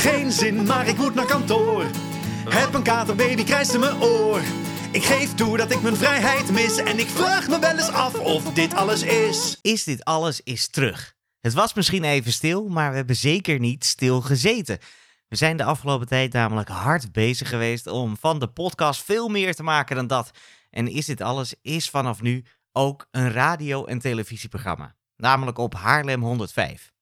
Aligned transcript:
Geen 0.00 0.32
zin, 0.32 0.64
maar 0.66 0.88
ik 0.88 0.96
moet 0.96 1.14
naar 1.14 1.26
kantoor. 1.26 1.84
Heb 2.48 2.74
een 2.74 2.82
katerbaby, 2.82 3.44
krijst 3.44 3.74
in 3.74 3.80
mijn 3.80 4.02
oor. 4.02 4.40
Ik 4.92 5.02
geef 5.02 5.34
toe 5.34 5.56
dat 5.56 5.70
ik 5.70 5.82
mijn 5.82 5.96
vrijheid 5.96 6.50
mis. 6.50 6.76
En 6.76 6.98
ik 6.98 7.06
vraag 7.06 7.48
me 7.48 7.58
wel 7.58 7.70
eens 7.70 7.88
af 7.90 8.18
of 8.18 8.52
dit 8.52 8.74
alles 8.74 9.02
is. 9.02 9.58
Is 9.62 9.84
dit 9.84 10.04
alles 10.04 10.40
is 10.40 10.68
terug? 10.68 11.14
Het 11.40 11.52
was 11.52 11.74
misschien 11.74 12.04
even 12.04 12.32
stil, 12.32 12.68
maar 12.68 12.90
we 12.90 12.96
hebben 12.96 13.16
zeker 13.16 13.58
niet 13.58 13.84
stil 13.84 14.20
gezeten. 14.20 14.78
We 15.28 15.36
zijn 15.36 15.56
de 15.56 15.64
afgelopen 15.64 16.06
tijd 16.06 16.32
namelijk 16.32 16.68
hard 16.68 17.12
bezig 17.12 17.48
geweest 17.48 17.86
om 17.86 18.16
van 18.16 18.38
de 18.38 18.48
podcast 18.48 19.04
veel 19.04 19.28
meer 19.28 19.54
te 19.54 19.62
maken 19.62 19.96
dan 19.96 20.06
dat. 20.06 20.30
En 20.70 20.88
Is 20.88 21.06
dit 21.06 21.20
alles 21.20 21.54
is 21.62 21.90
vanaf 21.90 22.22
nu 22.22 22.44
ook 22.72 23.06
een 23.10 23.32
radio- 23.32 23.84
en 23.84 23.98
televisieprogramma. 23.98 24.94
Namelijk 25.16 25.58
op 25.58 25.74
Haarlem 25.74 26.22
105. 26.22 26.92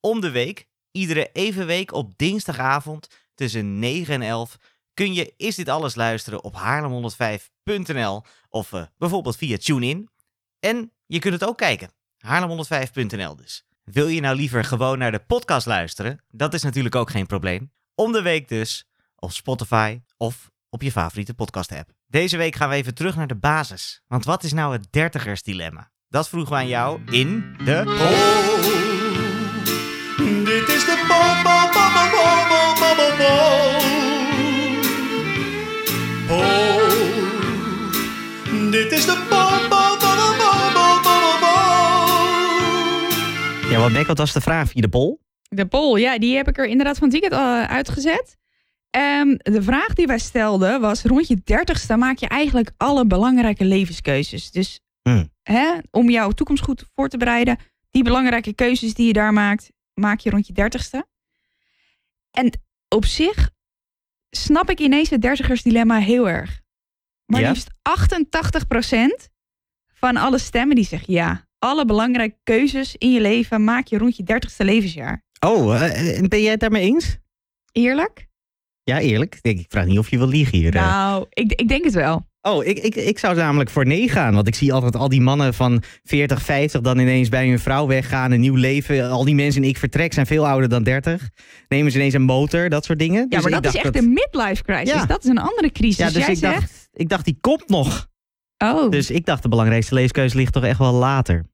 Om 0.00 0.20
de 0.20 0.30
week, 0.30 0.67
iedere 0.90 1.30
evenweek 1.32 1.92
op 1.92 2.18
dinsdagavond 2.18 3.08
tussen 3.34 3.78
9 3.78 4.14
en 4.14 4.22
11 4.22 4.56
kun 4.94 5.14
je 5.14 5.34
Is 5.36 5.54
dit 5.54 5.68
alles 5.68 5.94
luisteren 5.94 6.44
op 6.44 6.54
haarlem105.nl 6.54 8.22
of 8.48 8.72
eh, 8.72 8.82
bijvoorbeeld 8.96 9.36
via 9.36 9.56
TuneIn. 9.56 10.08
En 10.60 10.92
je 11.06 11.18
kunt 11.18 11.34
het 11.34 11.44
ook 11.44 11.58
kijken, 11.58 11.90
haarlem105.nl 12.26 13.36
dus. 13.36 13.66
Wil 13.84 14.08
je 14.08 14.20
nou 14.20 14.36
liever 14.36 14.64
gewoon 14.64 14.98
naar 14.98 15.12
de 15.12 15.18
podcast 15.18 15.66
luisteren? 15.66 16.24
Dat 16.30 16.54
is 16.54 16.62
natuurlijk 16.62 16.94
ook 16.94 17.10
geen 17.10 17.26
probleem. 17.26 17.72
Om 17.94 18.12
de 18.12 18.22
week 18.22 18.48
dus 18.48 18.88
op 19.16 19.32
Spotify 19.32 20.00
of 20.16 20.50
op 20.70 20.82
je 20.82 20.92
favoriete 20.92 21.34
podcast 21.34 21.72
app. 21.72 21.90
Deze 22.06 22.36
week 22.36 22.54
gaan 22.54 22.68
we 22.68 22.74
even 22.74 22.94
terug 22.94 23.16
naar 23.16 23.26
de 23.26 23.36
basis. 23.36 24.02
Want 24.06 24.24
wat 24.24 24.44
is 24.44 24.52
nou 24.52 24.72
het 24.72 24.92
dertigersdilemma? 24.92 25.90
Dat 26.08 26.28
vroegen 26.28 26.52
we 26.52 26.58
aan 26.58 26.68
jou 26.68 27.00
in 27.10 27.56
de... 27.64 28.87
Wat 43.88 43.96
Beck, 43.96 44.06
wat 44.06 44.18
was 44.18 44.32
de 44.32 44.40
vraag 44.40 44.68
via 44.68 44.80
de 44.80 44.88
bol? 44.88 45.20
De 45.48 45.66
poll, 45.66 46.00
ja, 46.00 46.18
die 46.18 46.36
heb 46.36 46.48
ik 46.48 46.58
er 46.58 46.66
inderdaad 46.66 46.98
van 46.98 47.08
het 47.08 47.20
weekend 47.20 47.40
al 47.42 47.54
uitgezet. 47.66 48.36
Ehm, 48.90 49.36
de 49.36 49.62
vraag 49.62 49.94
die 49.94 50.06
wij 50.06 50.18
stelden 50.18 50.80
was: 50.80 51.02
rond 51.02 51.28
je 51.28 51.40
dertigste 51.44 51.96
maak 51.96 52.18
je 52.18 52.28
eigenlijk 52.28 52.70
alle 52.76 53.06
belangrijke 53.06 53.64
levenskeuzes. 53.64 54.50
Dus 54.50 54.80
Hmm. 55.02 55.32
hè, 55.42 55.78
om 55.90 56.10
jouw 56.10 56.30
toekomst 56.30 56.62
goed 56.62 56.84
voor 56.94 57.08
te 57.08 57.16
bereiden, 57.16 57.58
die 57.90 58.02
belangrijke 58.02 58.54
keuzes 58.54 58.94
die 58.94 59.06
je 59.06 59.12
daar 59.12 59.32
maakt, 59.32 59.70
maak 59.94 60.20
je 60.20 60.30
rond 60.30 60.46
je 60.46 60.52
dertigste. 60.52 61.06
En 62.30 62.60
op 62.88 63.04
zich 63.04 63.50
snap 64.30 64.70
ik 64.70 64.78
ineens 64.80 65.10
het 65.10 65.22
dertigersdilemma 65.22 65.98
heel 65.98 66.28
erg. 66.28 66.60
Maar 67.26 67.40
Ja? 67.40 67.48
liefst 67.48 67.70
88% 67.82 69.28
van 69.94 70.16
alle 70.16 70.38
stemmen 70.38 70.76
die 70.76 70.84
zeggen 70.84 71.12
ja. 71.12 71.47
Alle 71.58 71.84
belangrijke 71.84 72.36
keuzes 72.44 72.94
in 72.98 73.12
je 73.12 73.20
leven 73.20 73.64
maak 73.64 73.86
je 73.86 73.98
rond 73.98 74.16
je 74.16 74.22
dertigste 74.22 74.64
levensjaar. 74.64 75.24
Oh, 75.46 75.82
eh, 75.84 76.20
ben 76.28 76.42
jij 76.42 76.50
het 76.50 76.60
daarmee 76.60 76.82
eens? 76.82 77.16
Eerlijk? 77.72 78.26
Ja, 78.82 79.00
eerlijk. 79.00 79.34
Ik, 79.34 79.42
denk, 79.42 79.58
ik 79.58 79.66
vraag 79.68 79.84
niet 79.86 79.98
of 79.98 80.10
je 80.10 80.18
wil 80.18 80.28
liegen 80.28 80.58
hier. 80.58 80.74
eh. 80.76 80.82
Nou, 80.82 81.26
ik, 81.30 81.52
ik 81.52 81.68
denk 81.68 81.84
het 81.84 81.94
wel. 81.94 82.26
Oh, 82.42 82.64
ik, 82.64 82.78
ik, 82.78 82.94
ik 82.94 83.18
zou 83.18 83.36
namelijk 83.36 83.70
voor 83.70 83.86
nee 83.86 84.08
gaan. 84.08 84.34
Want 84.34 84.48
ik 84.48 84.54
zie 84.54 84.72
altijd 84.72 84.96
al 84.96 85.08
die 85.08 85.20
mannen 85.20 85.54
van 85.54 85.82
40, 86.04 86.42
50 86.42 86.80
dan 86.80 86.98
ineens 86.98 87.28
bij 87.28 87.48
hun 87.48 87.58
vrouw 87.58 87.86
weggaan. 87.86 88.30
Een 88.32 88.40
nieuw 88.40 88.54
leven. 88.54 89.10
Al 89.10 89.24
die 89.24 89.34
mensen 89.34 89.62
in 89.62 89.68
ik 89.68 89.76
vertrek 89.76 90.12
zijn 90.12 90.26
veel 90.26 90.46
ouder 90.46 90.68
dan 90.68 90.82
30. 90.82 91.28
Nemen 91.68 91.92
ze 91.92 91.98
ineens 91.98 92.14
een 92.14 92.22
motor, 92.22 92.68
dat 92.68 92.84
soort 92.84 92.98
dingen. 92.98 93.20
Ja, 93.20 93.26
Dus 93.40 93.42
maar 93.50 93.60
dat 93.62 93.74
is 93.74 93.80
echt 93.80 93.96
een 93.96 94.12
midlife 94.12 94.62
crisis. 94.62 94.92
Ja. 94.92 95.06
Dat 95.06 95.24
is 95.24 95.30
een 95.30 95.38
andere 95.38 95.70
crisis. 95.72 95.96
Ja, 95.96 96.04
dus 96.10 96.14
Jij 96.24 96.32
ik 96.32 96.36
zegt, 96.38 96.60
dacht, 96.60 96.88
ik 96.92 97.08
dacht, 97.08 97.24
die 97.24 97.38
komt 97.40 97.68
nog. 97.68 98.08
Oh, 98.58 98.90
Dus 98.90 99.10
ik 99.10 99.26
dacht, 99.26 99.42
de 99.42 99.48
belangrijkste 99.48 99.94
leeskeuze 99.94 100.36
ligt 100.36 100.52
toch 100.52 100.64
echt 100.64 100.78
wel 100.78 100.92
later. 100.92 101.46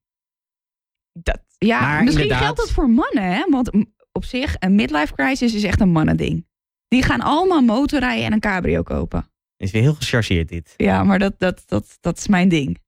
dat, 1.11 1.41
ja, 1.57 1.79
maar 1.81 2.03
misschien 2.03 2.21
inderdaad- 2.23 2.45
geldt 2.45 2.59
dat 2.59 2.71
voor 2.71 2.89
mannen, 2.89 3.23
hè? 3.33 3.45
Want 3.49 3.71
op 4.11 4.25
zich, 4.25 4.55
een 4.59 4.75
midlife 4.75 5.13
crisis 5.13 5.53
is 5.53 5.63
echt 5.63 5.81
een 5.81 5.89
mannending. 5.91 6.47
Die 6.87 7.03
gaan 7.03 7.21
allemaal 7.21 7.61
motorrijden 7.61 8.25
en 8.25 8.33
een 8.33 8.39
cabrio 8.39 8.81
kopen. 8.83 9.29
Is 9.57 9.71
weer 9.71 9.81
heel 9.81 9.93
gechargeerd 9.93 10.49
dit. 10.49 10.73
Ja, 10.77 11.03
maar 11.03 11.19
dat, 11.19 11.39
dat, 11.39 11.63
dat, 11.65 11.97
dat 12.01 12.17
is 12.17 12.27
mijn 12.27 12.49
ding. 12.49 12.83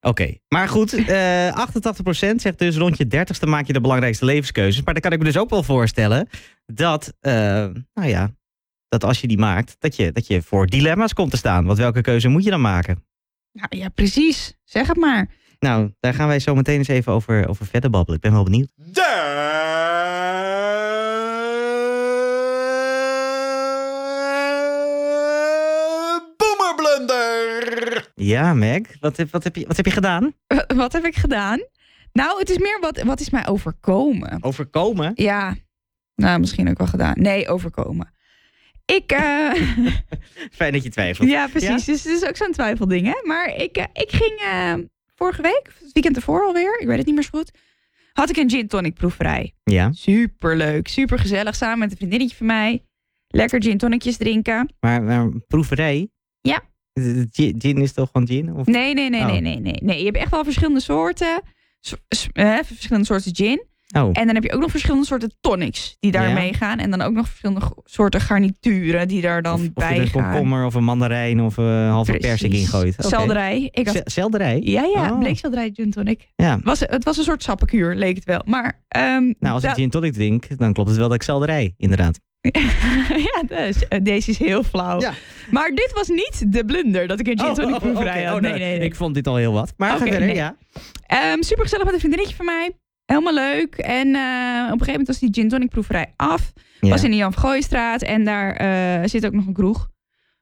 Oké, 0.00 0.34
maar 0.48 0.68
goed, 0.68 0.92
eh 1.08 1.66
88% 1.68 2.34
zegt 2.36 2.58
dus 2.58 2.76
rond 2.76 2.96
je 2.98 3.04
30ste 3.06 3.48
maak 3.48 3.66
je 3.66 3.72
de 3.72 3.80
belangrijkste 3.80 4.24
levenskeuzes. 4.24 4.82
Maar 4.84 4.92
dan 4.94 5.02
kan 5.02 5.12
ik 5.12 5.18
me 5.18 5.24
dus 5.24 5.36
ook 5.36 5.50
wel 5.50 5.62
voorstellen 5.62 6.28
dat, 6.66 7.12
eh, 7.20 7.32
nou 7.94 8.08
ja, 8.08 8.30
dat 8.88 9.04
als 9.04 9.20
je 9.20 9.26
die 9.28 9.38
maakt, 9.38 9.76
dat 9.78 9.96
je, 9.96 10.12
dat 10.12 10.26
je 10.26 10.42
voor 10.42 10.66
dilemma's 10.66 11.12
komt 11.12 11.30
te 11.30 11.36
staan. 11.36 11.64
Want 11.64 11.78
welke 11.78 12.00
keuze 12.00 12.28
moet 12.28 12.44
je 12.44 12.50
dan 12.50 12.60
maken? 12.60 13.04
Nou, 13.52 13.66
ja, 13.68 13.88
precies. 13.88 14.54
Zeg 14.64 14.86
het 14.86 14.96
maar. 14.96 15.28
Nou, 15.58 15.92
daar 16.00 16.14
gaan 16.14 16.28
wij 16.28 16.38
zo 16.38 16.54
meteen 16.54 16.78
eens 16.78 16.88
even 16.88 17.12
over, 17.12 17.48
over 17.48 17.66
verder 17.66 17.90
babbelen. 17.90 18.16
Ik 18.16 18.22
ben 18.22 18.32
wel 18.32 18.44
benieuwd. 18.44 18.68
De 18.76 19.12
Boomerblunder. 26.36 28.10
Ja, 28.14 28.54
Meg, 28.54 28.80
wat 29.00 29.16
heb, 29.16 29.30
wat 29.30 29.44
heb, 29.44 29.56
je, 29.56 29.66
wat 29.66 29.76
heb 29.76 29.86
je 29.86 29.92
gedaan? 29.92 30.32
W- 30.46 30.72
Wat 30.76 30.92
heb 30.92 31.04
ik 31.04 31.16
gedaan? 31.16 31.60
Nou, 32.12 32.38
het 32.38 32.50
is 32.50 32.58
meer 32.58 32.78
wat, 32.80 33.02
wat 33.02 33.20
is 33.20 33.30
mij 33.30 33.46
overkomen. 33.48 34.38
Overkomen? 34.42 35.12
Ja, 35.14 35.54
nou, 36.14 36.40
misschien 36.40 36.68
ook 36.70 36.78
wel 36.78 36.86
gedaan. 36.86 37.14
Nee, 37.16 37.48
overkomen. 37.48 38.12
Ik, 38.94 39.12
eh, 39.12 39.52
Fijn 40.58 40.72
dat 40.72 40.82
je 40.82 40.88
twijfelt. 40.90 41.28
ja, 41.28 41.46
precies. 41.48 41.84
Dus 41.84 42.04
het 42.04 42.12
is 42.22 42.28
ook 42.28 42.36
zo'n 42.36 42.52
twijfelding, 42.52 43.06
hè. 43.06 43.14
Maar 43.26 43.54
ik, 43.56 43.76
eh, 43.76 43.84
ik 43.92 44.10
ging 44.12 44.40
eh, 44.40 44.74
vorige 45.14 45.42
week, 45.42 45.72
het 45.82 45.92
weekend 45.92 46.16
ervoor 46.16 46.42
alweer, 46.44 46.80
ik 46.80 46.86
weet 46.86 46.96
het 46.96 47.06
niet 47.06 47.14
meer 47.14 47.24
zo 47.24 47.30
goed, 47.32 47.50
had 48.12 48.30
ik 48.30 48.36
een 48.36 48.50
gin 48.50 48.66
tonic 48.68 48.94
proeverij. 48.94 49.54
Ja, 49.64 49.92
Super 49.92 50.56
leuk, 50.56 50.88
super 50.88 51.18
gezellig, 51.18 51.54
samen 51.56 51.78
met 51.78 51.90
een 51.90 51.96
vriendinnetje 51.96 52.36
van 52.36 52.46
mij. 52.46 52.82
Lekker 53.28 53.62
gin 53.62 53.78
tonicjes 53.78 54.16
drinken. 54.16 54.74
maar, 54.80 55.02
maar 55.02 55.28
proeverij? 55.46 56.08
Ja. 56.40 56.62
Gin, 57.30 57.76
is 57.78 57.92
toch 57.92 58.10
gewoon 58.12 58.26
gin? 58.26 58.54
Of? 58.54 58.66
Nee, 58.66 58.94
nee, 58.94 59.10
nee, 59.10 59.20
Oh. 59.20 59.26
nee, 59.26 59.40
nee, 59.40 59.60
nee, 59.60 59.78
nee. 59.82 59.98
Je 59.98 60.04
hebt 60.04 60.16
echt 60.16 60.30
wel 60.30 60.44
verschillende 60.44 60.80
soorten, 60.80 61.40
so- 61.80 61.96
eh, 62.32 62.58
verschillende 62.64 63.06
soorten 63.06 63.34
gin. 63.36 63.62
Oh, 63.92 64.08
En 64.12 64.26
dan 64.26 64.34
heb 64.34 64.44
je 64.44 64.52
ook 64.52 64.60
nog 64.60 64.70
verschillende 64.70 65.06
soorten 65.06 65.32
tonics 65.40 65.96
die 66.00 66.10
daar 66.12 66.28
Ja. 66.28 66.34
meegaan. 66.34 66.78
En 66.78 66.90
dan 66.90 67.02
ook 67.02 67.12
nog 67.12 67.26
verschillende 67.28 67.60
soorten 67.84 68.20
garnituren 68.20 69.08
die 69.08 69.20
daar 69.22 69.42
dan 69.42 69.54
of, 69.54 69.60
of 69.60 69.72
bij 69.72 69.94
er 69.96 70.00
een 70.00 70.06
gaan. 70.08 70.22
komkommer 70.30 70.64
of 70.66 70.74
een 70.74 70.84
mandarijn 70.84 71.40
of 71.40 71.56
een 71.56 71.88
halve 71.88 72.12
persik 72.12 72.52
ingooit. 72.52 72.94
Oké. 72.98 73.08
Selderij. 73.08 73.68
Ik 73.72 73.86
had, 73.88 74.00
Selderij? 74.04 74.60
ja, 74.64 74.82
ja, 74.94 75.10
Oh. 75.12 75.18
bleekselderij 75.18 75.70
gin 75.74 75.90
tonic. 75.90 76.28
Ja. 76.36 76.58
Was, 76.62 76.80
het 76.80 77.04
was 77.04 77.16
een 77.16 77.24
soort 77.24 77.42
sappenkuur, 77.42 77.94
leek 77.94 78.14
het 78.14 78.24
wel. 78.24 78.42
Maar, 78.44 78.82
ehm, 78.88 79.32
Nou, 79.38 79.54
als 79.54 79.64
ik 79.64 79.70
gin 79.70 79.90
tonic 79.90 80.12
drink, 80.12 80.58
dan 80.58 80.72
klopt 80.72 80.88
het 80.88 80.98
wel 80.98 81.08
dat 81.08 81.16
ik 81.16 81.22
selderij, 81.22 81.74
inderdaad. 81.76 82.18
ja, 83.32 83.42
dus, 83.46 83.88
eh, 83.88 83.98
deze 84.02 84.30
is 84.30 84.38
heel 84.38 84.62
flauw. 84.62 85.00
Ja. 85.00 85.12
Maar 85.50 85.70
dit 85.70 85.92
was 85.94 86.08
niet 86.08 86.52
de 86.52 86.64
blunder 86.64 87.06
dat 87.06 87.20
ik 87.20 87.26
een 87.26 87.38
gin 87.38 87.54
tonic 87.54 87.78
proeverij 87.78 88.24
had. 88.24 88.34
Oh, 88.36 88.40
nee, 88.42 88.52
nee, 88.52 88.78
nee. 88.78 88.86
Ik 88.86 88.94
vond 88.94 89.14
dit 89.14 89.26
al 89.26 89.36
heel 89.36 89.52
wat. 89.52 89.72
Maar 89.76 89.94
Oké, 89.94 90.02
verder, 90.02 90.20
nee. 90.20 90.34
ja. 90.34 90.56
Ehm, 91.06 91.42
super 91.42 91.62
gezellig 91.62 91.84
met 91.84 91.94
een 91.94 92.00
vriendinnetje 92.00 92.36
van 92.36 92.44
mij. 92.46 92.70
Helemaal 93.12 93.34
leuk. 93.34 93.74
En 93.76 94.14
eh, 94.14 94.64
op 94.64 94.72
een 94.72 94.78
gegeven 94.78 94.86
moment 94.90 95.06
was 95.06 95.18
die 95.18 95.28
gin 95.32 95.48
tonic 95.48 95.68
proeverij 95.68 96.12
af. 96.16 96.52
Ja. 96.80 96.88
Was 96.88 97.04
in 97.04 97.10
de 97.10 97.16
Jan 97.16 97.32
Vergooistraat 97.32 98.02
en 98.02 98.24
daar 98.24 98.52
eh, 98.52 99.08
zit 99.08 99.26
ook 99.26 99.32
nog 99.32 99.46
een 99.46 99.52
kroeg. 99.52 99.90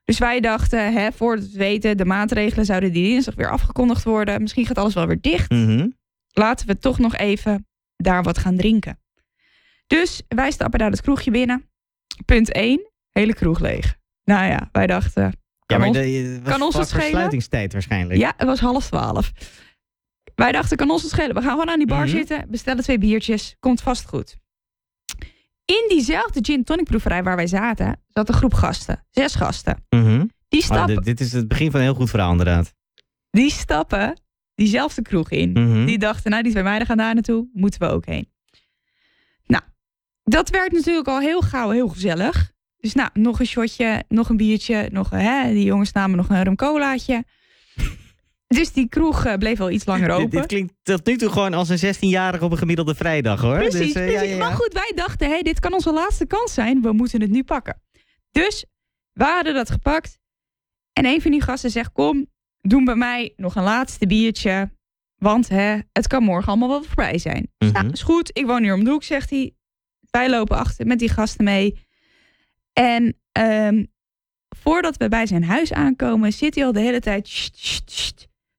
Dus 0.03 0.17
wij 0.19 0.39
dachten, 0.39 0.93
hè, 0.93 1.09
we 1.17 1.25
het 1.25 1.51
weten, 1.51 1.97
de 1.97 2.05
maatregelen 2.05 2.65
zouden 2.65 2.91
die 2.91 3.03
dinsdag 3.09 3.35
weer 3.35 3.49
afgekondigd 3.51 4.03
worden. 4.03 4.41
Misschien 4.41 4.65
gaat 4.65 4.77
alles 4.77 4.93
wel 4.93 5.07
weer 5.07 5.21
dicht. 5.21 5.49
Mhm. 5.51 5.87
Laten 6.31 6.67
we 6.67 6.77
toch 6.77 6.99
nog 6.99 7.15
even 7.15 7.67
daar 7.95 8.23
wat 8.23 8.37
gaan 8.37 8.57
drinken. 8.57 8.99
Dus 9.87 10.21
wij 10.27 10.51
stappen 10.51 10.79
daar 10.79 10.91
het 10.91 11.01
kroegje 11.01 11.31
binnen. 11.31 11.69
Punt 12.25 12.51
1, 12.51 12.91
hele 13.11 13.33
kroeg 13.33 13.59
leeg. 13.59 13.95
Nou 14.23 14.45
ja, 14.45 14.69
wij 14.71 14.87
dachten, 14.87 15.31
Ja, 15.65 15.77
maar 15.77 15.87
ons- 15.87 15.97
de, 15.97 16.39
was 16.43 16.53
kan 16.53 16.61
ons 16.61 16.75
het 16.75 16.83
voor 16.89 16.93
schelen? 16.99 17.09
sluitingstijd 17.17 17.73
waarschijnlijk. 17.73 18.19
ja, 18.19 18.33
het 18.37 18.47
was 18.47 18.59
half 18.59 18.85
twaalf. 18.87 19.31
Wij 20.35 20.51
dachten, 20.51 20.77
kan 20.77 20.89
ons 20.91 21.01
het 21.01 21.11
schelen. 21.11 21.35
We 21.35 21.41
gaan 21.41 21.49
gewoon 21.51 21.69
aan 21.69 21.77
die 21.77 21.87
bar 21.87 22.05
Mhm. 22.05 22.09
zitten, 22.09 22.45
bestellen 22.49 22.83
twee 22.83 22.97
biertjes, 22.97 23.55
komt 23.59 23.81
vast 23.81 24.07
goed. 24.07 24.37
In 25.65 25.85
diezelfde 25.89 26.39
gin 26.43 26.63
tonic 26.63 26.85
proeverij 26.85 27.23
waar 27.23 27.35
wij 27.35 27.47
zaten, 27.47 28.01
zat 28.09 28.29
een 28.29 28.35
groep 28.35 28.53
gasten. 28.53 29.05
Zes 29.11 29.35
gasten. 29.35 29.85
Mhm. 29.89 30.25
Die 30.47 30.59
Oh, 30.59 30.65
stappen, 30.65 30.95
dit, 30.95 31.03
dit 31.05 31.19
is 31.19 31.31
het 31.31 31.47
begin 31.47 31.71
van 31.71 31.79
een 31.79 31.85
heel 31.85 31.95
goed 31.95 32.09
verhaal, 32.09 32.31
inderdaad. 32.31 32.73
die 33.31 33.51
stappen 33.51 34.21
diezelfde 34.55 35.01
kroeg 35.01 35.29
in. 35.29 35.51
Mhm. 35.51 35.85
Die 35.85 35.97
dachten, 35.97 36.31
nou, 36.31 36.43
die 36.43 36.51
twee 36.51 36.63
meiden 36.63 36.87
gaan 36.87 36.97
daar 36.97 37.13
naartoe, 37.13 37.47
moeten 37.53 37.79
we 37.79 37.85
ook 37.87 38.05
heen. 38.05 38.31
Nou, 39.45 39.63
dat 40.23 40.49
werd 40.49 40.71
natuurlijk 40.71 41.07
al 41.07 41.19
heel 41.19 41.41
gauw 41.41 41.69
heel 41.69 41.87
gezellig. 41.87 42.51
Dus 42.77 42.93
nou, 42.93 43.09
nog 43.13 43.39
een 43.39 43.45
shotje, 43.45 44.03
nog 44.07 44.29
een 44.29 44.37
biertje, 44.37 44.89
nog, 44.91 45.09
hè, 45.09 45.53
die 45.53 45.63
jongens 45.63 45.91
namen 45.91 46.17
nog 46.17 46.29
een 46.29 46.43
rum 46.43 46.55
colaatje. 46.55 47.23
Dus 48.51 48.73
die 48.73 48.89
kroeg 48.89 49.25
eh, 49.25 49.33
bleef 49.37 49.57
wel 49.57 49.69
iets 49.69 49.85
langer 49.85 50.09
open. 50.11 50.29
dit 50.29 50.45
klinkt 50.45 50.73
tot 50.83 51.05
nu 51.05 51.17
toe 51.17 51.29
gewoon 51.29 51.53
als 51.53 51.69
een 51.69 51.95
16-jarige 51.95 52.45
op 52.45 52.51
een 52.51 52.57
gemiddelde 52.57 52.95
vrijdag 52.95 53.41
hoor. 53.41 53.57
Precies, 53.57 53.79
Dus, 53.79 53.87
eh, 53.87 53.93
precies. 53.93 54.13
ja, 54.13 54.21
ja, 54.21 54.29
ja. 54.31 54.37
Maar 54.37 54.51
goed, 54.51 54.73
wij 54.73 54.91
dachten, 54.95 55.29
hey, 55.29 55.41
dit 55.41 55.59
kan 55.59 55.73
onze 55.73 55.93
laatste 55.93 56.25
kans 56.25 56.53
zijn. 56.53 56.81
We 56.81 56.91
moeten 56.91 57.21
het 57.21 57.29
nu 57.29 57.43
pakken. 57.43 57.81
Dus 58.31 58.65
we 59.13 59.23
hadden 59.23 59.53
dat 59.53 59.69
gepakt. 59.71 60.19
En 60.93 61.05
een 61.05 61.21
van 61.21 61.31
die 61.31 61.41
gasten 61.41 61.69
zegt, 61.71 61.91
kom, 61.91 62.27
doen 62.61 62.85
bij 62.85 62.95
mij 62.95 63.33
nog 63.35 63.55
een 63.55 63.63
laatste 63.63 64.07
biertje. 64.07 64.71
Want 65.15 65.49
hè, 65.49 65.77
het 65.91 66.07
kan 66.07 66.23
morgen 66.23 66.47
allemaal 66.47 66.69
wel 66.69 66.83
voorbij 66.83 67.17
zijn. 67.17 67.51
Mhm. 67.57 67.71
Nou, 67.71 67.89
is 67.89 68.01
goed. 68.01 68.29
Ik 68.37 68.45
woon 68.45 68.63
hier 68.63 68.73
om 68.73 68.83
de 68.83 68.89
hoek, 68.89 69.03
zegt 69.03 69.29
hij. 69.29 69.53
Wij 70.09 70.29
lopen 70.29 70.57
achter 70.57 70.87
met 70.87 70.99
die 70.99 71.09
gasten 71.09 71.43
mee. 71.43 71.85
En 72.73 73.19
ehm, 73.31 73.85
voordat 74.57 74.97
we 74.97 75.07
bij 75.09 75.25
zijn 75.25 75.43
huis 75.43 75.73
aankomen, 75.73 76.33
zit 76.33 76.55
hij 76.55 76.65
al 76.65 76.71
de 76.71 76.79
hele 76.79 76.99
tijd... 76.99 77.27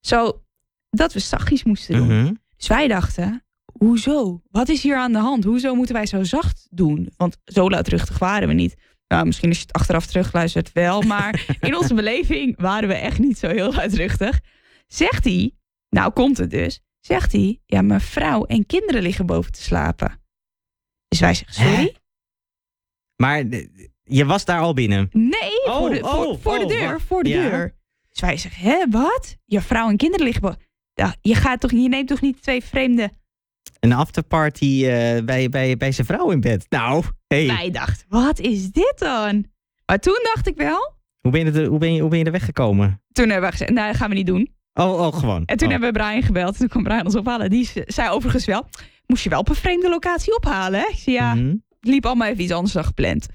zo 0.06 0.42
dat 0.90 1.12
we 1.12 1.18
zachtjes 1.18 1.64
moesten 1.64 1.94
doen. 1.96 2.06
Mhm. 2.22 2.34
Dus 2.56 2.66
wij 2.66 2.88
dachten, 2.88 3.44
hoezo? 3.78 4.42
Wat 4.50 4.68
is 4.68 4.82
hier 4.82 4.96
aan 4.96 5.12
de 5.12 5.18
hand? 5.18 5.44
Hoezo 5.44 5.74
moeten 5.74 5.94
wij 5.94 6.06
zo 6.06 6.22
zacht 6.24 6.66
doen? 6.70 7.12
Want 7.16 7.36
zo 7.44 7.70
luidruchtig 7.70 8.18
waren 8.18 8.48
we 8.48 8.54
niet. 8.54 8.76
Nou, 9.08 9.26
misschien 9.26 9.48
als 9.48 9.58
je 9.58 9.64
het 9.66 9.72
achteraf 9.72 10.06
terugluistert 10.06 10.72
wel. 10.72 11.02
Maar 11.02 11.46
in 11.60 11.76
onze 11.76 11.94
beleving 11.94 12.60
waren 12.60 12.88
we 12.88 12.94
echt 12.94 13.18
niet 13.18 13.38
zo 13.38 13.48
heel 13.48 13.72
luidruchtig. 13.72 14.40
Zegt 14.86 15.24
hij, 15.24 15.54
nou 15.88 16.12
komt 16.12 16.38
het 16.38 16.50
dus. 16.50 16.80
Zegt 17.00 17.32
hij, 17.32 17.60
ja, 17.66 17.82
mijn 17.82 18.00
vrouw 18.00 18.44
en 18.44 18.66
kinderen 18.66 19.02
liggen 19.02 19.26
boven 19.26 19.52
te 19.52 19.62
slapen. 19.62 20.20
Dus 21.08 21.20
wij 21.20 21.34
zeggen, 21.34 21.54
sorry? 21.54 21.74
Hè? 21.76 21.92
Maar 23.16 23.44
je 24.02 24.24
was 24.24 24.44
daar 24.44 24.60
al 24.60 24.74
binnen. 24.74 25.08
Nee, 25.12 25.64
Oh, 25.66 25.78
voor, 25.78 25.90
de, 25.90 25.98
voor, 25.98 26.26
oh, 26.26 26.38
voor 26.40 26.58
de 26.58 26.64
oh, 26.64 26.70
deur, 26.70 27.00
voor 27.00 27.22
de 27.22 27.28
Ja. 27.28 27.48
deur. 27.50 27.76
Dus 28.12 28.20
wij 28.20 28.36
zeggen, 28.36 28.62
hè, 28.70 28.84
wat? 28.90 29.36
Je 29.44 29.60
vrouw 29.60 29.88
en 29.88 29.96
kinderen 29.96 30.26
liggen. 30.26 30.56
Ja, 30.94 31.14
je, 31.20 31.34
gaat 31.34 31.60
toch, 31.60 31.70
je 31.70 31.88
neemt 31.88 32.08
toch 32.08 32.20
niet 32.20 32.42
twee 32.42 32.64
vreemde 32.64 33.10
Een 33.80 33.92
afterparty 33.92 34.84
eh, 34.86 35.24
bij, 35.24 35.48
bij, 35.48 35.76
bij 35.76 35.92
zijn 35.92 36.06
vrouw 36.06 36.30
in 36.30 36.40
bed. 36.40 36.66
Nou, 36.68 37.04
hey. 37.26 37.46
Wij 37.46 37.70
dachten, 37.70 38.06
wat 38.08 38.38
is 38.38 38.70
dit 38.70 38.94
dan? 38.98 39.44
Maar 39.86 39.98
toen 39.98 40.20
dacht 40.34 40.46
ik 40.46 40.56
wel. 40.56 40.94
hoe, 41.20 41.30
ben 41.32 41.44
je 41.44 41.60
er, 41.60 41.66
hoe, 41.66 41.78
ben 41.78 41.94
je, 41.94 42.00
hoe 42.00 42.10
ben 42.10 42.18
je 42.18 42.24
er 42.24 42.32
weggekomen? 42.32 43.02
Toen 43.12 43.28
hebben 43.28 43.44
we 43.50 43.50
gezegd, 43.56 43.70
nou, 43.70 43.86
dat 43.88 43.96
gaan 43.96 44.08
we 44.08 44.14
niet 44.14 44.26
doen. 44.26 44.54
Oh, 44.74 45.00
oh 45.00 45.14
gewoon. 45.14 45.44
En 45.44 45.56
toen 45.56 45.66
Oh. 45.66 45.72
hebben 45.72 45.92
we 45.92 45.98
Brian 45.98 46.22
gebeld. 46.22 46.52
En 46.52 46.58
toen 46.58 46.68
kwam 46.68 46.82
Brian 46.82 47.04
ons 47.04 47.16
ophalen. 47.16 47.50
Die 47.50 47.64
ze- 47.64 47.84
zei 47.86 48.08
overigens 48.10 48.44
wel, 48.44 48.66
moest 49.06 49.22
je 49.22 49.30
wel 49.30 49.38
op 49.40 49.48
een 49.48 49.54
vreemde 49.54 49.88
locatie 49.88 50.36
ophalen. 50.36 50.80
Hè? 50.80 50.86
Ik 50.86 50.98
zei, 50.98 51.16
ja, 51.16 51.34
Mhm. 51.34 51.46
het 51.48 51.58
liep 51.80 52.06
allemaal 52.06 52.28
even 52.28 52.42
iets 52.42 52.52
anders 52.52 52.72
dan 52.72 52.84
gepland. 52.84 53.26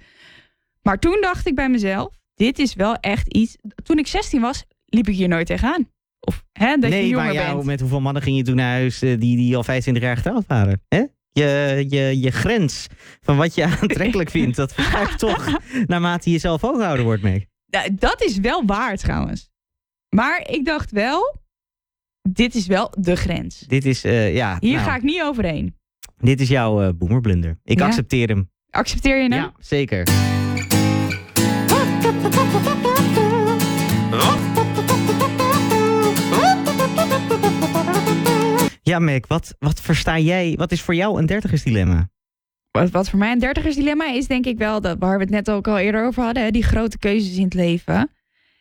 Maar 0.82 1.00
toen 1.00 1.18
dacht 1.22 1.48
ik 1.48 1.56
bij 1.56 1.70
mezelf, 1.70 2.17
dit 2.38 2.60
is 2.60 2.74
wel 2.74 2.96
echt 2.96 3.34
iets. 3.34 3.56
Toen 3.84 3.98
ik 3.98 4.08
16 4.08 4.42
was, 4.42 4.64
liep 4.86 5.08
ik 5.08 5.16
hier 5.16 5.28
nooit 5.28 5.48
tegenaan. 5.48 5.90
Of 6.20 6.44
hè, 6.52 6.76
dat 6.78 6.90
je 6.92 6.98
Nee, 6.98 7.08
jonger 7.08 7.34
maar 7.34 7.54
bent. 7.54 7.64
met 7.66 7.80
hoeveel 7.80 8.02
mannen 8.02 8.22
ging 8.22 8.38
je 8.38 8.44
toen 8.44 8.56
naar 8.56 8.72
huis 8.72 9.02
eh, 9.02 9.20
die, 9.20 9.38
die 9.38 9.56
al 9.56 9.64
25 9.64 10.04
jaar 10.04 10.16
getrouwd 10.18 10.46
waren? 10.48 10.82
Hè? 10.88 11.04
Je, 11.32 11.86
je, 11.90 12.20
je 12.20 12.32
grens 12.32 12.88
van 13.22 13.38
wat 13.38 13.56
je 13.56 13.64
aantrekkelijk 13.82 14.30
vindt, 14.30 14.56
dat 14.56 14.74
verschuift 14.74 15.20
toch 15.28 15.58
naarmate 15.86 16.32
je 16.32 16.38
zelf 16.38 16.64
ook 16.64 16.82
ouder 16.82 17.06
wordt 17.06 17.22
mee. 17.24 17.48
Nou, 17.72 17.96
dat 17.96 18.22
is 18.22 18.38
wel 18.38 18.66
waar 18.66 18.98
trouwens. 18.98 19.50
Maar 20.16 20.48
ik 20.50 20.66
dacht 20.66 20.92
wel, 20.92 21.40
dit 22.30 22.56
is 22.56 22.68
wel 22.68 22.94
de 23.00 23.16
grens. 23.16 23.60
Dit 23.60 23.86
is, 23.86 24.04
eh, 24.04 24.36
ja, 24.36 24.58
Hier 24.60 24.74
nou, 24.76 24.86
ga 24.90 24.96
ik 24.96 25.02
niet 25.04 25.22
overheen. 25.22 25.76
dit 26.18 26.42
is 26.42 26.48
jouw 26.48 26.82
eh 26.82 26.90
boemerblunder. 26.96 27.60
Ik 27.64 27.80
Ja? 27.80 27.86
accepteer 27.86 28.28
hem. 28.28 28.50
Accepteer 28.70 29.22
je 29.22 29.28
nou? 29.28 29.42
Ja, 29.42 29.54
zeker. 29.60 30.04
Ja, 38.88 39.00
Mac, 39.00 39.28
wat, 39.28 39.56
wat 39.60 39.82
versta 39.82 40.20
jij? 40.20 40.54
Wat 40.58 40.72
is 40.72 40.82
voor 40.82 40.96
jou 40.96 41.20
een 41.20 41.26
dertigersdilemma? 41.26 42.10
Wat, 42.72 42.90
wat 42.92 43.10
voor 43.10 43.20
mij 43.20 43.32
een 43.32 43.40
dertigersdilemma 43.40 44.12
is, 44.12 44.28
denk 44.28 44.46
ik 44.46 44.58
wel, 44.58 44.82
dat, 44.82 44.98
waar 45.00 45.18
we 45.18 45.24
het 45.24 45.34
net 45.34 45.50
ook 45.50 45.68
al 45.68 45.78
eerder 45.78 46.06
over 46.06 46.24
hadden, 46.24 46.44
hè, 46.44 46.52
die 46.52 46.64
grote 46.64 46.98
keuzes 46.98 47.38
in 47.38 47.44
het 47.44 47.54
leven. 47.54 48.12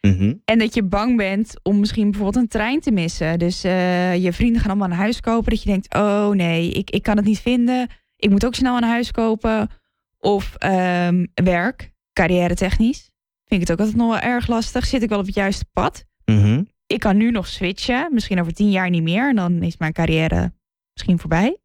Mhm. 0.00 0.34
En 0.44 0.58
dat 0.58 0.74
je 0.74 0.82
bang 0.82 1.16
bent 1.16 1.54
om 1.62 1.80
misschien 1.80 2.10
bijvoorbeeld 2.10 2.44
een 2.44 2.48
trein 2.48 2.80
te 2.80 2.90
missen. 2.90 3.38
Dus 3.38 3.64
eh, 3.64 4.16
je 4.16 4.32
vrienden 4.32 4.60
gaan 4.60 4.70
allemaal 4.70 4.88
een 4.88 4.94
huis 4.94 5.20
kopen. 5.20 5.50
Dat 5.50 5.62
je 5.62 5.70
denkt, 5.70 5.94
oh 5.94 6.30
nee, 6.30 6.70
ik, 6.70 6.90
ik 6.90 7.02
kan 7.02 7.16
het 7.16 7.26
niet 7.26 7.40
vinden. 7.40 7.88
Ik 8.16 8.30
moet 8.30 8.46
ook 8.46 8.54
snel 8.54 8.76
een 8.76 8.82
huis 8.82 9.10
kopen. 9.10 9.70
Of 10.18 10.54
ehm, 10.54 11.26
werk, 11.34 11.92
carrière 12.12 12.54
technisch. 12.54 13.10
Vind 13.44 13.62
ik 13.62 13.68
het 13.68 13.70
ook 13.70 13.78
altijd 13.78 13.96
nog 13.96 14.08
wel 14.08 14.30
erg 14.30 14.46
lastig. 14.46 14.86
Zit 14.86 15.02
ik 15.02 15.08
wel 15.08 15.18
op 15.18 15.26
het 15.26 15.34
juiste 15.34 15.64
pad? 15.72 16.04
Mhm. 16.24 16.62
Ik 16.86 17.00
kan 17.00 17.16
nu 17.16 17.30
nog 17.30 17.46
switchen. 17.46 18.08
Misschien 18.12 18.40
over 18.40 18.52
tien 18.52 18.70
jaar 18.70 18.90
niet 18.90 19.02
meer. 19.02 19.28
En 19.28 19.36
dan 19.36 19.62
is 19.62 19.76
mijn 19.76 19.92
carrière 19.92 20.52
misschien 20.92 21.18
voorbij. 21.18 21.58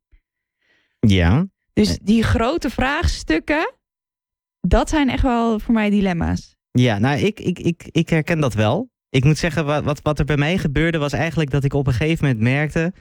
Ja. 1.00 1.47
Dus 1.73 2.00
die 2.01 2.23
grote 2.23 2.69
vraagstukken, 2.69 3.73
dat 4.59 4.89
zijn 4.89 5.09
echt 5.09 5.23
wel 5.23 5.59
voor 5.59 5.73
mij 5.73 5.89
dilemma's. 5.89 6.56
Ja, 6.71 7.00
nou, 7.00 7.19
ik, 7.19 7.39
ik, 7.39 7.59
ik, 7.59 7.88
ik 7.91 8.09
herken 8.09 8.39
dat 8.39 8.53
wel. 8.53 8.89
Ik 9.09 9.23
moet 9.23 9.38
zeggen, 9.38 9.65
wat, 9.65 9.83
wat, 9.83 10.00
wat 10.01 10.19
er 10.19 10.25
bij 10.25 10.38
mij 10.38 10.57
gebeurde 10.57 10.97
was 10.97 11.13
eigenlijk 11.13 11.50
dat 11.50 11.63
ik 11.63 11.73
op 11.73 11.88
een 11.88 11.94
gegeven 11.94 12.25
moment 12.25 12.44
merkte... 12.44 12.94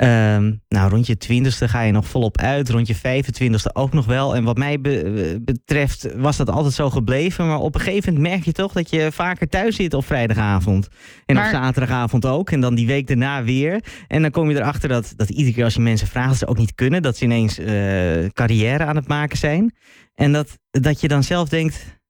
ehm, 0.00 0.52
nou, 0.68 0.90
rond 0.90 1.06
je 1.06 1.16
twintigste 1.16 1.68
ga 1.68 1.80
je 1.80 1.92
nog 1.92 2.06
volop 2.06 2.38
uit, 2.38 2.68
rond 2.70 2.86
je 2.86 2.96
25ste 2.96 3.72
ook 3.72 3.92
nog 3.92 4.06
wel. 4.06 4.34
En 4.34 4.44
wat 4.44 4.56
mij 4.56 4.80
be- 4.80 5.38
betreft 5.44 6.08
was 6.16 6.36
dat 6.36 6.50
altijd 6.50 6.74
zo 6.74 6.90
gebleven. 6.90 7.46
Maar 7.46 7.58
op 7.58 7.74
een 7.74 7.80
gegeven 7.80 8.12
moment 8.14 8.32
merk 8.32 8.44
je 8.44 8.52
toch 8.52 8.72
dat 8.72 8.90
je 8.90 9.12
vaker 9.12 9.48
thuis 9.48 9.76
zit 9.76 9.94
op 9.94 10.04
vrijdagavond. 10.04 10.88
En 11.26 11.34
Maar- 11.34 11.44
op 11.44 11.50
zaterdagavond 11.50 12.26
ook. 12.26 12.50
En 12.50 12.60
dan 12.60 12.74
die 12.74 12.86
week 12.86 13.06
daarna 13.06 13.42
weer. 13.44 13.84
En 14.08 14.22
dan 14.22 14.30
kom 14.30 14.50
je 14.50 14.56
erachter 14.56 14.88
dat, 14.88 15.12
dat 15.16 15.28
iedere 15.30 15.54
keer 15.54 15.64
als 15.64 15.74
je 15.74 15.80
mensen 15.80 16.06
vraagt, 16.06 16.38
ze 16.38 16.46
ook 16.46 16.58
niet 16.58 16.74
kunnen. 16.74 17.02
Dat 17.02 17.16
ze 17.16 17.24
ineens 17.24 17.58
eh, 17.58 18.26
carrière 18.32 18.84
aan 18.84 18.96
het 18.96 19.08
maken 19.08 19.38
zijn. 19.38 19.74
En 20.14 20.32
dat, 20.32 20.58
dat 20.70 21.00
je 21.00 21.08
dan 21.08 21.22
zelf 21.22 21.48
denkt, 21.48 22.00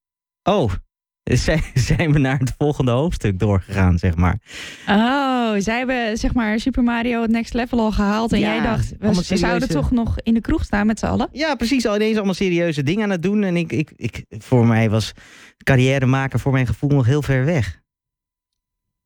oh, 0.43 0.71
zijn, 1.75 2.13
we 2.13 2.19
naar 2.19 2.39
het 2.39 2.55
volgende 2.59 2.91
hoofdstuk 2.91 3.39
doorgegaan, 3.39 3.99
zeg 3.99 4.17
maar. 4.17 4.39
Oh, 4.87 5.53
zij 5.59 5.79
hebben 5.79 6.19
zeg 6.19 6.35
maar 6.35 6.61
Super 6.61 6.83
Mario 6.83 7.23
het 7.23 7.31
next 7.31 7.55
level 7.55 7.79
al 7.79 7.93
gehaald. 7.93 8.33
En 8.33 8.39
Ja, 8.39 8.55
jij 8.55 8.63
dacht, 8.63 8.93
we, 9.29 9.37
zouden 9.37 9.69
toch 9.69 9.91
nog 9.91 10.17
in 10.23 10.35
de 10.35 10.41
kroeg 10.41 10.65
staan 10.65 10.87
met 10.87 10.99
z'n 10.99 11.07
allen? 11.07 11.29
Ja, 11.33 11.55
precies. 11.55 11.87
Al 11.87 11.95
ineens 11.95 12.17
allemaal 12.17 12.35
serieuze 12.35 12.83
dingen 12.83 13.05
aan 13.05 13.11
het 13.11 13.23
doen. 13.23 13.43
En 13.43 13.57
ik, 13.57 13.73
ik, 13.73 13.93
ik, 13.97 14.25
voor 14.29 14.67
mij 14.67 14.91
was 14.91 15.13
carrière 15.65 16.07
maken 16.07 16.41
voor 16.41 16.53
mijn 16.53 16.67
gevoel 16.67 16.91
nog 16.91 17.07
heel 17.07 17.23
ver 17.23 17.45
weg. 17.45 17.81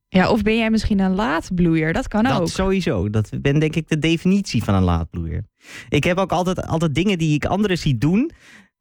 Ja, 0.09 0.31
of 0.31 0.43
ben 0.43 0.57
jij 0.57 0.71
misschien 0.71 0.99
een 0.99 1.15
laadbloeier? 1.15 1.93
Dat 1.93 2.09
kan 2.09 2.25
dat 2.25 2.41
ook. 2.41 2.49
sowieso. 2.49 3.11
Dat 3.11 3.31
ben 3.41 3.59
denk 3.59 3.77
ik 3.77 3.89
de 3.89 3.99
definitie 3.99 4.65
van 4.65 4.75
een 4.75 4.83
laadbloeier. 4.83 5.45
Ik 5.89 6.05
heb 6.05 6.19
ook 6.19 6.33
altijd, 6.33 6.67
altijd 6.67 6.95
dingen 6.95 7.19
die 7.19 7.35
ik 7.35 7.45
anderen 7.45 7.79
zie 7.79 7.99
doen. 7.99 8.31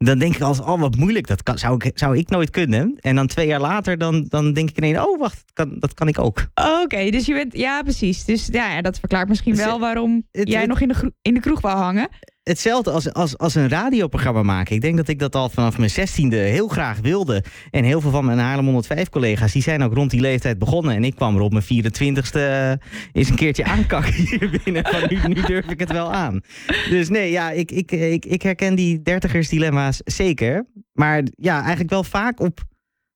Dan 0.06 0.18
denk 0.20 0.36
ik 0.36 0.42
als, 0.42 0.60
oh 0.60 0.80
wat 0.80 0.96
moeilijk, 0.96 1.28
dat 1.28 1.44
kan, 1.44 1.58
zou, 1.58 1.76
ik, 1.86 1.92
zou 2.00 2.18
ik 2.18 2.30
nooit 2.30 2.50
kunnen. 2.50 2.96
En 3.00 3.16
dan 3.16 3.28
twee 3.28 3.48
jaar 3.48 3.60
later, 3.62 3.98
dan, 3.98 4.26
dan 4.30 4.54
denk 4.54 4.70
ik 4.70 4.78
ineens, 4.78 4.98
oh 5.00 5.20
wacht, 5.20 5.44
dat 5.46 5.68
kan, 5.68 5.76
dat 5.80 5.94
kan 5.94 6.08
ik 6.08 6.20
ook. 6.20 6.46
Oké, 6.84 7.10
dus 7.10 7.26
je 7.26 7.34
bent, 7.34 7.54
ja 7.58 7.82
precies. 7.82 8.26
Dus 8.26 8.48
ja, 8.52 8.74
ja, 8.76 8.82
dat 8.82 9.00
verklaart 9.00 9.28
misschien 9.30 9.54
Dus, 9.56 9.64
wel 9.66 9.80
waarom 9.80 10.28
het- 10.32 10.48
jij 10.48 10.66
nog 10.66 10.80
in 10.82 10.88
de, 10.88 11.14
in 11.22 11.34
de 11.34 11.40
kroeg 11.40 11.62
wou 11.62 11.78
hangen. 11.78 12.10
Hetzelfde 12.44 12.92
als, 12.92 13.14
als, 13.14 13.38
als 13.38 13.56
een 13.56 13.70
radioprogramma 13.70 14.44
maken. 14.44 14.76
Ik 14.76 14.82
denk 14.82 14.98
dat 14.98 15.08
ik 15.08 15.20
dat 15.20 15.36
al 15.36 15.50
vanaf 15.50 15.78
mijn 15.78 15.90
zestiende 15.90 16.36
heel 16.36 16.68
graag 16.68 17.00
wilde. 17.00 17.44
En 17.72 17.84
heel 17.84 18.02
veel 18.02 18.12
van 18.12 18.26
mijn 18.26 18.38
Haarlem 18.38 18.66
105 18.66 19.10
collega's... 19.10 19.52
die 19.52 19.62
zijn 19.62 19.84
ook 19.84 19.94
rond 19.94 20.12
die 20.12 20.20
leeftijd 20.20 20.60
begonnen. 20.60 20.96
En 20.96 21.04
ik 21.04 21.16
kwam 21.16 21.36
er 21.36 21.42
op 21.42 21.52
mijn 21.52 21.64
24ste 21.64 22.34
eh, 22.34 22.72
eens 23.12 23.30
een 23.30 23.36
keertje 23.36 23.64
aankakken 23.64 24.14
hier 24.24 24.62
binnen. 24.64 24.86
Van 24.86 25.02
nu, 25.10 25.34
nu 25.34 25.42
durf 25.42 25.66
ik 25.66 25.80
het 25.80 25.92
wel 25.92 26.14
aan. 26.14 26.42
Dus 26.90 27.10
nee, 27.10 27.32
ja, 27.32 27.52
ik, 27.52 27.72
ik, 27.72 27.92
ik, 27.92 28.26
ik 28.26 28.42
herken 28.42 28.76
die 28.76 29.02
dertigers 29.02 29.50
dilemma's 29.50 30.02
zeker. 30.04 30.66
Maar 30.94 31.24
ja, 31.36 31.60
eigenlijk 31.60 31.90
wel 31.90 32.04
vaak 32.04 32.40
op, 32.40 32.60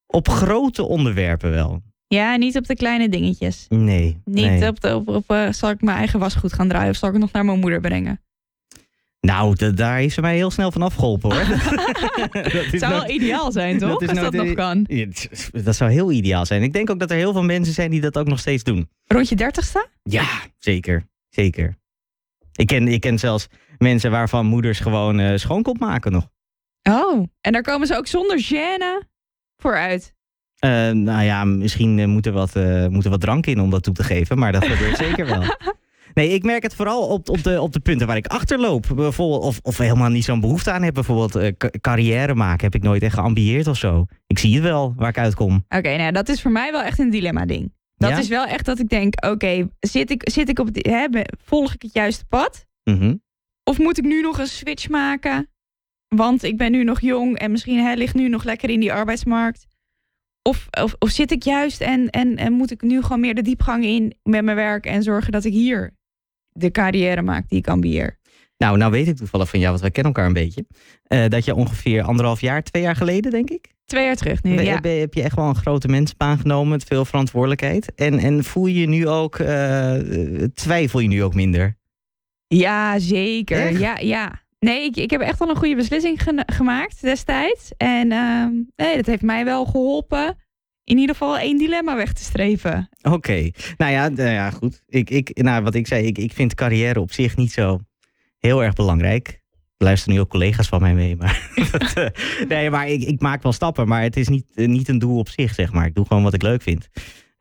op 0.06 0.30
grote 0.30 0.84
onderwerpen 0.84 1.50
wel. 1.50 1.82
Ja, 2.08 2.36
niet 2.36 2.58
op 2.58 2.68
de 2.68 2.76
kleine 2.76 3.10
dingetjes. 3.10 3.66
Nee. 3.70 4.22
Niet 4.26 4.46
nee. 4.46 4.68
op, 4.68 4.82
de, 4.82 4.96
op, 4.96 5.08
op 5.08 5.24
eh, 5.28 5.52
zal 5.52 5.70
ik 5.70 5.82
mijn 5.82 5.98
eigen 5.98 6.20
wasgoed 6.20 6.54
gaan 6.54 6.68
draaien 6.68 6.90
of 6.90 6.96
zal 6.96 7.08
ik 7.08 7.14
het 7.14 7.24
nog 7.24 7.32
naar 7.32 7.46
mijn 7.46 7.60
moeder 7.60 7.80
brengen? 7.80 8.22
Nou, 9.28 9.56
da- 9.56 9.72
daar 9.72 10.02
is 10.02 10.14
ze 10.14 10.22
mij 10.22 10.36
heel 10.36 10.52
snel 10.52 10.72
van 10.72 10.82
afgeholpen 10.82 11.32
hoor. 11.32 11.46
dat 12.72 12.80
zou 12.80 12.94
wel 12.94 13.10
ideaal 13.10 13.52
zijn, 13.52 13.78
toch? 13.78 14.00
dat 14.00 14.10
Als 14.10 14.20
dat 14.20 14.34
nog 14.34 14.54
kan. 14.54 14.88
Dat 15.64 15.76
zou 15.76 15.92
heel 15.92 16.12
ideaal 16.12 16.46
zijn. 16.46 16.64
Ik 16.64 16.74
denk 16.74 16.90
ook 16.90 17.00
dat 17.00 17.12
er 17.12 17.18
heel 17.18 17.34
veel 17.34 17.44
mensen 17.44 17.74
zijn 17.74 17.92
die 17.92 18.02
dat 18.02 18.18
ook 18.18 18.28
nog 18.28 18.40
steeds 18.40 18.64
doen. 18.64 18.90
Rond 19.06 19.30
je 19.30 19.36
dertigste? 19.36 19.88
Ja, 20.04 20.28
zeker. 20.58 21.08
Zeker. 21.30 21.78
Ik 22.52 22.68
ken, 22.68 22.88
ik 22.88 23.02
ken 23.02 23.20
zelfs 23.20 23.48
mensen 23.78 24.12
waarvan 24.12 24.46
moeders 24.46 24.80
gewoon 24.80 25.20
eh 25.20 25.38
schoonkop 25.38 25.80
maken 25.80 26.12
nog. 26.12 26.28
Oh, 26.84 27.24
en 27.42 27.52
daar 27.52 27.62
komen 27.62 27.88
ze 27.88 27.98
ook 27.98 28.08
zonder 28.08 28.44
gêne 28.44 29.08
vooruit. 29.58 30.16
Eh, 30.58 30.70
nou 30.90 31.24
ja, 31.24 31.44
misschien 31.44 32.00
eh, 32.00 32.06
moet, 32.06 32.26
er 32.26 32.32
wat, 32.32 32.56
moet 32.90 33.04
er 33.04 33.10
wat 33.10 33.22
drank 33.22 33.46
in 33.46 33.60
om 33.60 33.70
dat 33.70 33.84
toe 33.84 33.94
te 33.94 34.04
geven, 34.04 34.38
maar 34.38 34.52
dat 34.52 34.66
gebeurt 34.66 34.98
zeker 34.98 35.26
wel. 35.26 35.44
Nee, 36.18 36.30
ik 36.30 36.44
merk 36.44 36.64
het 36.64 36.76
vooral 36.76 37.08
op, 37.08 37.30
op, 37.30 37.44
de, 37.44 37.62
op 37.62 37.74
de 37.74 37.80
punten 37.80 38.08
waar 38.08 38.18
ik 38.18 38.28
achterloop. 38.28 38.86
Bijvoorbeeld, 38.96 39.44
of, 39.44 39.60
of 39.62 39.78
helemaal 39.78 40.10
niet 40.10 40.24
zo'n 40.24 40.40
behoefte 40.40 40.72
aan 40.72 40.82
heb. 40.84 40.94
Bijvoorbeeld 40.94 41.58
ca- 41.58 41.70
carrière 41.82 42.36
maken 42.36 42.64
heb 42.66 42.76
ik 42.76 42.82
nooit 42.84 43.02
echt 43.02 43.14
geambieerd 43.14 43.68
of 43.68 43.78
zo. 43.78 44.06
Ik 44.28 44.40
zie 44.40 44.54
het 44.54 44.64
wel 44.64 44.94
waar 44.96 45.10
ik 45.10 45.18
uitkom. 45.18 45.66
Oké, 45.70 45.98
nou 45.98 46.12
dat 46.12 46.30
is 46.30 46.42
voor 46.42 46.52
mij 46.52 46.72
wel 46.72 46.82
echt 46.82 47.00
een 47.00 47.10
dilemma-ding. 47.10 47.74
Dat 47.96 48.10
Ja? 48.10 48.18
is 48.18 48.28
wel 48.28 48.46
echt 48.46 48.66
dat 48.66 48.80
ik 48.80 48.90
denk, 48.90 49.26
oké, 49.26 49.70
zit, 49.80 50.12
ik, 50.12 50.30
zit 50.30 50.50
ik 50.50 50.60
op 50.60 50.66
het, 50.66 50.86
hè, 50.86 51.08
volg 51.44 51.74
ik 51.74 51.82
het 51.82 51.94
juiste 51.94 52.26
pad? 52.26 52.66
Mhm. 52.84 53.16
Of 53.64 53.78
moet 53.78 53.98
ik 53.98 54.04
nu 54.06 54.22
nog 54.22 54.40
een 54.40 54.48
switch 54.48 54.90
maken? 54.90 55.50
Want 56.16 56.44
ik 56.44 56.58
ben 56.58 56.72
nu 56.72 56.84
nog 56.84 57.02
jong 57.02 57.38
en 57.38 57.52
misschien 57.52 57.80
hè, 57.80 57.94
ligt 57.94 58.16
nu 58.16 58.30
nog 58.30 58.44
lekker 58.44 58.70
in 58.70 58.80
die 58.80 58.94
arbeidsmarkt. 58.94 59.66
Of, 60.42 60.68
of, 60.82 60.96
of 61.00 61.10
zit 61.10 61.32
ik 61.32 61.44
juist 61.44 61.82
en, 61.82 62.10
en, 62.10 62.36
en 62.36 62.54
moet 62.54 62.72
ik 62.72 62.82
nu 62.82 63.02
gewoon 63.02 63.20
meer 63.20 63.36
de 63.36 63.42
diepgang 63.42 63.84
in 63.86 64.16
met 64.24 64.44
mijn 64.44 64.58
werk 64.58 64.86
en 64.86 65.04
zorgen 65.04 65.32
dat 65.32 65.44
ik 65.46 65.54
hier 65.54 65.96
de 66.58 66.72
carrière 66.72 67.22
maak 67.22 67.50
die 67.50 67.58
ik 67.60 67.68
ambieer? 67.68 68.18
Nou, 68.58 68.78
nou 68.78 68.92
weet 68.92 69.08
ik 69.08 69.16
toevallig 69.16 69.50
van 69.50 69.60
jou, 69.60 69.70
want 69.72 69.82
wij 69.82 69.92
kennen 69.92 70.14
elkaar 70.14 70.28
een 70.28 70.34
beetje. 70.44 70.66
eh, 71.04 71.28
dat 71.28 71.46
je 71.46 71.56
ongeveer 71.56 72.02
anderhalf 72.04 72.42
jaar, 72.42 72.64
twee 72.64 72.82
jaar 72.84 72.96
geleden, 72.96 73.32
denk 73.32 73.50
ik. 73.50 73.76
Twee 73.86 74.06
jaar 74.06 74.16
terug 74.16 74.44
nu, 74.44 74.56
ben- 74.56 74.66
ja. 74.66 74.80
ben- 74.80 75.00
heb 75.00 75.14
je 75.14 75.22
echt 75.22 75.36
wel 75.36 75.46
een 75.48 75.56
grote 75.56 75.88
mensenbaan 75.88 76.38
genomen 76.38 76.70
met 76.70 76.84
veel 76.84 77.06
verantwoordelijkheid. 77.06 77.94
En, 77.96 78.20
en 78.20 78.44
voel 78.44 78.66
je 78.66 78.80
je 78.80 78.88
nu 78.88 79.08
ook, 79.08 79.40
eh, 79.40 79.94
twijfel 80.54 81.00
je 81.00 81.08
nu 81.08 81.24
ook 81.24 81.34
minder? 81.34 81.78
Ja, 82.48 83.00
zeker. 83.00 83.58
Echt? 83.68 83.80
Ja, 83.80 83.98
ja. 83.98 84.42
Nee, 84.60 84.84
ik, 84.84 84.96
ik 84.96 85.10
heb 85.10 85.22
echt 85.22 85.40
wel 85.40 85.50
een 85.50 85.56
goede 85.56 85.76
beslissing 85.76 86.22
gemaakt 86.46 87.02
destijds. 87.02 87.72
En 87.78 88.12
ehm, 88.12 88.52
nee, 88.76 88.96
dat 88.96 89.06
heeft 89.06 89.22
mij 89.22 89.46
wel 89.46 89.66
geholpen. 89.66 90.36
In 90.88 90.98
ieder 90.98 91.16
geval 91.16 91.38
één 91.38 91.58
dilemma 91.58 91.96
weg 91.96 92.14
te 92.14 92.24
streven. 92.24 92.90
Oké, 93.02 93.50
nou 93.78 93.92
ja, 93.92 94.08
nou 94.08 94.30
ja 94.30 94.50
goed. 94.50 94.84
Ik, 94.88 95.10
ik, 95.10 95.42
nou, 95.44 95.64
wat 95.64 95.76
ik 95.76 95.88
zei, 95.88 96.06
ik, 96.06 96.18
ik 96.18 96.34
vind 96.34 96.54
carrière 96.54 97.00
op 97.00 97.12
zich 97.12 97.36
niet 97.36 97.52
zo 97.52 97.80
heel 98.38 98.64
erg 98.64 98.74
belangrijk. 98.74 99.28
Er 99.78 99.86
luisteren 99.86 100.16
nu 100.16 100.22
ook 100.22 100.30
collega's 100.30 100.68
van 100.68 100.82
mij 100.82 100.94
mee. 100.94 101.16
Maar, 101.16 101.50
eh, 101.96 102.08
nee, 102.48 102.70
maar 102.70 102.88
ik, 102.88 103.04
ik 103.04 103.22
maak 103.22 103.44
wel 103.44 103.52
stappen, 103.52 103.88
maar 103.88 104.02
het 104.02 104.18
is 104.18 104.28
niet, 104.28 104.46
eh, 104.56 104.68
niet 104.68 104.88
een 104.88 105.00
doel 105.00 105.18
op 105.18 105.30
zich, 105.30 105.54
zeg 105.54 105.72
maar. 105.72 105.86
Ik 105.86 105.96
doe 105.96 106.06
gewoon 106.06 106.24
wat 106.24 106.34
ik 106.34 106.42
leuk 106.42 106.62
vind. 106.62 106.88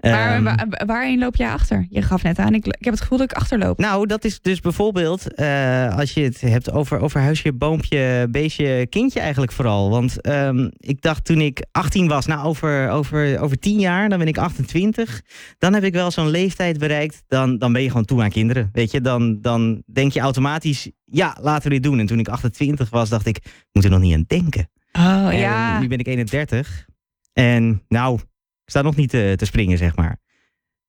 Maar 0.00 0.56
Ehm, 0.56 0.86
waarin 0.86 1.18
loop 1.18 1.36
jij 1.36 1.50
achter? 1.50 1.86
Je 1.90 2.02
gaf 2.02 2.22
net 2.22 2.38
aan, 2.38 2.54
ik, 2.54 2.66
ik 2.66 2.84
heb 2.84 2.92
het 2.92 3.02
gevoel 3.02 3.18
dat 3.18 3.30
ik 3.30 3.36
achterloop. 3.36 3.78
Nou, 3.78 4.06
dat 4.06 4.24
is 4.24 4.40
dus 4.40 4.60
bijvoorbeeld 4.60 5.34
eh, 5.34 5.96
als 5.96 6.12
je 6.12 6.20
het 6.20 6.40
hebt 6.40 6.70
over, 6.70 7.00
over 7.00 7.20
huisje, 7.20 7.52
boompje, 7.52 8.28
beestje, 8.30 8.86
kindje 8.86 9.20
eigenlijk 9.20 9.52
vooral. 9.52 9.90
Want 9.90 10.20
ehm, 10.20 10.68
ik 10.76 11.00
dacht 11.00 11.24
toen 11.24 11.40
ik 11.40 11.64
18 11.72 12.08
was, 12.08 12.26
nou 12.26 12.44
over, 12.44 12.90
over, 12.90 13.40
over 13.40 13.58
10 13.58 13.78
jaar, 13.78 14.08
dan 14.08 14.18
ben 14.18 14.28
ik 14.28 14.38
28. 14.38 15.22
Dan 15.58 15.74
heb 15.74 15.84
ik 15.84 15.92
wel 15.92 16.10
zo'n 16.10 16.28
leeftijd 16.30 16.78
bereikt, 16.78 17.22
dan, 17.26 17.58
dan 17.58 17.72
ben 17.72 17.82
je 17.82 17.88
gewoon 17.88 18.04
toe 18.04 18.22
aan 18.22 18.30
kinderen. 18.30 18.70
Weet 18.72 18.90
je, 18.90 19.00
dan, 19.00 19.40
dan 19.40 19.82
denk 19.92 20.12
je 20.12 20.20
automatisch, 20.20 20.90
ja, 21.04 21.36
laten 21.40 21.68
we 21.68 21.74
dit 21.74 21.82
doen. 21.82 21.98
En 21.98 22.06
toen 22.06 22.18
ik 22.18 22.28
28 22.28 22.90
was, 22.90 23.08
dacht 23.08 23.26
ik, 23.26 23.36
ik 23.36 23.68
moet 23.72 23.84
er 23.84 23.90
nog 23.90 24.00
niet 24.00 24.14
aan 24.14 24.24
denken. 24.26 24.70
Oh 24.92 25.28
En 25.28 25.36
ja. 25.36 25.80
nu 25.80 25.88
ben 25.88 25.98
ik 25.98 26.06
31. 26.06 26.86
En 27.32 27.82
nou, 27.88 28.18
ik 28.66 28.72
sta 28.72 28.82
nog 28.82 28.96
niet 28.96 29.10
te, 29.10 29.32
te 29.36 29.44
springen, 29.44 29.78
zeg 29.78 29.96
maar. 29.96 30.16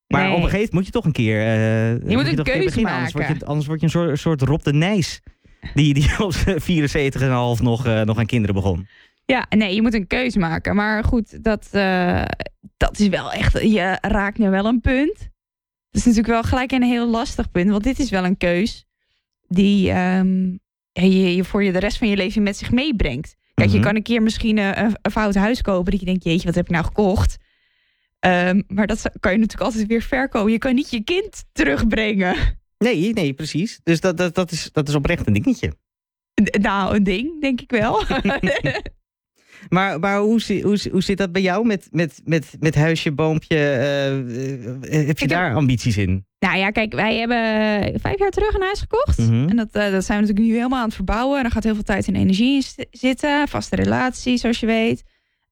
Maar 0.07 0.21
Nee. 0.21 0.29
op 0.29 0.35
een 0.37 0.49
gegeven 0.49 0.57
moment 0.57 0.73
moet 0.73 0.85
je 0.85 0.91
toch 0.91 1.05
een 1.05 1.11
keer. 1.11 1.39
eh, 1.41 1.91
moet 1.91 2.15
moet 2.15 2.27
een 2.37 2.43
keuze 2.43 2.63
beginnen, 2.63 2.91
Anders 2.93 3.11
word, 3.13 3.23
maken. 3.27 3.39
je, 3.39 3.45
anders 3.45 3.67
word 3.67 3.79
je 3.79 3.85
een 3.85 3.91
soort, 3.91 4.19
soort 4.19 4.41
Rob 4.41 4.61
de 4.63 4.73
Nijs. 4.73 5.21
Die, 5.73 5.93
die 5.93 6.19
op 6.25 6.33
zijn 6.33 6.61
74,5 6.61 7.61
nog, 7.61 7.85
eh, 7.85 8.01
nog 8.01 8.17
aan 8.17 8.25
kinderen 8.25 8.55
begon. 8.55 8.87
Ja, 9.25 9.45
nee, 9.49 9.75
je 9.75 9.81
moet 9.81 9.93
een 9.93 10.07
keuze 10.07 10.39
maken. 10.39 10.75
Maar 10.75 11.03
goed, 11.03 11.43
dat, 11.43 11.67
eh, 11.71 12.23
dat 12.77 12.99
is 12.99 13.07
wel 13.07 13.31
echt. 13.31 13.61
Je 13.61 13.97
raakt 14.01 14.37
nu 14.37 14.49
wel 14.49 14.65
een 14.65 14.81
punt. 14.81 15.17
Dat 15.89 16.01
is 16.01 16.03
natuurlijk 16.05 16.27
wel 16.27 16.43
gelijk 16.43 16.71
een 16.71 16.83
heel 16.83 17.07
lastig 17.09 17.51
punt. 17.51 17.69
Want 17.69 17.83
dit 17.83 17.99
is 17.99 18.09
wel 18.09 18.25
een 18.25 18.37
keus 18.37 18.85
die 19.47 19.91
ehm, 19.91 20.49
je, 20.91 21.35
je 21.35 21.43
voor 21.43 21.63
je 21.63 21.71
de 21.71 21.79
rest 21.79 21.97
van 21.97 22.07
je 22.09 22.15
leven 22.15 22.43
met 22.43 22.57
zich 22.57 22.71
meebrengt. 22.71 23.35
Kijk, 23.53 23.69
je 23.69 23.75
Mhm. 23.75 23.85
kan 23.85 23.95
een 23.95 24.03
keer 24.03 24.21
misschien 24.21 24.57
eh, 24.57 24.71
een, 24.83 24.97
een 25.01 25.11
fout 25.11 25.35
huis 25.35 25.61
kopen. 25.61 25.91
Dat 25.91 25.99
je 25.99 26.05
denkt, 26.05 26.23
jeetje, 26.23 26.45
wat 26.45 26.55
heb 26.55 26.65
ik 26.65 26.71
nou 26.71 26.85
gekocht? 26.85 27.37
Ehm, 28.19 28.61
maar 28.67 28.87
dat 28.87 29.01
kan 29.19 29.31
je 29.31 29.37
natuurlijk 29.37 29.65
altijd 29.69 29.87
weer 29.87 30.01
verkopen. 30.01 30.51
Je 30.51 30.57
kan 30.57 30.75
niet 30.75 30.89
je 30.91 31.03
kind 31.03 31.43
terugbrengen. 31.51 32.35
Nee, 32.77 33.13
nee, 33.13 33.33
precies. 33.33 33.79
Dus 33.83 33.99
dat, 33.99 34.17
dat, 34.17 34.35
dat, 34.35 34.51
is, 34.51 34.69
dat 34.71 34.87
is 34.87 34.95
oprecht 34.95 35.27
een 35.27 35.33
dingetje. 35.33 35.73
Nou, 36.61 36.95
een 36.95 37.03
ding, 37.03 37.41
denk 37.41 37.61
ik 37.61 37.71
wel. 37.71 38.03
Maar, 39.69 39.99
maar 39.99 40.19
hoe, 40.19 40.41
hoe, 40.61 40.79
hoe 40.91 41.01
zit 41.03 41.17
dat 41.17 41.31
bij 41.31 41.41
jou 41.41 41.65
met, 41.65 41.87
met, 41.91 42.21
met, 42.25 42.55
met 42.59 42.75
huisje, 42.75 43.11
boompje? 43.11 43.55
eh, 43.55 44.17
eh, 44.17 44.25
heb 44.81 44.89
je 44.91 45.07
Ik 45.07 45.19
heb- 45.19 45.29
daar 45.29 45.55
ambities 45.55 45.97
in? 45.97 46.25
Nou 46.39 46.57
ja, 46.57 46.69
kijk, 46.69 46.93
wij 46.93 47.17
hebben 47.17 47.99
vijf 47.99 48.19
jaar 48.19 48.29
terug 48.29 48.53
een 48.53 48.61
huis 48.61 48.79
gekocht. 48.79 49.17
Mhm. 49.17 49.49
En 49.49 49.55
dat, 49.55 49.67
eh, 49.71 49.91
dat 49.91 50.05
zijn 50.05 50.17
we 50.19 50.23
natuurlijk 50.27 50.39
nu 50.47 50.55
helemaal 50.55 50.79
aan 50.79 50.85
het 50.85 50.95
verbouwen. 50.95 51.35
En 51.37 51.43
daar 51.43 51.51
gaat 51.51 51.63
heel 51.63 51.73
veel 51.73 51.83
tijd 51.83 52.07
en 52.07 52.15
energie 52.15 52.55
in 52.55 52.61
zi- 52.61 52.85
zitten. 52.91 53.47
Vaste 53.47 53.75
relatie, 53.75 54.37
zoals 54.37 54.59
je 54.59 54.65
weet. 54.65 55.03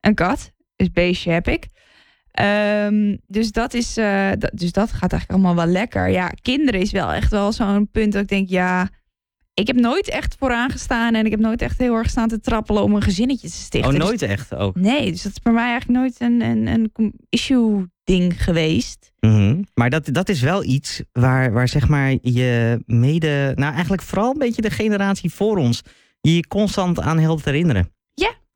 Een 0.02 0.14
kat, 0.16 0.52
dus 0.76 0.92
beestje 0.92 1.32
heb 1.32 1.48
ik. 1.48 1.68
Ehm, 2.36 3.16
dus, 3.28 3.52
dat 3.52 3.74
is, 3.74 3.98
eh, 3.98 4.32
dus 4.54 4.72
dat 4.72 4.92
gaat 4.92 5.12
eigenlijk 5.12 5.32
allemaal 5.32 5.66
wel 5.66 5.74
lekker. 5.74 6.10
Ja, 6.10 6.32
kinderen 6.42 6.82
is 6.82 6.92
wel 6.92 7.12
echt 7.12 7.32
wel 7.32 7.52
zo'n 7.52 7.90
punt 7.92 8.14
dat 8.14 8.22
ik 8.22 8.28
denk, 8.28 8.50
ja... 8.50 8.90
Ik 9.54 9.68
heb 9.68 9.76
nooit 9.76 10.10
echt 10.10 10.36
vooraan 10.40 10.72
gestaan 10.72 11.16
en 11.16 11.26
ik 11.26 11.32
heb 11.32 11.40
nooit 11.40 11.62
echt 11.62 11.78
heel 11.78 11.96
erg 11.96 12.10
staan 12.10 12.28
te 12.28 12.40
trappelen 12.40 12.84
om 12.84 12.96
een 12.96 13.02
gezinnetje 13.02 13.48
te 13.48 13.54
stichten. 13.54 13.92
Oh, 13.94 13.98
Dus- 13.98 14.08
nooit 14.08 14.22
echt 14.22 14.56
ook. 14.56 14.76
nee, 14.76 15.12
dus 15.12 15.22
dat 15.22 15.32
is 15.32 15.40
bij 15.40 15.54
mij 15.54 15.70
eigenlijk 15.70 16.00
nooit 16.00 16.22
een, 16.22 16.42
een, 16.42 16.90
een 16.94 17.14
issue 17.30 17.86
ding 18.04 18.44
geweest. 18.44 19.12
Mhm. 19.20 19.62
Maar 19.74 19.90
dat, 19.90 20.10
dat 20.12 20.30
is 20.30 20.42
wel 20.42 20.64
iets 20.64 21.02
waar, 21.12 21.52
waar 21.52 21.68
zeg 21.68 21.88
maar 21.88 22.16
je 22.22 22.80
mede, 22.86 23.52
nou 23.56 23.74
eigenlijk 23.74 24.02
vooral 24.02 24.32
een 24.32 24.38
beetje 24.38 24.62
de 24.62 24.70
generatie 24.70 25.34
voor 25.34 25.58
ons, 25.58 25.82
je 26.22 26.36
je 26.36 26.48
constant 26.48 27.00
aan 27.00 27.20
helpt 27.20 27.46
herinneren. 27.46 27.95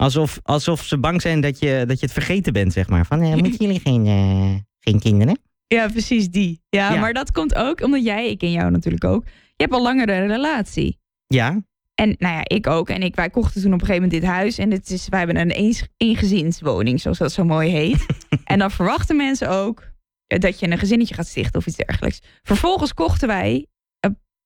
Alsof, 0.01 0.39
alsof 0.43 0.81
ze 0.83 0.97
bang 0.99 1.21
zijn 1.21 1.41
dat 1.41 1.59
je, 1.59 1.83
dat 1.87 1.99
je 1.99 2.05
het 2.05 2.13
vergeten 2.13 2.53
bent, 2.53 2.73
zeg 2.73 2.89
maar. 2.89 3.05
Van, 3.05 3.21
eh, 3.21 3.33
moeten 3.33 3.55
jullie 3.65 3.79
geen, 3.79 4.05
eh, 4.05 4.55
geen 4.79 4.99
kinderen? 4.99 5.39
Ja, 5.67 5.87
precies 5.87 6.29
die. 6.29 6.61
Ja, 6.69 6.93
Ja. 6.93 6.99
maar 6.99 7.13
dat 7.13 7.31
komt 7.31 7.55
ook 7.55 7.81
omdat 7.81 8.03
jij, 8.03 8.29
ik 8.29 8.37
ken 8.37 8.51
jou 8.51 8.71
natuurlijk 8.71 9.03
ook. 9.03 9.23
Je 9.25 9.63
hebt 9.63 9.73
al 9.73 9.81
langere 9.81 10.25
relatie. 10.25 10.99
Ja. 11.27 11.63
En 11.95 12.15
nou 12.17 12.33
ja, 12.35 12.41
ik 12.43 12.67
ook. 12.67 12.89
En 12.89 13.01
ik, 13.01 13.15
wij 13.15 13.29
kochten 13.29 13.61
toen 13.61 13.73
op 13.73 13.79
een 13.81 13.85
gegeven 13.85 14.03
moment 14.03 14.21
dit 14.21 14.31
huis. 14.31 14.57
En 14.57 14.71
het 14.71 14.89
is, 14.89 15.07
wij 15.09 15.19
hebben 15.19 15.37
een 15.37 15.51
eens, 15.51 15.83
eengezinswoning, 15.97 17.01
zoals 17.01 17.17
dat 17.17 17.31
zo 17.31 17.43
mooi 17.43 17.69
heet. 17.69 18.05
en 18.43 18.59
dan 18.59 18.71
verwachten 18.71 19.15
mensen 19.15 19.49
ook 19.49 19.91
eh, 20.27 20.39
dat 20.39 20.59
je 20.59 20.71
een 20.71 20.77
gezinnetje 20.77 21.15
gaat 21.15 21.27
stichten 21.27 21.59
of 21.59 21.67
iets 21.67 21.75
dergelijks. 21.75 22.19
Vervolgens 22.43 22.93
kochten 22.93 23.27
wij 23.27 23.67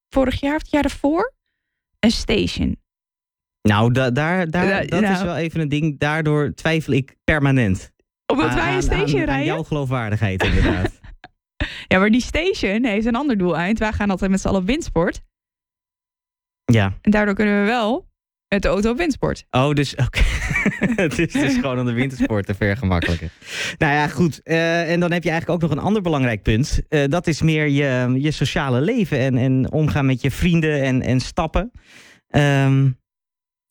vorig 0.10 0.40
jaar 0.40 0.56
of 0.56 0.62
het 0.62 0.72
jaar 0.72 0.82
daarvoor 0.82 1.34
een 2.00 2.12
station. 2.12 2.78
Nou, 3.68 3.92
da, 3.92 4.12
daar, 4.12 4.50
daar, 4.50 4.68
Da- 4.68 4.86
dat 4.86 5.02
is 5.04 5.10
nou. 5.10 5.26
wel 5.26 5.36
even 5.36 5.60
een 5.62 5.70
ding. 5.70 6.00
Daardoor 6.00 6.54
twijfel 6.54 6.94
ik 6.94 7.16
permanent. 7.24 7.92
Omdat 8.26 8.50
aan- 8.50 8.56
wij 8.56 8.76
een 8.76 8.82
station 8.82 9.08
aan- 9.16 9.20
aan 9.20 9.26
rijden. 9.26 9.46
jouw 9.46 9.64
geloofwaardigheid, 9.64 10.44
inderdaad. 10.44 10.92
Ja, 11.88 12.00
maar 12.00 12.10
die 12.10 12.22
station 12.22 12.86
heeft 12.86 13.06
een 13.06 13.16
ander 13.16 13.38
doel 13.38 13.56
uit. 13.58 13.80
Wij 13.80 13.94
gaan 13.94 14.10
altijd 14.10 14.32
met 14.32 14.42
z'n 14.42 14.48
allen 14.48 14.60
op 14.62 14.68
windsport. 14.68 15.22
ja. 16.66 16.94
En 17.02 17.12
daardoor 17.12 17.34
kunnen 17.36 17.60
we 17.62 17.66
wel 17.66 18.10
met 18.48 18.62
de 18.62 18.68
auto 18.68 18.92
op 18.92 18.98
windsport. 18.98 19.46
Oh, 19.52 19.72
dus 19.72 19.96
oké. 20.06 20.20
het, 20.96 21.20
is, 21.20 21.34
het 21.34 21.44
is 21.44 21.54
gewoon 21.56 21.78
aan 21.78 21.86
de 21.86 21.92
wintersport 21.94 22.46
te 22.46 22.54
vergemakkelijken. 22.54 23.30
Nou 23.78 23.94
ja, 23.94 24.08
goed. 24.08 24.42
Eh, 24.44 24.92
en 24.92 25.00
dan 25.00 25.12
heb 25.12 25.24
je 25.24 25.30
eigenlijk 25.30 25.64
ook 25.64 25.70
nog 25.70 25.78
een 25.78 25.84
ander 25.86 26.02
belangrijk 26.02 26.42
punt. 26.42 26.82
Eh, 26.90 27.04
dat 27.08 27.28
is 27.28 27.42
meer 27.42 27.68
je, 27.68 28.16
je 28.22 28.32
sociale 28.32 28.82
leven 28.82 29.20
en, 29.20 29.38
en 29.38 29.72
omgaan 29.72 30.06
met 30.06 30.22
je 30.22 30.32
vrienden 30.32 30.82
en, 30.82 31.02
en 31.02 31.20
stappen. 31.20 31.72
Ehm, 32.28 32.90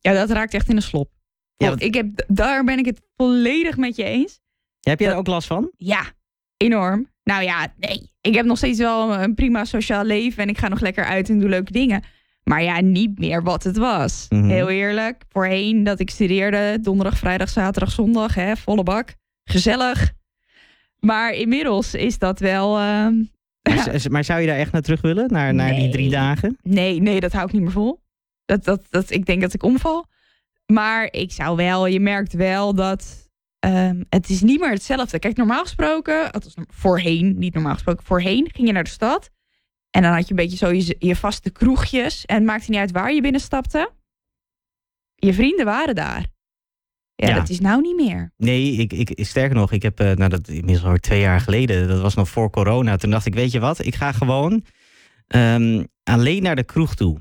Ja, 0.03 0.13
dat 0.13 0.31
raakt 0.31 0.55
echt 0.55 0.69
in 0.69 0.77
de 0.77 0.83
slop. 0.83 1.11
Ja, 1.57 1.69
Want 1.69 1.83
ik 1.83 1.95
heb, 1.95 2.25
daar 2.29 2.65
ben 2.65 2.79
ik 2.79 2.87
het 2.87 3.01
volledig 3.17 3.77
met 3.77 3.97
je 3.97 4.05
eens. 4.05 4.41
heb 4.81 4.99
jij 4.99 5.09
Dat- 5.09 5.17
er 5.17 5.21
ook 5.23 5.27
last 5.35 5.47
van? 5.47 5.71
Ja, 5.77 6.03
enorm. 6.57 7.11
Nou 7.25 7.43
ja, 7.43 7.73
nee. 7.77 8.11
Ik 8.21 8.35
heb 8.35 8.45
nog 8.47 8.57
steeds 8.57 8.79
wel 8.79 9.15
een 9.15 9.35
prima 9.35 9.65
sociaal 9.65 10.05
leven 10.05 10.43
en 10.43 10.49
ik 10.49 10.59
ga 10.59 10.69
nog 10.69 10.81
lekker 10.81 11.05
uit 11.05 11.29
en 11.29 11.39
doe 11.39 11.49
leuke 11.49 11.73
dingen. 11.73 12.03
Maar 12.45 12.63
ja, 12.63 12.81
niet 12.81 13.19
meer 13.19 13.43
wat 13.43 13.63
het 13.63 13.77
was. 13.77 14.27
Mhm. 14.29 14.49
Heel 14.49 14.69
eerlijk. 14.69 15.23
Voorheen 15.29 15.85
dat 15.85 16.01
ik 16.01 16.11
studeerde, 16.11 16.79
donderdag, 16.81 17.19
vrijdag, 17.19 17.49
zaterdag, 17.49 17.93
zondag, 17.93 18.35
hè, 18.35 18.57
volle 18.57 18.83
bak. 18.83 19.15
Gezellig. 19.45 20.13
Maar 20.99 21.33
inmiddels 21.33 21.95
is 21.95 22.19
dat 22.19 22.39
wel. 22.41 22.79
ehm, 22.79 23.15
Maar, 24.11 24.25
zou 24.25 24.41
je 24.41 24.47
daar 24.47 24.57
echt 24.59 24.73
naar 24.73 24.83
terug 24.83 25.01
willen? 25.01 25.31
Naar, 25.33 25.55
naar 25.55 25.75
die 25.75 25.89
drie 25.91 26.11
dagen? 26.11 26.57
Nee, 26.63 27.01
nee, 27.01 27.21
dat 27.21 27.33
hou 27.33 27.47
ik 27.47 27.53
niet 27.53 27.63
meer 27.63 27.71
vol. 27.71 28.02
Dat, 28.53 28.65
dat, 28.65 28.87
dat, 28.91 29.11
ik 29.11 29.27
denk 29.27 29.41
dat 29.41 29.55
ik 29.55 29.63
omval. 29.63 30.07
Maar 30.67 31.09
ik 31.13 31.33
zou 31.33 31.57
wel, 31.57 31.87
je 31.87 32.01
merkt 32.01 32.33
wel 32.33 32.75
dat 32.75 33.31
ehm, 33.59 34.03
het 34.09 34.29
is 34.31 34.41
niet 34.41 34.61
meer 34.61 34.71
hetzelfde. 34.71 35.19
Kijk, 35.19 35.37
normaal 35.37 35.63
gesproken, 35.63 36.31
althans 36.33 36.55
voorheen, 36.69 37.39
niet 37.39 37.55
normaal 37.55 37.73
gesproken, 37.73 38.05
voorheen 38.05 38.51
ging 38.53 38.67
je 38.67 38.73
naar 38.73 38.85
de 38.85 38.91
stad. 38.91 39.31
En 39.91 40.03
dan 40.03 40.13
had 40.13 40.25
je 40.25 40.31
een 40.31 40.37
beetje 40.37 40.57
zo 40.57 40.71
je, 40.73 40.97
je 40.99 41.17
vaste 41.17 41.51
kroegjes. 41.51 42.25
En 42.25 42.35
het 42.37 42.45
maakte 42.45 42.71
niet 42.71 42.79
uit 42.79 42.91
waar 42.91 43.13
je 43.13 43.21
binnenstapte. 43.21 43.91
Je 45.15 45.35
vrienden 45.35 45.65
waren 45.65 45.95
daar. 45.95 46.27
Ja, 47.15 47.29
Ja. 47.29 47.35
dat 47.35 47.49
is 47.49 47.61
nou 47.61 47.81
niet 47.81 47.97
meer. 47.97 48.33
Nee, 48.37 48.73
ik, 48.73 48.93
ik, 48.93 49.27
sterker 49.27 49.57
nog, 49.57 49.73
ik 49.73 49.83
heb, 49.83 50.01
eh, 50.01 50.13
nou 50.13 50.31
dat 50.31 50.49
inmiddels 50.49 50.85
al 50.85 50.97
twee 50.97 51.21
jaar 51.21 51.41
geleden, 51.41 51.89
dat 51.89 52.01
was 52.01 52.15
nog 52.15 52.29
voor 52.29 52.51
corona. 52.51 52.97
Toen 52.97 53.11
dacht 53.11 53.27
ik, 53.27 53.35
weet 53.35 53.53
je 53.53 53.61
wat, 53.61 53.85
ik 53.85 53.95
ga 53.95 54.13
gewoon 54.13 54.65
ehm, 55.27 55.85
alleen 56.03 56.43
naar 56.43 56.57
de 56.57 56.65
kroeg 56.65 56.95
toe. 56.95 57.21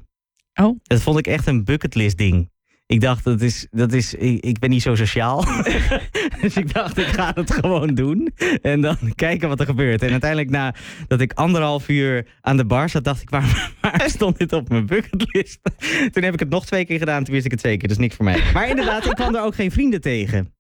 Oh. 0.54 0.80
Dat 0.84 1.02
vond 1.02 1.18
ik 1.18 1.28
echt 1.28 1.48
een 1.48 1.64
bucketlist 1.64 2.18
ding. 2.18 2.50
Ik 2.92 3.02
dacht, 3.02 3.24
dat 3.24 3.42
is, 3.42 3.68
dat 3.70 3.94
is, 3.94 4.14
ik, 4.14 4.44
ik 4.44 4.60
ben 4.60 4.70
niet 4.70 4.82
zo 4.82 4.96
sociaal. 4.96 5.46
dus 6.42 6.58
ik 6.58 6.74
dacht, 6.74 6.98
ik 6.98 7.06
ga 7.06 7.32
het 7.36 7.52
gewoon 7.52 7.96
doen. 7.96 8.34
En 8.62 8.82
dan 8.82 8.98
kijken 9.16 9.50
wat 9.50 9.60
er 9.60 9.66
gebeurt. 9.66 10.02
En 10.02 10.12
uiteindelijk, 10.12 10.50
nadat 10.50 11.22
ik 11.22 11.34
anderhalf 11.34 11.90
uur 11.90 12.28
aan 12.42 12.58
de 12.58 12.66
bar 12.66 12.90
zat, 12.90 13.04
dacht 13.04 13.22
ik, 13.22 13.30
waar, 13.30 13.72
waar 13.82 14.10
stond 14.10 14.38
dit 14.38 14.54
op 14.54 14.70
mijn 14.70 14.86
bucketlist? 14.86 15.60
Toen 16.12 16.24
heb 16.24 16.34
ik 16.34 16.40
het 16.40 16.50
nog 16.50 16.66
twee 16.66 16.86
keer 16.86 16.98
gedaan, 16.98 17.24
toen 17.24 17.34
wist 17.34 17.46
ik 17.46 17.52
het 17.52 17.62
keer. 17.62 17.78
Dat 17.78 17.92
is 17.92 17.98
niks 17.98 18.16
voor 18.16 18.26
mij. 18.26 18.42
Maar 18.54 18.70
inderdaad, 18.70 19.06
ik 19.06 19.16
kwam 19.16 19.36
er 19.36 19.44
ook 19.44 19.56
geen 19.56 19.72
vrienden 19.72 20.02
tegen. 20.02 20.54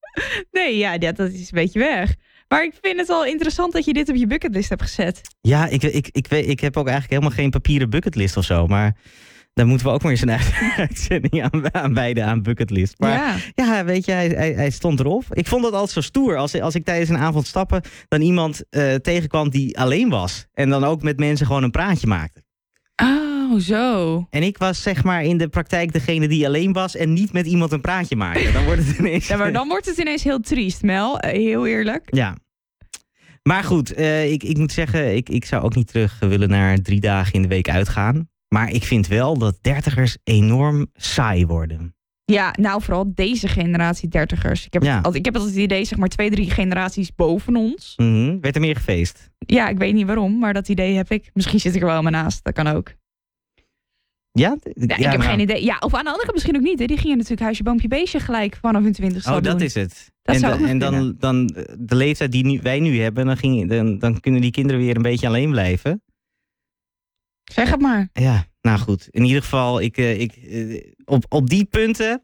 Nee, 0.52 0.78
ja, 0.78 0.98
dat 0.98 1.20
is 1.20 1.40
een 1.40 1.48
beetje 1.52 1.80
weg. 1.80 2.16
Maar 2.48 2.64
ik 2.64 2.74
vind 2.82 2.98
het 2.98 3.08
wel 3.08 3.26
interessant 3.26 3.74
dat 3.74 3.86
je 3.86 3.94
dit 3.94 4.10
op 4.10 4.16
je 4.16 4.28
bucketlist 4.28 4.70
hebt 4.70 4.82
gezet. 4.82 5.22
Ja, 5.42 5.68
ik, 5.68 5.84
ik, 5.84 6.10
ik, 6.12 6.28
weet, 6.28 6.48
ik 6.48 6.60
heb 6.60 6.78
ook 6.78 6.88
eigenlijk 6.88 7.14
helemaal 7.14 7.38
geen 7.38 7.50
papieren 7.50 7.90
bucketlist 7.90 8.38
of 8.38 8.46
zo. 8.46 8.68
Maar 8.68 8.96
dan 9.54 9.68
moeten 9.68 9.88
we 9.88 9.94
ook 9.94 10.02
maar 10.02 10.12
eens 10.12 10.22
een 10.22 10.30
uitzending 10.88 11.44
aan, 11.44 11.74
aan 11.74 11.94
wijden 11.94 12.26
aan 12.26 12.42
bucketlist. 12.42 13.00
Maar 13.00 13.12
ja. 13.12 13.36
ja, 13.56 13.86
weet 13.86 14.06
je, 14.06 14.12
hij, 14.12 14.28
hij, 14.28 14.54
hij, 14.54 14.70
stond 14.70 15.00
erop. 15.00 15.24
Ik 15.30 15.48
vond 15.48 15.66
het 15.66 15.74
altijd 15.74 15.92
zo 15.92 16.02
stoer. 16.02 16.38
Als, 16.38 16.62
als 16.62 16.76
ik 16.76 16.86
tijdens 16.86 17.10
een 17.10 17.18
avond 17.18 17.48
stappen 17.48 17.82
dan 18.08 18.22
iemand 18.22 18.64
uh, 18.70 18.94
tegenkwam 18.94 19.50
die 19.50 19.80
alleen 19.80 20.10
was. 20.10 20.46
En 20.54 20.70
dan 20.70 20.84
ook 20.84 21.02
met 21.02 21.20
mensen 21.20 21.46
gewoon 21.46 21.64
een 21.64 21.72
praatje 21.72 22.08
maakte. 22.08 22.44
Oh, 23.04 23.60
zo. 23.60 24.28
En 24.30 24.44
ik 24.44 24.58
was 24.58 24.82
zeg 24.82 25.04
maar 25.04 25.24
in 25.24 25.38
de 25.38 25.48
praktijk 25.48 25.94
degene 25.94 26.28
die 26.28 26.46
alleen 26.46 26.74
was 26.74 26.96
en 26.96 27.14
niet 27.14 27.34
met 27.34 27.46
iemand 27.46 27.72
een 27.72 27.82
praatje 27.82 28.16
maakte. 28.16 28.52
Dan 28.52 28.64
wordt 28.64 28.88
het 28.88 28.98
ineens... 29.00 29.28
Ja, 29.28 29.38
maar 29.38 29.54
dan 29.54 29.68
wordt 29.68 29.86
het 29.86 29.98
ineens 29.98 30.24
heel 30.24 30.40
triest, 30.40 30.82
Mel. 30.82 31.18
Heel 31.18 31.68
eerlijk. 31.68 32.04
Ja. 32.06 32.36
Maar 33.44 33.64
goed, 33.64 33.98
uh, 33.98 34.32
ik, 34.32 34.44
ik 34.44 34.58
moet 34.58 34.72
zeggen, 34.72 35.16
ik, 35.16 35.30
ik 35.30 35.46
zou 35.46 35.64
ook 35.64 35.76
niet 35.76 35.88
terug 35.88 36.20
willen 36.20 36.50
naar 36.50 36.78
drie 36.78 37.00
dagen 37.00 37.34
in 37.34 37.42
de 37.42 37.48
week 37.48 37.70
uitgaan. 37.70 38.30
Maar 38.54 38.72
ik 38.72 38.84
vind 38.84 39.08
wel 39.08 39.38
dat 39.38 39.58
dertigers 39.62 40.18
enorm 40.24 40.88
saai 40.94 41.46
worden. 41.46 41.96
Ja, 42.26 42.56
nou 42.60 42.82
vooral 42.82 43.12
deze 43.16 43.48
generatie 43.48 44.10
dertigers. 44.10 44.66
Ik 44.66 44.74
heb, 44.74 44.84
Ja. 44.84 44.98
ik 45.14 45.26
heb 45.26 45.36
altijd 45.36 45.54
het 45.54 45.64
idee, 45.64 45.86
zeg 45.86 45.98
maar 45.98 46.08
twee, 46.10 46.30
drie 46.30 46.50
generaties 46.50 47.16
boven 47.16 47.56
ons. 47.56 47.94
Mhm. 47.98 48.40
Werd 48.40 48.56
er 48.56 48.62
meer 48.62 48.76
gefeest? 48.76 49.30
Ja, 49.38 49.70
ik 49.70 49.78
weet 49.78 49.94
niet 49.94 50.06
waarom, 50.06 50.40
maar 50.40 50.54
dat 50.54 50.70
idee 50.70 50.96
heb 50.96 51.12
ik. 51.12 51.30
Misschien 51.34 51.60
zit 51.60 51.76
ik 51.76 51.82
er 51.82 51.88
wel 51.88 52.02
maar 52.02 52.12
naast, 52.12 52.44
dat 52.44 52.54
kan 52.54 52.68
ook. 52.68 52.94
Ja? 54.32 54.58
Ja, 54.74 54.96
ik 54.96 55.04
heb 55.04 55.18
nou. 55.18 55.22
geen 55.30 55.40
idee. 55.40 55.64
Ja, 55.64 55.78
of 55.80 55.94
aan 55.94 56.04
de 56.04 56.10
andere 56.10 56.22
kant 56.26 56.34
misschien 56.34 56.56
ook 56.56 56.62
niet. 56.62 56.80
Hè. 56.80 56.86
Die 56.86 56.98
gingen 56.98 57.16
natuurlijk 57.16 57.42
huisje, 57.42 57.64
boompje, 57.64 57.88
beestje 57.88 58.20
gelijk 58.20 58.58
vanaf 58.62 58.84
hun 58.84 58.92
twintigste 58.94 59.30
Oh, 59.30 59.36
dat 59.42 59.44
doen. 59.44 59.62
is 59.68 59.74
het. 59.74 60.12
Dat 60.22 60.36
en 60.36 60.42
da- 60.42 60.68
en 60.68 60.78
dan, 60.78 61.16
dan 61.18 61.48
eh, 61.48 61.64
de 61.80 61.96
leeftijd 61.96 62.32
die 62.32 62.46
nu, 62.46 62.60
wij 62.62 62.80
nu 62.80 63.00
hebben, 63.02 63.26
dan, 63.26 63.38
ging, 63.38 63.70
dan, 63.70 64.00
dan 64.00 64.20
kunnen 64.20 64.42
die 64.42 64.52
kinderen 64.52 64.82
weer 64.82 64.96
een 64.96 65.02
beetje 65.02 65.28
alleen 65.28 65.50
blijven. 65.52 66.04
Zeg 67.54 67.70
het 67.70 67.82
maar. 67.82 68.10
Ja, 68.14 68.46
nou 68.62 68.80
goed. 68.80 69.08
In 69.10 69.24
ieder 69.24 69.42
geval, 69.42 69.82
ik, 69.82 69.98
eh, 69.98 70.20
ik, 70.20 70.32
eh, 70.36 70.92
op, 71.06 71.26
op 71.30 71.50
die 71.50 71.66
punten, 71.66 72.22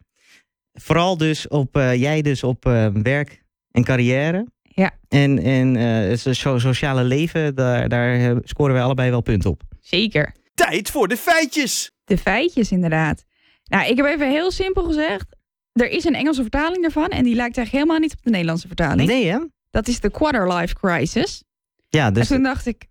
vooral 0.73 1.17
dus 1.17 1.47
op, 1.47 1.75
eh, 1.77 1.95
jij 1.95 2.21
dus 2.21 2.43
op 2.43 2.65
eh, 2.65 2.87
werk 2.93 3.43
en 3.71 3.83
carrière. 3.83 4.47
Ja. 4.61 4.91
En, 5.07 5.39
en 5.39 5.75
eh, 5.75 6.09
het 6.09 6.35
so- 6.37 6.59
sociale 6.59 7.03
leven, 7.03 7.55
daar, 7.55 7.89
daar 7.89 8.35
scoren 8.43 8.73
wij 8.73 8.83
allebei 8.83 9.09
wel 9.09 9.21
punten 9.21 9.49
op. 9.49 9.61
Zeker. 9.79 10.33
Tijd 10.53 10.89
voor 10.91 11.07
de 11.07 11.17
feitjes. 11.17 11.91
De 12.03 12.17
feitjes 12.17 12.71
inderdaad. 12.71 13.23
Nou, 13.63 13.89
ik 13.89 13.97
heb 13.97 14.05
even 14.05 14.29
heel 14.29 14.51
simpel 14.51 14.83
gezegd. 14.83 15.35
Er 15.73 15.89
is 15.89 16.03
een 16.05 16.15
Engelse 16.15 16.41
vertaling 16.41 16.81
daarvan 16.81 17.09
en 17.09 17.23
die 17.23 17.35
lijkt 17.35 17.57
eigenlijk 17.57 17.71
helemaal 17.71 17.99
niet 17.99 18.17
op 18.17 18.23
de 18.23 18.29
Nederlandse 18.29 18.67
vertaling. 18.67 19.09
Nee 19.09 19.25
hè? 19.27 19.39
Dat 19.69 19.87
is 19.87 19.99
de 19.99 20.09
quarter-life 20.11 20.73
crisis. 20.75 21.43
Ja, 21.89 22.11
dus 22.11 22.29
en 22.29 22.35
toen 22.35 22.43
dacht 22.43 22.65
ik, 22.65 22.85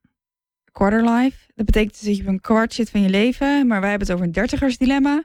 quarter-life? 0.79 1.37
Dat 1.55 1.67
betekent 1.67 1.93
dus 1.93 2.03
dat 2.03 2.17
je 2.17 2.23
op 2.23 2.29
een 2.29 2.41
kwart 2.41 2.75
zit 2.75 2.91
van 2.91 3.03
je 3.03 3.09
leven, 3.09 3.67
maar 3.67 3.81
wij 3.81 3.89
hebben 3.91 4.07
het 4.07 4.17
over 4.17 4.27
een 4.27 4.33
dertigersdilemma. 4.33 5.23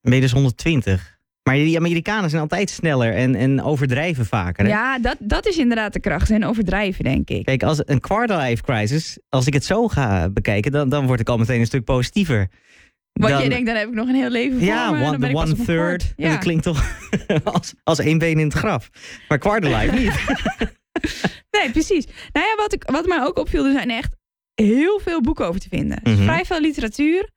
ben 0.00 0.14
je 0.14 0.20
dus 0.20 0.32
120. 0.32 1.20
Maar 1.42 1.54
die 1.54 1.76
Amerikanen 1.76 2.30
zijn 2.30 2.42
altijd 2.42 2.70
sneller 2.70 3.14
en, 3.14 3.34
en 3.34 3.62
overdrijven 3.62 4.26
vaker. 4.26 4.64
Hè? 4.64 4.70
Ja, 4.70 4.98
dat, 4.98 5.16
dat 5.18 5.46
is 5.46 5.56
inderdaad 5.56 5.92
de 5.92 6.00
kracht 6.00 6.30
en 6.30 6.44
overdrijven, 6.44 7.04
denk 7.04 7.28
ik. 7.30 7.44
Kijk, 7.44 7.62
als 7.62 7.80
een 7.84 8.00
quarter-life 8.00 8.62
crisis, 8.62 9.18
als 9.28 9.46
ik 9.46 9.52
het 9.54 9.64
zo 9.64 9.88
ga 9.88 10.28
bekijken, 10.28 10.72
dan, 10.72 10.88
dan 10.88 11.06
word 11.06 11.20
ik 11.20 11.28
al 11.28 11.36
meteen 11.38 11.60
een 11.60 11.66
stuk 11.66 11.84
positiever. 11.84 12.48
Want 13.12 13.42
je 13.42 13.48
denkt, 13.48 13.66
dan 13.66 13.76
heb 13.76 13.88
ik 13.88 13.94
nog 13.94 14.08
een 14.08 14.14
heel 14.14 14.30
leven 14.30 14.58
voor 14.58 14.66
Ja, 14.66 14.90
me. 14.90 15.04
one, 15.04 15.18
dan 15.18 15.34
one 15.34 15.54
third. 15.54 16.12
Dat 16.16 16.38
klinkt 16.38 16.62
toch 16.62 16.84
als, 17.44 17.74
als 17.84 17.98
één 17.98 18.18
been 18.18 18.38
in 18.38 18.44
het 18.44 18.54
graf. 18.54 18.90
Maar 19.28 19.38
quarter 19.38 19.76
life 19.76 19.94
niet. 20.00 20.12
Nee, 21.50 21.70
precies. 21.70 22.06
Nou 22.32 22.46
ja, 22.46 22.54
wat, 22.56 22.72
ik, 22.72 22.82
wat 22.90 23.06
mij 23.06 23.22
ook 23.22 23.38
opviel, 23.38 23.64
er 23.66 23.72
zijn 23.72 23.90
echt 23.90 24.16
heel 24.54 25.00
veel 25.00 25.20
boeken 25.20 25.46
over 25.46 25.60
te 25.60 25.68
vinden. 25.68 26.00
Is 26.02 26.12
Mhm. 26.14 26.22
Vrij 26.22 26.44
veel 26.44 26.60
literatuur. 26.60 27.30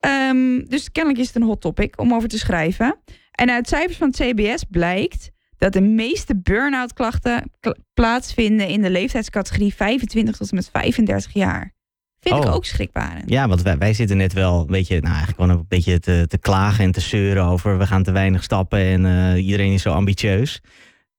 Ehm, 0.00 0.64
dus 0.68 0.92
kennelijk 0.92 1.20
is 1.22 1.26
het 1.26 1.36
een 1.36 1.42
hot 1.48 1.60
topic 1.60 2.00
om 2.00 2.14
over 2.14 2.28
te 2.28 2.38
schrijven. 2.38 2.96
En 3.30 3.50
uit 3.50 3.68
cijfers 3.68 3.96
van 3.96 4.08
het 4.08 4.16
CBS 4.16 4.64
blijkt 4.70 5.30
dat 5.58 5.72
de 5.72 5.80
meeste 5.80 6.36
burn-out 6.40 6.92
klachten 6.92 7.50
kla- 7.60 7.76
plaatsvinden 7.94 8.68
in 8.68 8.82
de 8.82 8.90
leeftijdscategorie 8.90 9.74
25 9.74 10.36
tot 10.36 10.48
en 10.50 10.56
met 10.56 10.68
35 10.72 11.32
jaar. 11.32 11.72
Vind 12.20 12.36
ik 12.36 12.44
Oh. 12.44 12.54
ook 12.54 12.64
schrikbarend. 12.64 13.30
Ja, 13.30 13.48
want 13.48 13.62
wij, 13.62 13.78
wij 13.78 13.94
zitten 13.94 14.16
net 14.16 14.32
wel 14.32 14.60
een 14.60 14.66
beetje, 14.66 14.94
nou 15.00 15.14
eigenlijk 15.14 15.40
gewoon 15.40 15.56
een 15.58 15.64
beetje 15.68 16.00
te, 16.00 16.24
te 16.28 16.38
klagen 16.38 16.84
en 16.84 16.92
te 16.92 17.00
zeuren 17.00 17.44
over 17.44 17.78
we 17.78 17.86
gaan 17.86 18.02
te 18.02 18.12
weinig 18.12 18.42
stappen 18.42 18.78
en 18.78 19.06
eh, 19.06 19.44
iedereen 19.44 19.72
is 19.72 19.82
zo 19.82 19.90
ambitieus. 19.92 20.60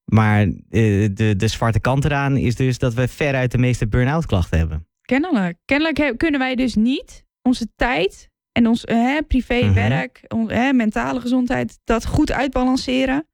Maar 0.06 0.42
eh, 0.42 0.52
de, 1.14 1.34
de 1.38 1.48
zwarte 1.48 1.80
kant 1.80 2.06
eraan 2.06 2.38
is 2.38 2.56
dus 2.56 2.78
dat 2.78 2.94
we 2.94 3.08
veruit 3.08 3.52
de 3.52 3.58
meeste 3.58 3.88
burn-out 3.88 4.26
klachten 4.26 4.58
hebben. 4.60 4.88
Kennelijk. 5.06 5.58
Kennelijk 5.66 5.98
he- 5.98 6.16
kunnen 6.18 6.40
wij 6.40 6.56
dus 6.56 6.76
niet 6.76 7.24
onze 7.42 7.68
tijd 7.76 8.30
en 8.52 8.68
ons 8.68 8.86
eh, 8.86 8.96
hè, 8.98 9.22
privé, 9.22 9.60
Mhm. 9.64 9.74
werk, 9.74 10.22
on- 10.28 10.52
hè, 10.52 10.74
mentale 10.74 11.20
gezondheid, 11.22 11.80
dat 11.84 12.06
goed 12.06 12.32
uitbalanceren. 12.32 13.28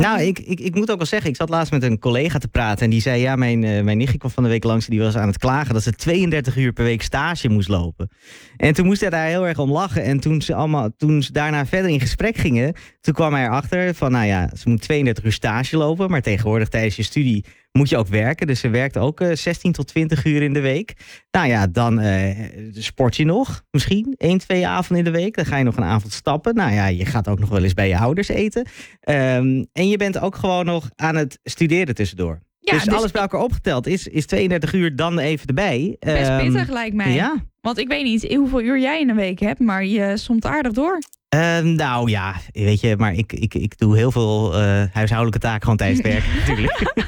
Nou, 0.00 0.18
Eh, 0.18 0.26
ik, 0.26 0.38
ik, 0.38 0.60
ik 0.60 0.74
moet 0.74 0.90
ook 0.90 0.96
wel 0.96 1.06
zeggen, 1.06 1.30
ik 1.30 1.36
zat 1.36 1.48
laatst 1.48 1.72
met 1.72 1.82
een 1.82 1.98
collega 1.98 2.38
te 2.38 2.48
praten 2.48 2.84
en 2.84 2.90
die 2.90 3.00
zei, 3.00 3.20
ja, 3.20 3.36
mijn, 3.36 3.64
eh, 3.64 3.82
mijn 3.82 3.96
nichtje 3.98 4.18
kwam 4.18 4.30
van 4.30 4.42
de 4.42 4.48
week 4.48 4.64
langs 4.64 4.84
en 4.84 4.90
die 4.90 5.00
was 5.00 5.16
aan 5.16 5.26
het 5.28 5.38
klagen 5.38 5.74
dat 5.74 5.82
ze 5.82 5.92
32 5.92 6.56
uur 6.56 6.72
per 6.72 6.84
week 6.84 7.02
stage 7.02 7.48
moest 7.48 7.68
lopen. 7.68 8.08
En 8.56 8.74
toen 8.74 8.86
moest 8.86 9.00
hij 9.00 9.10
daar 9.10 9.26
heel 9.26 9.46
erg 9.46 9.58
om 9.58 9.70
lachen 9.72 10.02
en 10.02 10.20
toen 10.20 10.42
ze, 10.42 10.54
allemaal, 10.54 10.90
toen 10.96 11.22
ze 11.22 11.32
daarna 11.32 11.66
verder 11.66 11.90
in 11.90 12.00
gesprek 12.00 12.36
gingen, 12.36 12.74
toen 13.00 13.14
kwam 13.14 13.32
hij 13.34 13.44
erachter 13.44 13.94
van, 13.94 14.10
nou 14.12 14.26
ja, 14.26 14.50
ze 14.56 14.68
moet 14.68 14.80
32 14.82 15.24
uur 15.24 15.32
stage 15.32 15.76
lopen, 15.76 16.10
maar 16.10 16.22
tegenwoordig 16.22 16.68
tijdens 16.68 16.96
je 16.96 17.02
studie 17.02 17.44
moet 17.72 17.88
je 17.88 17.96
ook 17.96 18.08
werken. 18.08 18.46
Dus 18.46 18.60
ze 18.60 18.68
werkt 18.68 18.96
ook 18.96 19.20
eh, 19.20 19.34
16 19.34 19.72
tot 19.72 19.86
20 19.86 20.24
uur 20.24 20.42
in 20.42 20.52
de 20.52 20.60
week. 20.60 20.94
Nou 21.30 21.48
ja, 21.48 21.66
dan 21.66 22.00
eh, 22.00 22.36
sport 22.72 23.16
je 23.16 23.24
nog, 23.24 23.62
misschien 23.70 24.14
één, 24.16 24.38
twee 24.38 24.66
avonden 24.66 25.06
in 25.06 25.12
de 25.12 25.18
week. 25.18 25.36
Dan 25.36 25.46
ga 25.46 25.56
je 25.56 25.64
nog 25.64 25.76
een 25.76 25.84
avond 25.84 26.12
stappen. 26.12 26.54
Nou 26.54 26.72
ja, 26.72 26.86
je 26.86 27.04
gaat 27.04 27.28
ook 27.28 27.38
nog 27.38 27.48
wel 27.48 27.62
eens 27.62 27.74
bij 27.74 27.88
je 27.88 27.98
ouders 27.98 28.28
eten. 28.28 28.66
Ehm, 29.00 29.64
en 29.72 29.88
je 29.88 29.96
bent 29.96 30.18
ook 30.18 30.36
gewoon 30.36 30.64
nog 30.64 30.88
aan 30.96 31.16
het 31.16 31.38
studeren 31.42 31.94
tussendoor. 31.94 32.40
ja, 32.58 32.72
dus, 32.72 32.88
alles 32.88 33.10
bij 33.10 33.22
elkaar 33.22 33.40
opgeteld 33.40 33.86
is, 33.86 34.06
is 34.06 34.26
32 34.26 34.72
uur 34.72 34.96
dan 34.96 35.18
even 35.18 35.46
erbij. 35.46 35.96
best 35.98 36.28
Ehm, 36.28 36.44
pittig 36.44 36.68
lijkt 36.68 36.94
mij. 36.94 37.12
Ja. 37.12 37.34
Want 37.60 37.78
ik 37.78 37.88
weet 37.88 38.04
niet 38.04 38.34
hoeveel 38.34 38.62
uur 38.62 38.80
jij 38.80 39.00
in 39.00 39.08
een 39.08 39.16
week 39.16 39.40
hebt, 39.40 39.60
maar 39.60 39.84
je 39.84 40.16
somt 40.16 40.44
aardig 40.44 40.72
door. 40.72 40.98
Ehm, 41.28 41.74
nou 41.74 42.10
ja, 42.10 42.34
weet 42.52 42.80
je, 42.80 42.96
maar 42.96 43.14
ik, 43.14 43.32
ik, 43.32 43.54
ik 43.54 43.78
doe 43.78 43.96
heel 43.96 44.12
veel 44.12 44.54
eh, 44.54 44.82
huishoudelijke 44.92 45.38
taken 45.38 45.62
gewoon 45.62 45.76
tijdens 45.76 46.00
het 46.02 46.12
werk 46.12 46.24
natuurlijk. 46.38 47.04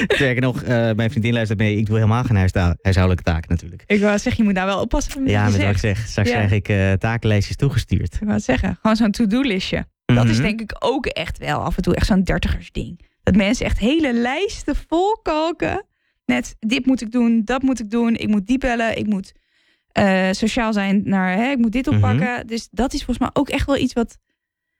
Sterker 0.16 0.42
nog, 0.42 0.62
eh, 0.62 0.92
mijn 0.92 1.10
vriendin 1.10 1.32
luistert 1.32 1.58
mee. 1.58 1.76
Ik 1.76 1.86
doe 1.86 1.94
helemaal 1.96 2.24
geen 2.24 2.36
huisda- 2.36 2.76
huishoudelijke 2.82 3.30
taken 3.30 3.50
natuurlijk. 3.50 3.82
Ik 3.86 4.00
wou 4.00 4.18
zeggen, 4.18 4.42
je 4.42 4.48
moet 4.48 4.54
daar 4.58 4.66
wel 4.66 4.80
oppassen 4.80 5.22
met 5.22 5.30
Ja, 5.32 5.44
met 5.48 5.56
wat 5.56 5.70
ik 5.70 5.78
zeg. 5.78 6.06
Straks 6.06 6.28
Ja. 6.28 6.34
krijg 6.34 6.50
ik 6.52 6.68
eh, 6.68 6.92
takenlijstjes 6.92 7.56
toegestuurd. 7.56 8.14
Ik 8.20 8.26
wou 8.26 8.40
zeggen, 8.40 8.78
gewoon 8.80 8.96
zo'n 8.96 9.10
to-do-listje. 9.10 9.86
Dat 10.04 10.24
is 10.28 10.32
Mhm. 10.36 10.42
denk 10.42 10.60
ik 10.60 10.76
ook 10.78 11.06
echt 11.06 11.38
wel 11.38 11.58
af 11.60 11.76
en 11.76 11.82
toe 11.82 11.94
echt 11.94 12.06
zo'n 12.06 12.22
dertigersding. 12.22 13.00
Dat 13.22 13.36
mensen 13.36 13.66
echt 13.66 13.78
hele 13.78 14.12
lijsten 14.14 14.74
volkalken. 14.88 15.84
Net, 16.26 16.56
dit 16.58 16.86
moet 16.86 17.00
ik 17.00 17.12
doen, 17.12 17.42
dat 17.44 17.62
moet 17.62 17.80
ik 17.80 17.90
doen. 17.90 18.14
Ik 18.16 18.28
moet 18.28 18.46
die 18.46 18.58
bellen, 18.58 18.98
ik 18.98 19.06
moet 19.06 19.32
eh, 19.92 20.28
sociaal 20.30 20.72
zijn 20.72 21.00
naar, 21.04 21.36
hè, 21.36 21.50
ik 21.50 21.58
moet 21.58 21.72
dit 21.72 21.88
oppakken. 21.88 22.46
Dus 22.46 22.68
dat 22.70 22.92
is 22.92 22.98
volgens 23.04 23.18
mij 23.18 23.30
ook 23.32 23.48
echt 23.48 23.66
wel 23.66 23.76
iets 23.76 23.92
wat... 23.92 24.18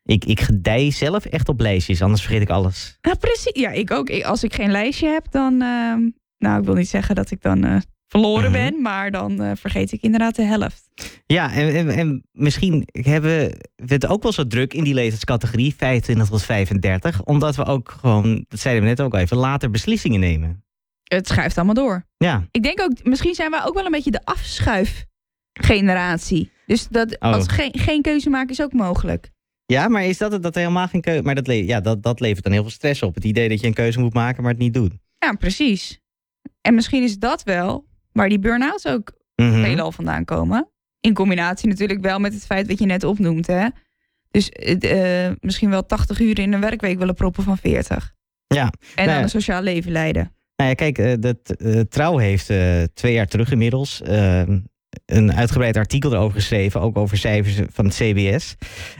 Ik, 0.05 0.25
ik 0.25 0.41
gedij 0.41 0.91
zelf 0.91 1.25
echt 1.25 1.49
op 1.49 1.61
lijstjes, 1.61 2.03
anders 2.03 2.23
vergeet 2.23 2.43
ik 2.43 2.51
alles. 2.51 2.99
Nou, 3.03 3.17
precies. 3.17 3.61
Ja, 3.61 3.71
ik 3.71 3.91
ook. 3.91 4.09
Ik- 4.11 4.25
Als 4.25 4.45
ik 4.45 4.55
geen 4.55 4.71
lijstje 4.71 5.09
heb, 5.09 5.27
dan... 5.31 5.53
ehm, 5.62 6.01
nou, 6.38 6.59
ik 6.61 6.65
wil 6.65 6.75
niet 6.75 6.88
zeggen 6.88 7.15
dat 7.15 7.31
ik 7.31 7.43
dan 7.43 7.65
eh, 7.65 7.77
verloren 8.07 8.51
Mhm. 8.51 8.53
ben. 8.53 8.83
Maar 8.83 9.11
dan 9.11 9.43
eh, 9.43 9.51
vergeet 9.57 9.93
ik 9.93 10.03
inderdaad 10.03 10.35
de 10.37 10.43
helft. 10.43 10.88
Ja, 11.27 11.53
en, 11.53 11.75
en, 11.75 11.88
en 11.88 12.23
misschien 12.33 12.88
hebben 12.93 13.31
we 13.77 13.85
het 13.87 14.07
ook 14.07 14.23
wel 14.23 14.33
zo 14.33 14.47
druk 14.47 14.75
in 14.75 14.85
die 14.85 14.95
leeftijdscategorie, 14.95 15.75
25 15.77 16.29
tot 16.29 16.43
35. 16.43 17.25
Omdat 17.25 17.57
we 17.57 17.65
ook 17.65 17.97
gewoon, 18.01 18.45
dat 18.49 18.61
zeiden 18.61 18.83
we 18.83 18.88
net 18.88 19.01
ook 19.01 19.15
al 19.15 19.21
even, 19.21 19.37
later 19.37 19.71
beslissingen 19.71 20.21
nemen. 20.21 20.65
Het 21.03 21.29
schuift 21.29 21.57
allemaal 21.57 21.75
door. 21.75 22.07
Ja, 22.17 22.47
Ik 22.51 22.62
denk 22.62 22.81
ook, 22.81 22.93
misschien 23.05 23.35
zijn 23.35 23.51
wij 23.51 23.65
ook 23.65 23.75
wel 23.75 23.85
een 23.85 23.91
beetje 23.91 24.11
de 24.11 24.25
afschuifgeneratie. 24.25 26.51
Dus 26.67 26.88
dat 26.88 27.17
Oh. 27.21 27.33
als 27.33 27.49
geen, 27.49 27.73
geen 27.79 28.03
keuze 28.03 28.31
maken 28.31 28.51
is 28.51 28.62
ook 28.62 28.73
mogelijk. 28.73 29.31
Ja 29.73 29.89
maar 29.89 30.05
is 30.05 30.19
dat 30.19 30.33
het 30.33 30.43
dat 30.43 30.55
er 30.55 30.61
helemaal 30.61 30.89
geen 30.89 31.01
keuze... 31.01 31.23
Maar 31.23 31.35
dat, 31.35 31.47
le- 31.47 31.53
ja, 31.55 31.81
dat, 31.81 32.03
dat 32.03 32.21
levert 32.21 32.43
dan 32.45 32.53
heel 32.53 32.63
veel 32.63 32.71
stress 32.71 33.03
op. 33.03 33.15
Het 33.15 33.25
idee 33.25 33.49
dat 33.49 33.61
je 33.61 33.67
een 33.67 33.73
keuze 33.75 34.01
moet 34.01 34.15
maken, 34.15 34.43
maar 34.43 34.53
het 34.53 34.61
niet 34.61 34.75
doet. 34.75 34.93
Ja, 35.19 35.33
precies. 35.33 36.01
En 36.61 36.75
misschien 36.75 37.03
is 37.03 37.19
dat 37.19 37.43
wel 37.43 37.87
waar 38.13 38.29
die 38.29 38.39
burn-outs 38.39 38.87
ook 38.87 39.13
Mhm. 39.37 39.63
veelal 39.63 39.93
vandaan 39.93 40.25
komen. 40.25 40.69
In 41.01 41.15
combinatie 41.15 41.69
natuurlijk 41.69 42.01
wel 42.01 42.19
met 42.19 42.33
het 42.35 42.47
feit 42.47 42.67
wat 42.67 42.79
je 42.79 42.87
net 42.87 43.05
opnoemt. 43.05 43.47
Hè? 43.47 43.67
Dus 44.31 44.49
eh, 44.49 45.31
misschien 45.41 45.71
wel 45.71 45.87
80 45.87 46.21
uur 46.21 46.39
in 46.39 46.53
een 46.53 46.61
werkweek 46.61 46.99
willen 46.99 47.15
proppen 47.15 47.43
van 47.43 47.59
40. 47.59 48.13
Ja. 48.47 48.63
En 48.65 48.71
Nou 48.95 49.07
dan 49.07 49.17
ja. 49.17 49.23
een 49.23 49.29
sociaal 49.29 49.63
leven 49.63 49.93
leiden. 49.93 50.33
Nou 50.57 50.69
ja, 50.71 50.75
kijk, 50.77 50.99
eh, 50.99 51.13
dat, 51.21 51.51
eh, 51.51 51.81
Trouw 51.81 52.17
heeft 52.17 52.51
twee 52.95 53.13
jaar 53.13 53.27
terug 53.27 53.51
inmiddels 53.53 54.03
eh, 54.03 54.43
een 55.07 55.33
uitgebreid 55.33 55.76
artikel 55.76 56.12
erover 56.12 56.37
geschreven, 56.40 56.81
ook 56.81 56.96
over 56.96 57.16
cijfers 57.16 57.68
van 57.72 57.85
het 57.85 57.94
CBS. 57.94 58.55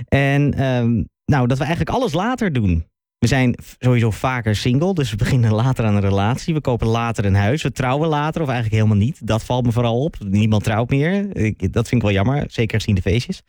En 0.09 0.55
ehm, 0.55 1.03
nou, 1.25 1.47
dat 1.47 1.59
we 1.59 1.65
eigenlijk 1.65 1.97
alles 1.97 2.13
later 2.13 2.53
doen. 2.53 2.91
We 3.19 3.29
zijn 3.29 3.59
sowieso 3.79 4.11
vaker 4.11 4.57
single, 4.57 4.95
dus 4.95 5.11
we 5.11 5.17
beginnen 5.17 5.53
later 5.53 5.85
aan 5.85 5.95
een 5.95 6.01
relatie. 6.01 6.55
We 6.55 6.61
kopen 6.61 6.87
later 6.87 7.25
een 7.25 7.35
huis, 7.35 7.63
we 7.63 7.73
trouwen 7.73 8.09
later 8.09 8.43
of 8.43 8.49
eigenlijk 8.49 8.83
helemaal 8.83 9.05
niet. 9.05 9.27
Dat 9.27 9.45
valt 9.45 9.65
me 9.65 9.73
vooral 9.73 10.05
op. 10.05 10.17
Niemand 10.19 10.65
trouwt 10.65 10.91
meer. 10.91 11.37
Ik, 11.37 11.73
dat 11.73 11.89
vind 11.89 12.03
ik 12.03 12.09
wel 12.09 12.17
jammer, 12.17 12.45
zeker 12.49 12.79
gezien 12.79 12.95
de 12.95 13.03
feestjes. 13.03 13.43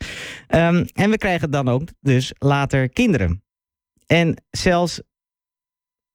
Ehm, 0.46 0.84
en 0.92 1.10
we 1.10 1.18
krijgen 1.18 1.50
dan 1.50 1.68
ook 1.68 1.88
dus 2.00 2.32
later 2.38 2.88
kinderen. 2.88 3.42
En 4.06 4.42
zelfs 4.50 5.00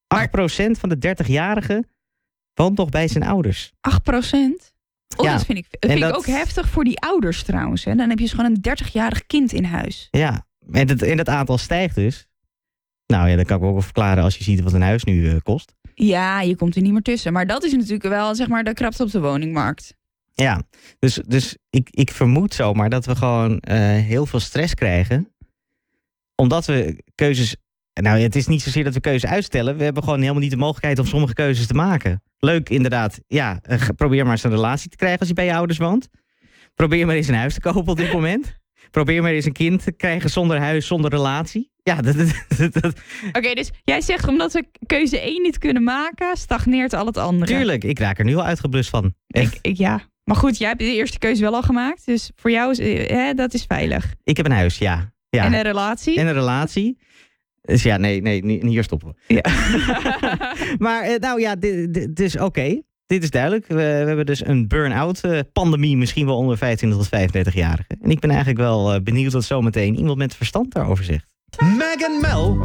8% 0.07 0.79
van 0.79 0.89
de 0.89 0.97
30-jarigen 0.97 1.89
woont 2.53 2.77
nog 2.77 2.89
bij 2.89 3.07
zijn 3.07 3.23
ouders. 3.23 3.71
8 3.81 4.03
procent? 4.03 4.73
Oh, 5.17 5.25
Ja, 5.25 5.33
dat 5.33 5.45
vind 5.45 5.57
ik, 5.57 5.65
dat 5.69 5.91
vind 5.91 5.93
ik 6.03 6.07
dat- 6.07 6.15
ook 6.15 6.25
heftig 6.25 6.69
voor 6.69 6.83
die 6.83 6.99
ouders 6.99 7.43
trouwens. 7.43 7.83
Hè. 7.83 7.95
Dan 7.95 8.09
heb 8.09 8.17
je 8.19 8.23
dus 8.25 8.33
gewoon 8.33 8.51
een 8.51 8.61
30-jarig 8.61 9.25
kind 9.25 9.51
in 9.53 9.63
huis. 9.63 10.07
Ja, 10.11 10.45
en 10.71 10.87
het, 10.87 11.01
en 11.01 11.17
het 11.17 11.29
aantal 11.29 11.57
stijgt 11.57 11.95
dus. 11.95 12.27
Nou 13.05 13.29
ja, 13.29 13.35
dat 13.35 13.45
kan 13.45 13.57
ik 13.57 13.63
ook 13.63 13.71
wel 13.73 13.81
verklaren 13.81 14.23
als 14.23 14.37
je 14.37 14.43
ziet 14.43 14.61
wat 14.61 14.73
een 14.73 14.81
huis 14.81 15.03
nu 15.03 15.29
eh, 15.29 15.35
kost. 15.43 15.73
Ja, 15.95 16.41
je 16.41 16.55
komt 16.55 16.75
er 16.75 16.81
niet 16.81 16.91
meer 16.93 17.01
tussen. 17.01 17.33
Maar 17.33 17.47
dat 17.47 17.63
is 17.63 17.71
natuurlijk 17.71 18.03
wel 18.03 18.35
zeg 18.35 18.47
maar 18.47 18.63
de 18.63 18.73
krapte 18.73 19.03
op 19.03 19.11
de 19.11 19.19
woningmarkt. 19.19 19.93
Ja, 20.33 20.61
dus, 20.99 21.13
dus 21.27 21.57
ik, 21.69 21.87
ik 21.91 22.11
vermoed 22.11 22.53
zomaar 22.53 22.89
dat 22.89 23.05
we 23.05 23.15
gewoon 23.15 23.59
eh, 23.59 23.77
heel 23.79 24.25
veel 24.25 24.39
stress 24.39 24.73
krijgen. 24.73 25.33
Omdat 26.35 26.65
we 26.65 27.03
keuzes. 27.15 27.55
Nou, 28.01 28.19
het 28.19 28.35
is 28.35 28.47
niet 28.47 28.61
zozeer 28.61 28.83
dat 28.83 28.93
we 28.93 28.99
keuzes 28.99 29.29
uitstellen. 29.29 29.77
We 29.77 29.83
hebben 29.83 30.03
gewoon 30.03 30.19
helemaal 30.19 30.41
niet 30.41 30.51
de 30.51 30.57
mogelijkheid 30.57 30.99
om 30.99 31.05
sommige 31.05 31.33
keuzes 31.33 31.67
te 31.67 31.73
maken. 31.73 32.23
Leuk, 32.39 32.69
inderdaad. 32.69 33.19
Ja, 33.27 33.59
eh, 33.61 33.81
probeer 33.95 34.23
maar 34.23 34.31
eens 34.31 34.43
een 34.43 34.49
relatie 34.51 34.89
te 34.89 34.97
krijgen 34.97 35.19
als 35.19 35.27
je 35.27 35.33
bij 35.33 35.45
je 35.45 35.53
ouders 35.53 35.79
woont. 35.79 36.09
Probeer 36.75 37.05
maar 37.05 37.15
eens 37.15 37.27
een 37.27 37.35
huis 37.35 37.53
te 37.53 37.59
kopen 37.59 37.91
op 37.91 37.97
dit 37.97 38.13
moment. 38.13 38.57
Probeer 38.91 39.21
maar 39.21 39.31
eens 39.31 39.45
een 39.45 39.51
kind 39.51 39.83
te 39.83 39.91
krijgen 39.91 40.29
zonder 40.29 40.59
huis, 40.59 40.87
zonder 40.87 41.11
relatie. 41.11 41.71
Ja, 41.83 42.01
dat, 42.01 42.15
dat, 42.57 42.73
dat, 42.81 42.93
Oké, 43.31 43.53
dus 43.53 43.71
jij 43.83 44.01
zegt 44.01 44.27
omdat 44.27 44.53
we 44.53 44.65
keuze 44.85 45.19
1 45.19 45.41
niet 45.41 45.57
kunnen 45.57 45.83
maken, 45.83 46.37
stagneert 46.37 46.93
al 46.93 47.05
het 47.05 47.17
andere. 47.17 47.51
tuurlijk. 47.51 47.83
Ik 47.83 47.99
raak 47.99 48.19
er 48.19 48.25
nu 48.25 48.35
al 48.35 48.43
uitgeblust 48.43 48.89
van. 48.89 49.13
Ik, 49.27 49.59
ik, 49.61 49.77
ja. 49.77 50.01
Maar 50.23 50.35
goed, 50.35 50.57
jij 50.57 50.67
hebt 50.67 50.79
de 50.79 50.85
eerste 50.85 51.17
keuze 51.17 51.41
wel 51.41 51.53
al 51.53 51.61
gemaakt. 51.61 52.05
Dus 52.05 52.31
voor 52.35 52.51
jou 52.51 52.71
is 52.71 52.79
eh, 52.79 53.09
hè, 53.09 53.33
dat 53.33 53.53
is 53.53 53.63
veilig. 53.63 54.13
Ik 54.23 54.37
heb 54.37 54.45
een 54.45 54.51
huis, 54.51 54.77
ja. 54.77 55.13
ja. 55.29 55.43
En 55.43 55.53
een 55.53 55.61
relatie. 55.61 56.19
En 56.19 56.27
een 56.27 56.33
relatie. 56.33 56.97
Dus 57.69 57.83
ja, 57.83 57.97
nee, 57.97 58.21
nee, 58.21 58.59
hier 58.67 58.83
stoppen 58.83 59.15
we. 59.27 59.33
Ja. 59.33 59.43
Maar 60.85 61.03
eh, 61.03 61.15
nou 61.19 61.41
ja, 61.41 61.55
dit, 61.55 61.93
dit- 61.93 62.15
dus 62.15 62.37
oké. 62.39 62.81
Dit 63.05 63.23
is 63.23 63.29
duidelijk. 63.29 63.67
We, 63.67 63.75
we 63.75 63.81
hebben 63.81 64.25
dus 64.25 64.45
een 64.45 64.67
burn-out 64.67 65.19
eh, 65.21 65.39
pandemie, 65.53 65.97
misschien 65.97 66.25
wel 66.25 66.37
onder 66.37 66.57
25 66.57 67.07
tot 67.07 67.19
35-jarigen. 67.19 68.01
En 68.01 68.09
ik 68.11 68.19
ben 68.19 68.29
eigenlijk 68.29 68.59
wel 68.59 68.93
eh, 68.93 69.01
benieuwd 69.01 69.33
wat 69.33 69.43
zometeen 69.43 69.97
iemand 69.97 70.17
met 70.17 70.35
verstand 70.35 70.73
daarover 70.73 71.03
zegt. 71.03 71.25
Meg 71.77 71.95
en 71.95 72.21
Mel, 72.21 72.59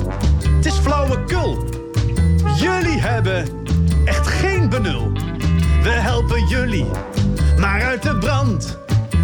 het 0.56 0.66
is 0.66 0.74
flauwekul. 0.78 1.64
Jullie 2.56 3.00
hebben 3.00 3.44
echt 4.04 4.26
geen 4.26 4.68
benul. 4.68 5.12
We 5.82 5.90
helpen 5.90 6.46
jullie, 6.48 6.86
maar 7.58 7.82
uit 7.82 8.02
de 8.02 8.16
brand. 8.18 8.78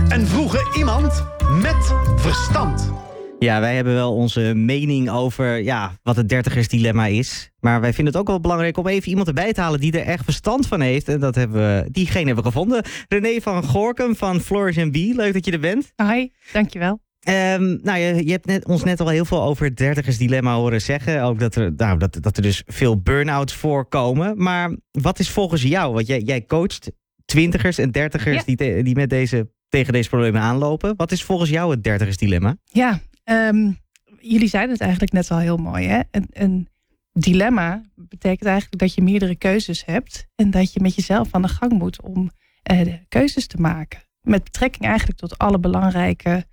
En 0.08 0.26
vroegen 0.26 0.78
iemand 0.78 1.24
met 1.62 1.94
verstand. 2.16 2.92
Ja, 3.40 3.60
wij 3.60 3.74
hebben 3.74 3.94
wel 3.94 4.14
onze 4.14 4.40
mening 4.54 5.10
over 5.10 5.62
ja, 5.62 5.92
wat 6.02 6.16
het 6.16 6.28
dertigersdilemma 6.28 7.06
is. 7.06 7.50
Maar 7.60 7.80
wij 7.80 7.92
vinden 7.92 8.12
het 8.12 8.22
ook 8.22 8.28
wel 8.28 8.40
belangrijk 8.40 8.76
om 8.76 8.86
even 8.86 9.08
iemand 9.08 9.28
erbij 9.28 9.52
te 9.52 9.60
halen 9.60 9.80
die 9.80 9.92
er 9.92 10.06
echt 10.06 10.24
verstand 10.24 10.66
van 10.66 10.80
heeft. 10.80 11.08
En 11.08 11.20
dat 11.20 11.34
hebben 11.34 11.60
we, 11.60 11.88
diegene 11.90 12.26
hebben 12.26 12.44
we 12.44 12.50
gevonden. 12.50 12.82
René 13.08 13.40
van 13.40 13.64
Gorkum 13.64 14.16
van 14.16 14.40
Flourish 14.40 14.88
B. 14.90 14.94
Leuk 15.16 15.32
dat 15.32 15.44
je 15.44 15.52
er 15.52 15.60
bent. 15.60 15.92
Hi, 15.96 16.28
dankjewel. 16.52 17.00
Ehm, 17.20 17.76
nou, 17.82 17.98
je, 17.98 18.24
je 18.24 18.30
hebt 18.30 18.46
net, 18.46 18.66
ons 18.66 18.84
net 18.84 19.00
al 19.00 19.08
heel 19.08 19.24
veel 19.24 19.42
over 19.42 19.64
het 19.64 19.76
dertigersdilemma 19.76 20.54
horen 20.54 20.80
zeggen. 20.82 21.22
Ook 21.22 21.38
dat 21.38 21.54
er, 21.54 21.72
nou, 21.76 21.98
dat, 21.98 22.18
dat 22.20 22.36
er 22.36 22.42
dus 22.42 22.62
veel 22.66 23.00
burn-outs 23.00 23.54
voorkomen. 23.54 24.42
Maar 24.42 24.76
wat 24.90 25.18
is 25.18 25.30
volgens 25.30 25.62
jou, 25.62 25.92
want 25.94 26.06
jij, 26.06 26.20
jij 26.20 26.44
coacht 26.46 26.90
twintigers 27.24 27.78
en 27.78 27.90
dertigers 27.90 28.36
Ja. 28.36 28.42
die, 28.46 28.56
te- 28.56 28.80
die 28.82 28.94
met 28.94 29.10
deze, 29.10 29.50
tegen 29.68 29.92
deze 29.92 30.08
problemen 30.08 30.40
aanlopen. 30.40 30.94
Wat 30.96 31.12
is 31.12 31.22
volgens 31.24 31.50
jou 31.50 31.70
het 31.70 31.84
dertigersdilemma? 31.84 32.56
Ja, 32.64 33.00
ehm, 33.30 33.72
jullie 34.20 34.48
zeiden 34.48 34.72
het 34.72 34.80
eigenlijk 34.80 35.12
net 35.12 35.30
al 35.30 35.38
heel 35.38 35.56
mooi. 35.56 35.86
Hè? 35.86 36.00
Een, 36.10 36.26
een 36.30 36.68
dilemma 37.12 37.82
betekent 37.94 38.48
eigenlijk 38.48 38.82
dat 38.82 38.94
je 38.94 39.02
meerdere 39.02 39.36
keuzes 39.36 39.84
hebt. 39.84 40.26
En 40.34 40.50
dat 40.50 40.72
je 40.72 40.80
met 40.80 40.94
jezelf 40.94 41.28
aan 41.30 41.42
de 41.42 41.48
gang 41.48 41.72
moet 41.72 42.02
om 42.02 42.30
eh, 42.62 42.94
keuzes 43.08 43.46
te 43.46 43.60
maken. 43.60 44.00
Met 44.20 44.44
betrekking 44.44 44.84
eigenlijk 44.84 45.18
tot 45.18 45.38
alle 45.38 45.58
belangrijke 45.58 46.46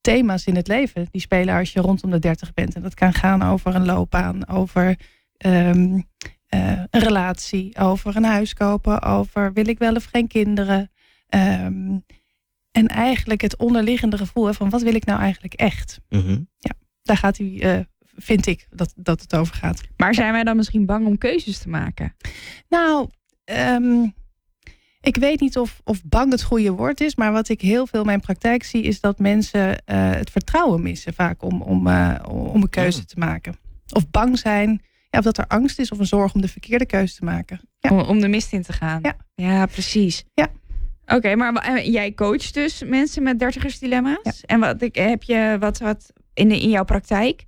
thema's 0.00 0.46
in 0.46 0.56
het 0.56 0.68
leven. 0.68 1.06
Die 1.10 1.20
spelen 1.20 1.56
als 1.56 1.72
je 1.72 1.80
rondom 1.80 2.10
de 2.10 2.18
30 2.18 2.54
bent. 2.54 2.74
En 2.74 2.82
dat 2.82 2.94
kan 2.94 3.12
gaan 3.12 3.42
over 3.42 3.74
een 3.74 3.84
loopbaan, 3.84 4.48
over 4.48 4.98
ehm, 5.36 6.00
eh, 6.46 6.82
een 6.90 7.00
relatie, 7.00 7.78
over 7.78 8.16
een 8.16 8.24
huis 8.24 8.54
kopen, 8.54 9.02
over 9.02 9.52
wil 9.52 9.68
ik 9.68 9.78
wel 9.78 9.94
of 9.94 10.04
geen 10.04 10.26
kinderen. 10.26 10.90
Ehm, 11.28 11.96
en 12.72 12.86
eigenlijk 12.86 13.40
het 13.40 13.56
onderliggende 13.56 14.16
gevoel 14.18 14.46
hè, 14.46 14.54
van 14.54 14.70
wat 14.70 14.82
wil 14.82 14.94
ik 14.94 15.04
nou 15.04 15.20
eigenlijk 15.20 15.54
echt? 15.54 16.00
Daar 17.02 17.16
gaat 17.16 17.38
u, 17.38 17.58
eh, 17.58 17.78
vind 18.16 18.46
ik, 18.46 18.66
dat, 18.70 18.92
dat 18.96 19.20
het 19.20 19.34
over 19.36 19.54
gaat. 19.54 19.80
Maar 19.96 20.14
zijn 20.14 20.32
wij 20.32 20.44
dan 20.44 20.56
misschien 20.56 20.86
bang 20.86 21.06
om 21.06 21.18
keuzes 21.18 21.58
te 21.58 21.68
maken? 21.68 22.14
Nou, 22.68 23.08
ehm, 23.44 24.06
ik 25.00 25.16
weet 25.16 25.40
niet 25.40 25.58
of, 25.58 25.80
of 25.84 26.04
bang 26.04 26.30
het 26.32 26.42
goede 26.42 26.70
woord 26.70 27.00
is, 27.00 27.16
maar 27.16 27.32
wat 27.32 27.48
ik 27.48 27.60
heel 27.60 27.86
veel 27.86 28.00
in 28.00 28.06
mijn 28.06 28.20
praktijk 28.20 28.62
zie, 28.64 28.82
is 28.82 29.00
dat 29.00 29.18
mensen 29.18 29.84
eh, 29.84 30.10
het 30.10 30.30
vertrouwen 30.30 30.82
missen 30.82 31.14
vaak 31.14 31.42
om, 31.42 31.62
om, 31.62 31.86
eh, 31.86 32.14
om 32.28 32.62
een 32.62 32.68
keuze 32.68 32.98
Ja. 32.98 33.04
te 33.04 33.18
maken. 33.18 33.56
Of 33.92 34.10
bang 34.10 34.38
zijn, 34.38 34.82
ja, 35.10 35.18
of 35.18 35.24
dat 35.24 35.38
er 35.38 35.46
angst 35.46 35.78
is 35.78 35.90
of 35.90 35.98
een 35.98 36.06
zorg 36.06 36.34
om 36.34 36.40
de 36.40 36.48
verkeerde 36.48 36.86
keuze 36.86 37.14
te 37.14 37.24
maken. 37.24 37.60
Ja. 37.78 37.90
Om, 37.90 38.00
om 38.00 38.20
de 38.20 38.28
mist 38.28 38.52
in 38.52 38.62
te 38.62 38.72
gaan? 38.72 38.98
Ja. 39.02 39.16
Ja, 39.34 39.66
precies. 39.66 40.24
Ja. 40.34 40.48
Oké, 41.06 41.34
maar 41.34 41.82
jij 41.84 42.14
coacht 42.14 42.54
dus 42.54 42.82
mensen 42.84 43.22
met 43.22 43.38
dertigersdilemma's. 43.38 44.18
Ja. 44.22 44.32
En 44.46 44.60
wat 44.60 44.82
ik- 44.82 44.94
heb 44.96 45.22
je 45.22 45.56
wat, 45.60 45.78
wat 45.78 46.12
in, 46.34 46.48
de, 46.48 46.60
in 46.60 46.70
jouw 46.70 46.84
praktijk? 46.84 47.44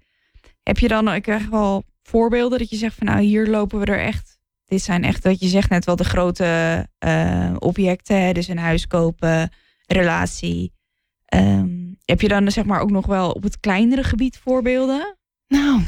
Heb 0.62 0.78
je 0.78 0.88
dan 0.88 1.08
ook 1.08 1.26
echt 1.26 1.48
wel 1.48 1.84
voorbeelden 2.02 2.58
dat 2.58 2.70
je 2.70 2.76
zegt 2.76 2.96
van 2.96 3.06
nou 3.06 3.20
hier 3.20 3.46
lopen 3.46 3.78
we 3.78 3.84
er 3.86 4.00
echt. 4.00 4.38
Dit 4.64 4.82
zijn 4.82 5.04
echt 5.04 5.24
wat 5.24 5.40
je 5.40 5.48
zegt 5.48 5.70
net 5.70 5.84
wel 5.84 5.96
de 5.96 6.04
grote 6.04 6.86
eh, 6.98 7.54
objecten, 7.58 8.34
dus 8.34 8.48
een 8.48 8.58
huis 8.58 8.86
kopen, 8.86 9.50
relatie. 9.86 10.72
Ehm, 11.24 11.92
heb 12.04 12.20
je 12.20 12.28
dan 12.28 12.50
zeg 12.50 12.64
maar 12.64 12.80
ook 12.80 12.90
nog 12.90 13.06
wel 13.06 13.30
op 13.30 13.42
het 13.42 13.60
kleinere 13.60 14.02
gebied 14.02 14.38
voorbeelden? 14.38 15.16
Nou, 15.48 15.80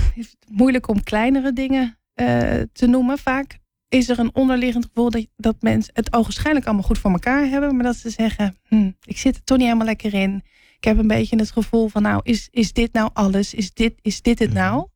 moeilijk 0.50 0.88
om 0.88 1.02
kleinere 1.02 1.52
dingen 1.52 1.98
eh, 2.14 2.60
te 2.72 2.86
noemen. 2.86 3.18
Vaak 3.18 3.58
is 3.96 4.08
er 4.08 4.18
een 4.18 4.34
onderliggend 4.34 4.84
gevoel 4.84 5.10
dat, 5.10 5.26
dat 5.36 5.56
mensen 5.60 5.90
het 5.94 6.12
ogenschijnlijk 6.12 6.66
allemaal 6.66 6.84
goed 6.84 6.98
voor 6.98 7.10
elkaar 7.10 7.46
hebben. 7.48 7.74
Maar 7.76 7.84
dat 7.84 7.96
ze 7.96 8.10
zeggen, 8.10 8.56
hm, 8.68 8.90
ik 9.04 9.18
zit 9.18 9.36
er 9.36 9.44
toch 9.44 9.56
niet 9.56 9.66
helemaal 9.66 9.86
lekker 9.86 10.14
in. 10.14 10.42
Ik 10.76 10.84
heb 10.84 10.98
een 10.98 11.06
beetje 11.06 11.36
het 11.36 11.50
gevoel 11.50 11.88
van, 11.88 12.02
nou, 12.02 12.20
is, 12.22 12.48
is 12.50 12.72
dit 12.72 12.92
nou 12.92 13.10
alles? 13.12 13.54
Is 13.54 13.72
dit, 13.72 13.94
is 14.02 14.22
dit 14.22 14.38
het 14.38 14.52
nou? 14.52 14.86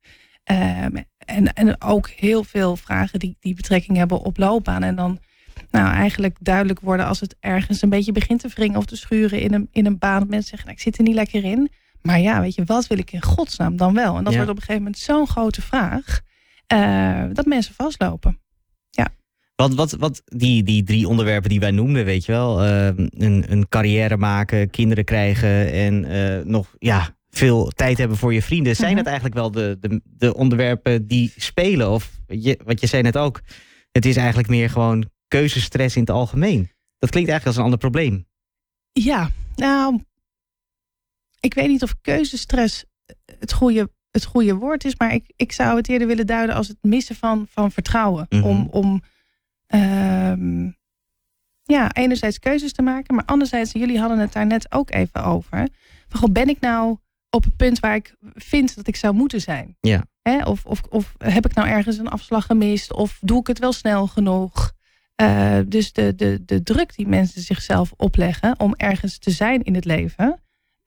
Ehm, 0.44 0.96
en, 1.18 1.52
en 1.52 1.82
ook 1.82 2.08
heel 2.08 2.44
veel 2.44 2.76
vragen 2.76 3.18
die, 3.18 3.36
die 3.40 3.54
betrekking 3.54 3.96
hebben 3.96 4.18
op 4.20 4.36
loopbaan. 4.38 4.82
En 4.82 4.96
dan 4.96 5.18
nou, 5.70 5.92
eigenlijk 5.94 6.36
duidelijk 6.40 6.80
worden 6.80 7.06
als 7.06 7.20
het 7.20 7.36
ergens 7.40 7.82
een 7.82 7.88
beetje 7.88 8.12
begint 8.12 8.40
te 8.40 8.48
wringen 8.48 8.78
of 8.78 8.84
te 8.84 8.96
schuren 8.96 9.40
in 9.40 9.54
een, 9.54 9.68
in 9.72 9.86
een 9.86 9.98
baan. 9.98 10.18
Dat 10.18 10.28
mensen 10.28 10.48
zeggen, 10.48 10.66
nou, 10.68 10.78
ik 10.78 10.84
zit 10.84 10.98
er 10.98 11.04
niet 11.04 11.14
lekker 11.14 11.44
in. 11.44 11.70
Maar 12.02 12.20
ja, 12.20 12.40
weet 12.40 12.54
je, 12.54 12.64
wat 12.64 12.86
wil 12.86 12.98
ik 12.98 13.12
in 13.12 13.22
godsnaam 13.22 13.76
dan 13.76 13.94
wel? 13.94 14.16
En 14.16 14.24
dat 14.24 14.32
Ja. 14.32 14.38
wordt 14.38 14.50
op 14.50 14.56
een 14.56 14.62
gegeven 14.62 14.82
moment 14.82 15.02
zo'n 15.02 15.26
grote 15.26 15.62
vraag. 15.62 16.20
eh, 16.66 17.24
dat 17.32 17.46
mensen 17.46 17.74
vastlopen. 17.74 18.40
Wat, 19.60 19.74
wat, 19.74 19.90
wat 19.92 20.22
die, 20.24 20.62
die 20.62 20.82
drie 20.82 21.08
onderwerpen 21.08 21.50
die 21.50 21.60
wij 21.60 21.70
noemden, 21.70 22.04
weet 22.04 22.24
je 22.24 22.32
wel. 22.32 22.62
eh, 22.62 22.86
een, 22.86 23.52
een 23.52 23.68
carrière 23.68 24.16
maken, 24.16 24.70
kinderen 24.70 25.04
krijgen 25.04 25.72
en 25.72 26.04
eh, 26.04 26.44
nog 26.44 26.74
ja, 26.78 27.16
veel 27.30 27.68
tijd 27.68 27.98
hebben 27.98 28.16
voor 28.16 28.34
je 28.34 28.42
vrienden. 28.42 28.76
Zijn 28.76 28.88
Mhm. 28.88 28.98
het 28.98 29.06
eigenlijk 29.06 29.36
wel 29.36 29.50
de, 29.50 29.76
de, 29.80 30.00
de 30.04 30.34
onderwerpen 30.34 31.06
die 31.06 31.32
spelen? 31.36 31.90
Of 31.90 32.10
je, 32.26 32.60
wat 32.64 32.80
je 32.80 32.86
zei 32.86 33.02
net 33.02 33.18
ook, 33.18 33.40
het 33.92 34.04
is 34.06 34.16
eigenlijk 34.16 34.48
meer 34.48 34.70
gewoon 34.70 35.08
keuzestress 35.28 35.94
in 35.96 36.00
het 36.02 36.10
algemeen. 36.10 36.70
Dat 36.98 37.10
klinkt 37.10 37.30
eigenlijk 37.30 37.46
als 37.46 37.56
een 37.56 37.62
ander 37.62 37.78
probleem. 37.78 38.26
Ja, 38.92 39.30
nou, 39.56 40.02
ik 41.40 41.54
weet 41.54 41.68
niet 41.68 41.82
of 41.82 41.94
keuzestress 42.00 42.84
het 43.38 43.52
goede, 43.52 43.90
het 44.10 44.24
goede 44.24 44.54
woord 44.54 44.84
is, 44.84 44.96
maar 44.96 45.14
ik, 45.14 45.32
ik 45.36 45.52
zou 45.52 45.76
het 45.76 45.88
eerder 45.88 46.06
willen 46.06 46.26
duiden 46.26 46.54
als 46.56 46.68
het 46.68 46.78
missen 46.80 47.16
van, 47.16 47.46
van 47.50 47.72
vertrouwen. 47.72 48.26
Mhm. 48.28 48.42
Om, 48.42 48.68
om 48.70 49.02
ehm, 49.70 50.70
ja, 51.62 51.92
enerzijds 51.92 52.38
keuzes 52.38 52.72
te 52.72 52.82
maken, 52.82 53.14
maar 53.14 53.24
anderzijds, 53.24 53.72
jullie 53.72 53.98
hadden 53.98 54.18
het 54.18 54.32
daar 54.32 54.46
net 54.46 54.72
ook 54.72 54.90
even 54.90 55.24
over. 55.24 55.68
Van, 56.08 56.20
goh, 56.20 56.32
ben 56.32 56.48
ik 56.48 56.60
nou 56.60 56.96
op 57.30 57.44
het 57.44 57.56
punt 57.56 57.80
waar 57.80 57.94
ik 57.94 58.14
vind 58.34 58.76
dat 58.76 58.86
ik 58.86 58.96
zou 58.96 59.14
moeten 59.14 59.40
zijn. 59.40 59.76
Ja. 59.80 60.04
Hè? 60.22 60.42
Of, 60.42 60.64
of, 60.64 60.80
of 60.88 61.14
heb 61.18 61.46
ik 61.46 61.54
nou 61.54 61.68
ergens 61.68 61.98
een 61.98 62.08
afslag 62.08 62.46
gemist? 62.46 62.92
Of 62.92 63.18
doe 63.20 63.40
ik 63.40 63.46
het 63.46 63.58
wel 63.58 63.72
snel 63.72 64.06
genoeg? 64.06 64.72
Uh, 65.22 65.58
dus 65.66 65.92
de, 65.92 66.14
de, 66.14 66.42
de 66.44 66.62
druk 66.62 66.96
die 66.96 67.08
mensen 67.08 67.42
zichzelf 67.42 67.92
opleggen 67.96 68.60
om 68.60 68.74
ergens 68.76 69.18
te 69.18 69.30
zijn 69.30 69.62
in 69.62 69.74
het 69.74 69.84
leven. 69.84 70.40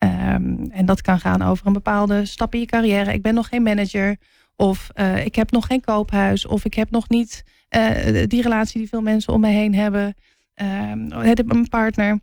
Um, 0.03 0.69
en 0.71 0.85
dat 0.85 1.01
kan 1.01 1.19
gaan 1.19 1.41
over 1.41 1.67
een 1.67 1.73
bepaalde 1.73 2.25
stap 2.25 2.53
in 2.53 2.59
je 2.59 2.65
carrière. 2.65 3.13
Ik 3.13 3.21
ben 3.21 3.33
nog 3.33 3.47
geen 3.47 3.63
manager. 3.63 4.17
Of 4.55 4.89
uh, 4.95 5.25
ik 5.25 5.35
heb 5.35 5.51
nog 5.51 5.65
geen 5.65 5.81
koophuis. 5.81 6.45
Of 6.45 6.65
ik 6.65 6.73
heb 6.73 6.91
nog 6.91 7.09
niet 7.09 7.43
uh, 7.75 8.23
die 8.27 8.41
relatie 8.41 8.79
die 8.79 8.89
veel 8.89 9.01
mensen 9.01 9.33
om 9.33 9.41
me 9.41 9.47
heen 9.47 9.75
hebben. 9.75 10.15
Um, 10.55 11.11
een 11.11 11.67
partner. 11.69 12.19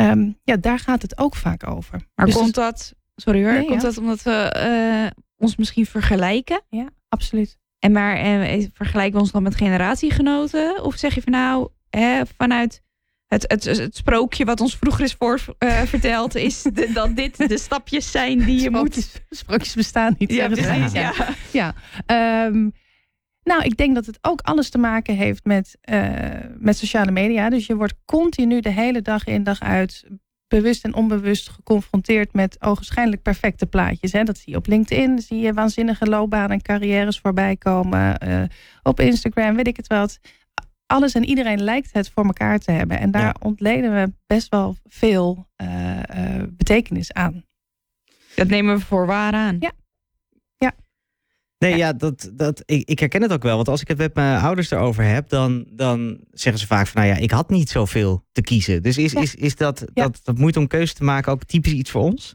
Um, 0.00 0.38
ja, 0.42 0.56
daar 0.56 0.78
gaat 0.78 1.02
het 1.02 1.18
ook 1.18 1.36
vaak 1.36 1.66
over. 1.70 2.00
Maar 2.14 2.26
Dus 2.26 2.34
komt 2.34 2.54
dat, 2.54 2.94
sorry 3.16 3.42
hoor, 3.44 3.52
Nee, 3.52 3.66
komt 3.66 3.82
ja. 3.82 3.88
dat 3.88 3.98
omdat 3.98 4.22
we 4.22 4.30
eh, 4.32 5.06
ons 5.36 5.56
misschien 5.56 5.86
vergelijken? 5.86 6.62
Ja, 6.68 6.88
absoluut. 7.08 7.58
En 7.78 7.92
maar 7.92 8.16
eh, 8.16 8.66
vergelijken 8.72 9.14
we 9.14 9.20
ons 9.20 9.30
dan 9.30 9.42
met 9.42 9.54
generatiegenoten? 9.54 10.82
Of 10.84 10.94
zeg 10.96 11.14
je 11.14 11.22
van 11.22 11.32
nou, 11.32 11.68
hè, 11.90 12.20
vanuit 12.38 12.82
het, 13.26 13.44
het, 13.48 13.64
het 13.64 13.96
sprookje 13.96 14.44
wat 14.44 14.60
ons 14.60 14.76
vroeger 14.76 15.04
is 15.04 15.12
voor, 15.18 15.40
eh, 15.58 15.82
verteld, 15.82 16.34
is 16.34 16.62
de- 16.62 16.90
dat 16.94 17.16
dit 17.16 17.48
de 17.48 17.58
stapjes 17.58 18.10
zijn 18.10 18.38
die 18.38 18.60
je 18.60 18.70
moet. 18.80 19.20
Sprookjes, 19.30 19.74
bestaan 19.74 20.14
niet. 20.18 20.32
Ja, 20.32 20.46
precies. 20.48 20.92
Ja. 20.92 21.12
Ja, 21.52 21.74
ehm, 22.06 22.68
nou, 23.46 23.62
ik 23.62 23.76
denk 23.76 23.94
dat 23.94 24.06
het 24.06 24.18
ook 24.20 24.40
alles 24.40 24.70
te 24.70 24.78
maken 24.78 25.16
heeft 25.16 25.44
met, 25.44 25.76
eh, 25.80 26.10
met 26.58 26.76
sociale 26.76 27.10
media. 27.10 27.50
Dus 27.50 27.66
je 27.66 27.76
wordt 27.76 27.94
continu 28.04 28.60
de 28.60 28.70
hele 28.70 29.02
dag 29.02 29.24
in 29.26 29.42
dag 29.44 29.60
uit 29.60 30.04
bewust 30.48 30.84
en 30.84 30.94
onbewust 30.94 31.48
geconfronteerd 31.48 32.32
met 32.32 32.56
ogenschijnlijk 32.62 33.22
perfecte 33.22 33.66
plaatjes. 33.66 34.12
Hè. 34.12 34.22
Dat 34.24 34.38
zie 34.38 34.52
je 34.52 34.58
op 34.58 34.66
LinkedIn, 34.66 35.18
zie 35.18 35.38
je 35.40 35.52
waanzinnige 35.52 36.06
loopbanen 36.06 36.50
en 36.50 36.62
carrières 36.62 37.18
voorbij 37.18 37.56
komen. 37.56 38.18
eh, 38.18 38.42
op 38.82 39.00
Instagram, 39.00 39.56
weet 39.56 39.66
ik 39.66 39.76
het 39.76 39.86
wat. 39.86 40.18
Alles 40.86 41.14
en 41.14 41.24
iedereen 41.24 41.62
lijkt 41.62 41.92
het 41.92 42.10
voor 42.10 42.24
elkaar 42.24 42.58
te 42.58 42.70
hebben. 42.72 42.98
En 42.98 43.10
daar 43.10 43.22
Ja. 43.22 43.34
ontleden 43.42 43.94
we 43.94 44.12
best 44.26 44.48
wel 44.48 44.76
veel 44.84 45.48
eh, 45.56 46.42
betekenis 46.50 47.12
aan. 47.12 47.44
Dat 48.34 48.48
nemen 48.48 48.74
we 48.76 48.80
voor 48.84 49.06
waar 49.06 49.32
aan. 49.32 49.56
Ja. 49.60 49.72
Nee, 51.68 51.76
ja, 51.76 51.92
dat, 51.92 52.30
dat, 52.34 52.62
ik, 52.64 52.88
ik 52.88 52.98
herken 52.98 53.22
het 53.22 53.32
ook 53.32 53.42
wel. 53.42 53.56
Want 53.56 53.68
als 53.68 53.80
ik 53.80 53.88
het 53.88 53.98
met 53.98 54.14
mijn 54.14 54.40
ouders 54.40 54.70
erover 54.70 55.04
heb, 55.04 55.28
dan, 55.28 55.64
dan 55.70 56.18
zeggen 56.32 56.60
ze 56.60 56.66
vaak 56.66 56.86
van, 56.86 57.02
nou 57.02 57.14
ja, 57.14 57.20
ik 57.20 57.30
had 57.30 57.50
niet 57.50 57.70
zoveel 57.70 58.24
te 58.32 58.40
kiezen. 58.40 58.82
Dus 58.82 58.98
is, 58.98 59.12
Ja. 59.12 59.20
is, 59.20 59.34
is 59.34 59.56
dat, 59.56 59.84
Ja. 59.94 60.02
dat, 60.02 60.20
dat 60.22 60.38
moeite 60.38 60.58
om 60.58 60.66
keuze 60.66 60.94
te 60.94 61.04
maken 61.04 61.32
ook 61.32 61.44
typisch 61.44 61.72
iets 61.72 61.90
voor 61.90 62.02
ons? 62.02 62.34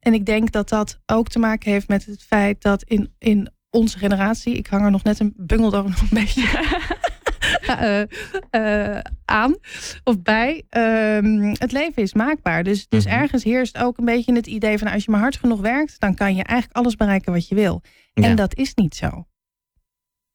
En 0.00 0.14
ik 0.14 0.26
denk 0.26 0.52
dat 0.52 0.68
dat 0.68 1.00
ook 1.06 1.28
te 1.28 1.38
maken 1.38 1.72
heeft 1.72 1.88
met 1.88 2.06
het 2.06 2.22
feit 2.22 2.62
dat 2.62 2.82
in, 2.82 3.14
in 3.18 3.50
onze 3.70 3.98
generatie, 3.98 4.54
ik 4.54 4.66
hang 4.66 4.84
er 4.84 4.90
nog 4.90 5.02
net 5.02 5.20
een 5.20 5.34
bungel 5.36 5.70
nog 5.70 5.84
een 6.00 6.08
beetje 6.10 6.42
eh, 7.66 8.00
eh, 8.96 9.02
aan 9.24 9.56
of 10.04 10.22
bij, 10.22 10.62
ehm, 10.68 11.54
het 11.58 11.72
leven 11.72 12.02
is 12.02 12.14
maakbaar. 12.14 12.64
Dus, 12.64 12.88
dus 12.88 13.04
Mhm. 13.04 13.14
ergens 13.14 13.44
heerst 13.44 13.78
ook 13.78 13.98
een 13.98 14.04
beetje 14.04 14.34
het 14.34 14.46
idee 14.46 14.78
van 14.78 14.88
als 14.88 15.04
je 15.04 15.10
maar 15.10 15.20
hard 15.20 15.36
genoeg 15.36 15.60
werkt, 15.60 16.00
dan 16.00 16.14
kan 16.14 16.34
je 16.34 16.42
eigenlijk 16.42 16.78
alles 16.78 16.96
bereiken 16.96 17.32
wat 17.32 17.48
je 17.48 17.54
wil. 17.54 17.82
Ja. 18.12 18.22
En 18.28 18.36
dat 18.36 18.54
is 18.56 18.74
niet 18.74 18.94
zo. 18.94 19.24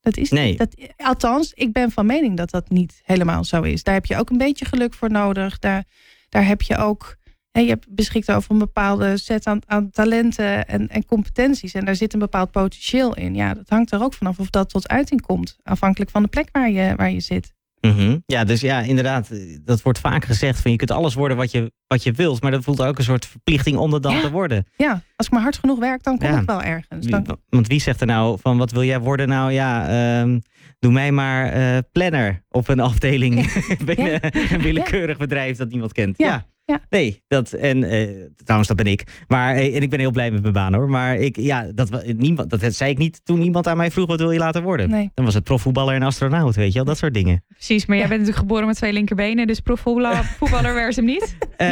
Dat 0.01 0.17
is 0.17 0.29
Nee. 0.31 0.49
niet, 0.49 0.57
dat, 0.57 0.75
althans, 0.97 1.53
ik 1.53 1.73
ben 1.73 1.91
van 1.91 2.05
mening 2.05 2.37
dat 2.37 2.49
dat 2.49 2.69
niet 2.69 3.01
helemaal 3.03 3.43
zo 3.43 3.61
is. 3.61 3.83
Daar 3.83 3.93
heb 3.93 4.05
je 4.05 4.17
ook 4.17 4.29
een 4.29 4.37
beetje 4.37 4.65
geluk 4.65 4.93
voor 4.93 5.09
nodig. 5.11 5.59
Daar, 5.59 5.83
daar 6.29 6.45
heb 6.45 6.61
je 6.61 6.77
ook 6.77 7.15
je 7.63 7.69
hebt 7.69 7.85
beschikt 7.89 8.31
over 8.31 8.51
een 8.51 8.57
bepaalde 8.57 9.17
set 9.17 9.47
aan, 9.47 9.59
aan 9.65 9.89
talenten 9.89 10.67
en, 10.67 10.87
en 10.87 11.05
competenties. 11.05 11.73
En 11.73 11.85
daar 11.85 11.95
zit 11.95 12.13
een 12.13 12.19
bepaald 12.19 12.51
potentieel 12.51 13.15
in. 13.15 13.35
Ja, 13.35 13.53
dat 13.53 13.69
hangt 13.69 13.91
er 13.91 14.03
ook 14.03 14.13
vanaf 14.13 14.39
of 14.39 14.49
dat 14.49 14.69
tot 14.69 14.87
uiting 14.87 15.21
komt. 15.21 15.57
Afhankelijk 15.63 16.11
van 16.11 16.23
de 16.23 16.29
plek 16.29 16.49
waar 16.51 16.69
je, 16.71 16.93
waar 16.95 17.11
je 17.11 17.19
zit. 17.19 17.53
Mhm. 17.81 18.17
Ja, 18.25 18.43
dus 18.43 18.61
ja, 18.61 18.79
inderdaad, 18.81 19.29
dat 19.63 19.81
wordt 19.81 19.99
vaak 19.99 20.25
gezegd 20.25 20.61
van 20.61 20.71
je 20.71 20.77
kunt 20.77 20.91
alles 20.91 21.13
worden 21.13 21.37
wat 21.37 21.51
je, 21.51 21.71
wat 21.87 22.03
je 22.03 22.11
wilt. 22.11 22.41
Maar 22.41 22.51
dat 22.51 22.63
voelt 22.63 22.81
ook 22.81 22.97
een 22.97 23.03
soort 23.03 23.25
verplichting 23.25 23.77
om 23.77 23.91
dat 23.91 24.03
dan 24.03 24.15
Ja. 24.15 24.21
te 24.21 24.31
worden. 24.31 24.65
Ja, 24.77 25.01
als 25.15 25.27
ik 25.27 25.33
maar 25.33 25.41
hard 25.41 25.57
genoeg 25.57 25.79
werk, 25.79 26.03
dan 26.03 26.17
kom 26.17 26.27
Ja. 26.29 26.39
ik 26.39 26.45
wel 26.45 26.61
ergens. 26.61 27.05
Wie- 27.05 27.21
Want 27.49 27.67
wie 27.67 27.81
zegt 27.81 28.01
er 28.01 28.07
nou 28.07 28.37
van 28.41 28.57
wat 28.57 28.71
wil 28.71 28.83
jij 28.83 28.99
worden? 28.99 29.27
Nou 29.27 29.51
ja, 29.51 29.87
ehm, 30.21 30.39
doe 30.79 30.91
mij 30.91 31.11
maar 31.11 31.51
eh, 31.51 31.77
planner 31.91 32.43
op 32.49 32.67
een 32.67 32.79
afdeling 32.79 33.63
binnen 33.85 34.19
een 34.53 34.61
willekeurig 34.61 35.17
bedrijf 35.17 35.57
dat 35.57 35.69
niemand 35.69 35.91
kent. 35.91 36.17
Ja. 36.17 36.45
Ja. 36.65 36.81
Nee, 36.89 37.23
dat 37.27 37.51
en 37.51 37.83
eh, 37.83 38.07
trouwens, 38.35 38.67
dat 38.69 38.77
ben 38.77 38.91
ik. 38.91 39.23
Maar 39.27 39.55
eh, 39.55 39.75
en 39.75 39.81
ik 39.81 39.89
ben 39.89 39.99
heel 39.99 40.11
blij 40.11 40.31
met 40.31 40.41
mijn 40.41 40.53
baan 40.53 40.73
hoor. 40.73 40.89
Maar 40.89 41.15
ik, 41.15 41.37
ja, 41.39 41.71
dat, 41.75 42.13
niemand, 42.17 42.49
dat 42.49 42.73
zei 42.73 42.91
ik 42.91 42.97
niet 42.97 43.21
toen 43.23 43.41
iemand 43.41 43.67
aan 43.67 43.77
mij 43.77 43.91
vroeg 43.91 44.07
wat 44.07 44.19
wil 44.19 44.31
je 44.31 44.39
later 44.39 44.61
worden. 44.61 44.89
nee. 44.89 45.11
Dan 45.13 45.25
was 45.25 45.33
het 45.33 45.43
profvoetballer 45.43 45.95
en 45.95 46.01
astronaut, 46.03 46.55
weet 46.55 46.67
je 46.67 46.73
wel, 46.73 46.83
dat 46.83 46.97
soort 46.97 47.13
dingen. 47.13 47.43
Precies, 47.47 47.85
maar 47.85 47.95
jij 47.97 48.05
Ja. 48.05 48.11
bent 48.11 48.21
natuurlijk 48.21 48.47
geboren 48.47 48.67
met 48.67 48.75
twee 48.75 48.93
linkerbenen, 48.93 49.47
dus 49.47 49.59
profvoetballer 49.59 50.23
voetballer 50.39 50.73
werd 50.73 50.95
hem 50.95 51.05
niet. 51.05 51.37
Eh, 51.57 51.67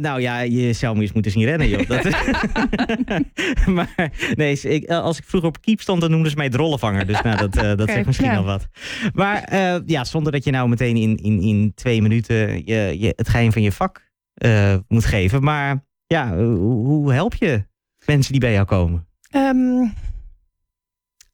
nou 0.00 0.20
ja, 0.20 0.40
je 0.40 0.72
zou 0.72 0.96
me 0.96 1.02
eens 1.02 1.12
moeten 1.12 1.32
zien 1.32 1.44
rennen, 1.44 1.68
joh. 1.68 1.88
Dat, 1.88 2.04
maar 3.76 4.10
nee, 4.34 4.60
ik, 4.60 4.90
als 4.90 5.18
ik 5.18 5.24
vroeger 5.24 5.48
op 5.48 5.60
keep 5.60 5.80
stond, 5.80 6.00
dan 6.00 6.10
noemden 6.10 6.30
ze 6.30 6.36
mij 6.36 6.48
drollenvanger. 6.48 7.06
Dus 7.06 7.22
nou, 7.22 7.36
dat, 7.36 7.56
eh, 7.56 7.76
dat 7.76 7.90
zegt 7.94 8.06
misschien 8.06 8.30
ja. 8.30 8.36
al 8.36 8.44
wat. 8.44 8.66
Maar 9.14 9.54
ja, 9.86 10.04
zonder 10.04 10.32
dat 10.32 10.44
je 10.44 10.50
nou 10.50 10.68
meteen 10.68 10.96
in, 10.96 11.16
in, 11.16 11.40
in 11.40 11.72
twee 11.74 12.02
minuten 12.02 12.62
je, 12.64 12.96
je, 12.98 13.12
het 13.16 13.28
geheim 13.28 13.52
van 13.52 13.62
je 13.62 13.72
vak 13.72 14.10
eh, 14.34 14.76
moet 14.88 15.04
geven. 15.04 15.42
Maar 15.42 15.84
ja, 16.06 16.36
hoe, 16.36 17.12
help 17.12 17.34
je 17.34 17.64
mensen 18.06 18.32
die 18.32 18.40
bij 18.40 18.52
jou 18.52 18.66
komen? 18.66 19.06
Ehm, 19.30 19.86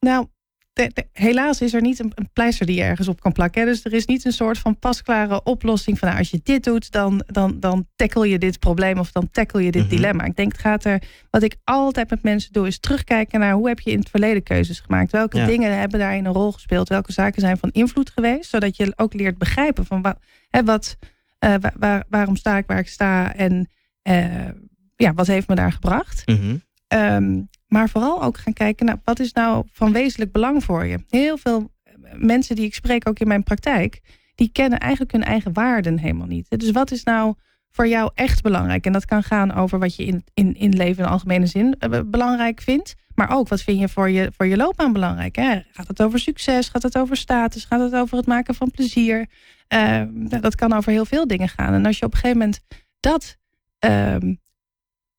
nou, 0.01 0.27
de- 0.73 0.91
de- 0.95 1.09
helaas 1.13 1.61
is 1.61 1.75
er 1.75 1.81
niet 1.81 1.99
een, 1.99 2.13
een 2.15 2.31
pleister 2.33 2.67
die 2.67 2.77
je 2.77 2.83
ergens 2.83 3.09
op 3.09 3.21
kan 3.21 3.33
plakken. 3.33 3.61
hè. 3.61 3.67
Dus 3.67 3.85
er 3.85 3.93
is 3.93 4.07
niet 4.07 4.25
een 4.25 4.33
soort 4.33 4.59
van 4.59 4.79
pasklare 4.79 5.43
oplossing 5.43 5.99
van 5.99 6.09
nou, 6.09 6.21
als 6.21 6.31
je 6.31 6.41
dit 6.43 6.65
doet, 6.65 6.91
dan, 6.91 7.23
dan, 7.27 7.61
dan 7.61 7.87
tackle 7.97 8.29
je 8.29 8.39
dit 8.39 8.59
probleem 8.59 8.99
of 8.99 9.13
dan 9.13 9.31
tackle 9.31 9.63
je 9.65 9.71
dit 9.71 9.83
Mhm. 9.83 9.91
dilemma. 9.91 10.25
Ik 10.25 10.37
denk, 10.37 10.53
het 10.53 10.61
gaat 10.61 10.85
er, 10.85 11.03
wat 11.31 11.43
ik 11.43 11.57
altijd 11.65 12.11
met 12.11 12.23
mensen 12.23 12.53
doe, 12.53 12.67
is 12.67 12.79
terugkijken 12.81 13.41
naar 13.41 13.53
hoe 13.53 13.69
heb 13.69 13.81
je 13.81 13.91
in 13.91 13.99
het 13.99 14.11
verleden 14.11 14.43
keuzes 14.43 14.81
gemaakt? 14.81 15.13
Welke 15.13 15.37
Ja. 15.39 15.47
dingen 15.47 15.79
hebben 15.79 15.99
daarin 15.99 16.25
een 16.25 16.33
rol 16.33 16.53
gespeeld? 16.53 16.89
Welke 16.89 17.13
zaken 17.13 17.41
zijn 17.41 17.59
van 17.59 17.71
invloed 17.71 18.11
geweest? 18.11 18.51
Zodat 18.51 18.77
je 18.77 18.93
ook 18.97 19.15
leert 19.15 19.39
begrijpen 19.39 19.87
van 19.87 20.17
hè, 20.49 20.65
wat, 20.65 20.97
eh, 21.39 21.55
waar, 21.61 21.75
waar- 21.79 22.05
waarom 22.09 22.37
sta 22.37 22.57
ik 22.57 22.67
waar 22.67 22.79
ik 22.79 22.89
sta 22.89 23.35
en 23.35 23.69
eh, 24.03 24.49
ja, 24.97 25.13
wat 25.15 25.27
heeft 25.27 25.49
me 25.49 25.55
daar 25.55 25.73
gebracht? 25.73 26.23
Mhm. 26.27 26.57
Ehm, 26.89 27.41
maar 27.67 27.89
vooral 27.89 28.23
ook 28.23 28.39
gaan 28.39 28.53
kijken 28.53 28.87
naar 28.87 29.01
wat 29.05 29.21
is 29.21 29.33
nou 29.33 29.67
van 29.73 29.93
wezenlijk 29.93 30.33
belang 30.33 30.65
voor 30.65 30.87
je. 30.87 30.99
Heel 31.09 31.39
veel 31.39 31.73
eh, 31.83 31.93
mensen 32.17 32.57
die 32.57 32.65
ik 32.65 32.75
spreek, 32.75 33.09
ook 33.09 33.19
in 33.19 33.29
mijn 33.29 33.43
praktijk, 33.43 34.01
die 34.35 34.49
kennen 34.53 34.79
eigenlijk 34.79 35.13
hun 35.13 35.25
eigen 35.25 35.53
waarden 35.53 35.99
helemaal 35.99 36.27
niet. 36.27 36.51
Dus 36.61 36.71
wat 36.71 36.91
is 36.91 37.03
nou 37.05 37.35
voor 37.71 37.89
jou 37.89 38.11
echt 38.15 38.43
belangrijk? 38.43 38.87
En 38.87 38.93
dat 38.93 39.05
kan 39.05 39.23
gaan 39.23 39.55
over 39.55 39.79
wat 39.79 39.97
je 39.97 40.05
in, 40.05 40.25
in, 40.35 40.55
in 40.55 40.77
leven 40.77 41.05
in 41.05 41.11
algemene 41.11 41.47
zin 41.47 41.79
belangrijk 42.07 42.61
vindt. 42.61 42.95
Maar 43.19 43.31
ook 43.31 43.49
wat 43.49 43.63
vind 43.63 43.79
je 43.79 43.89
voor 43.89 44.11
je, 44.11 44.31
voor 44.37 44.47
je 44.47 44.57
loopbaan 44.57 44.93
belangrijk? 44.93 45.37
Hè? 45.37 45.61
Gaat 45.73 45.89
het 45.89 46.03
over 46.03 46.19
succes? 46.19 46.69
Gaat 46.69 46.83
het 46.83 46.99
over 46.99 47.17
status? 47.17 47.65
Gaat 47.65 47.81
het 47.81 47.95
over 47.95 48.17
het 48.17 48.27
maken 48.27 48.55
van 48.55 48.71
plezier? 48.71 49.27
Ehm, 49.69 50.09
dat 50.41 50.55
kan 50.55 50.73
over 50.73 50.93
heel 50.93 51.05
veel 51.05 51.27
dingen 51.27 51.49
gaan. 51.49 51.73
En 51.75 51.87
als 51.87 51.99
je 51.99 52.05
op 52.05 52.13
een 52.13 52.19
gegeven 52.19 52.39
moment 52.39 52.61
dat 53.01 53.37
ehm, 53.79 54.35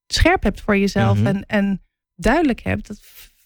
scherp 0.07 0.43
hebt 0.43 0.61
voor 0.61 0.77
jezelf 0.77 1.17
Mhm. 1.17 1.27
en, 1.27 1.45
en 1.45 1.81
duidelijk 2.15 2.59
hebt, 2.59 2.87
dat 2.87 2.99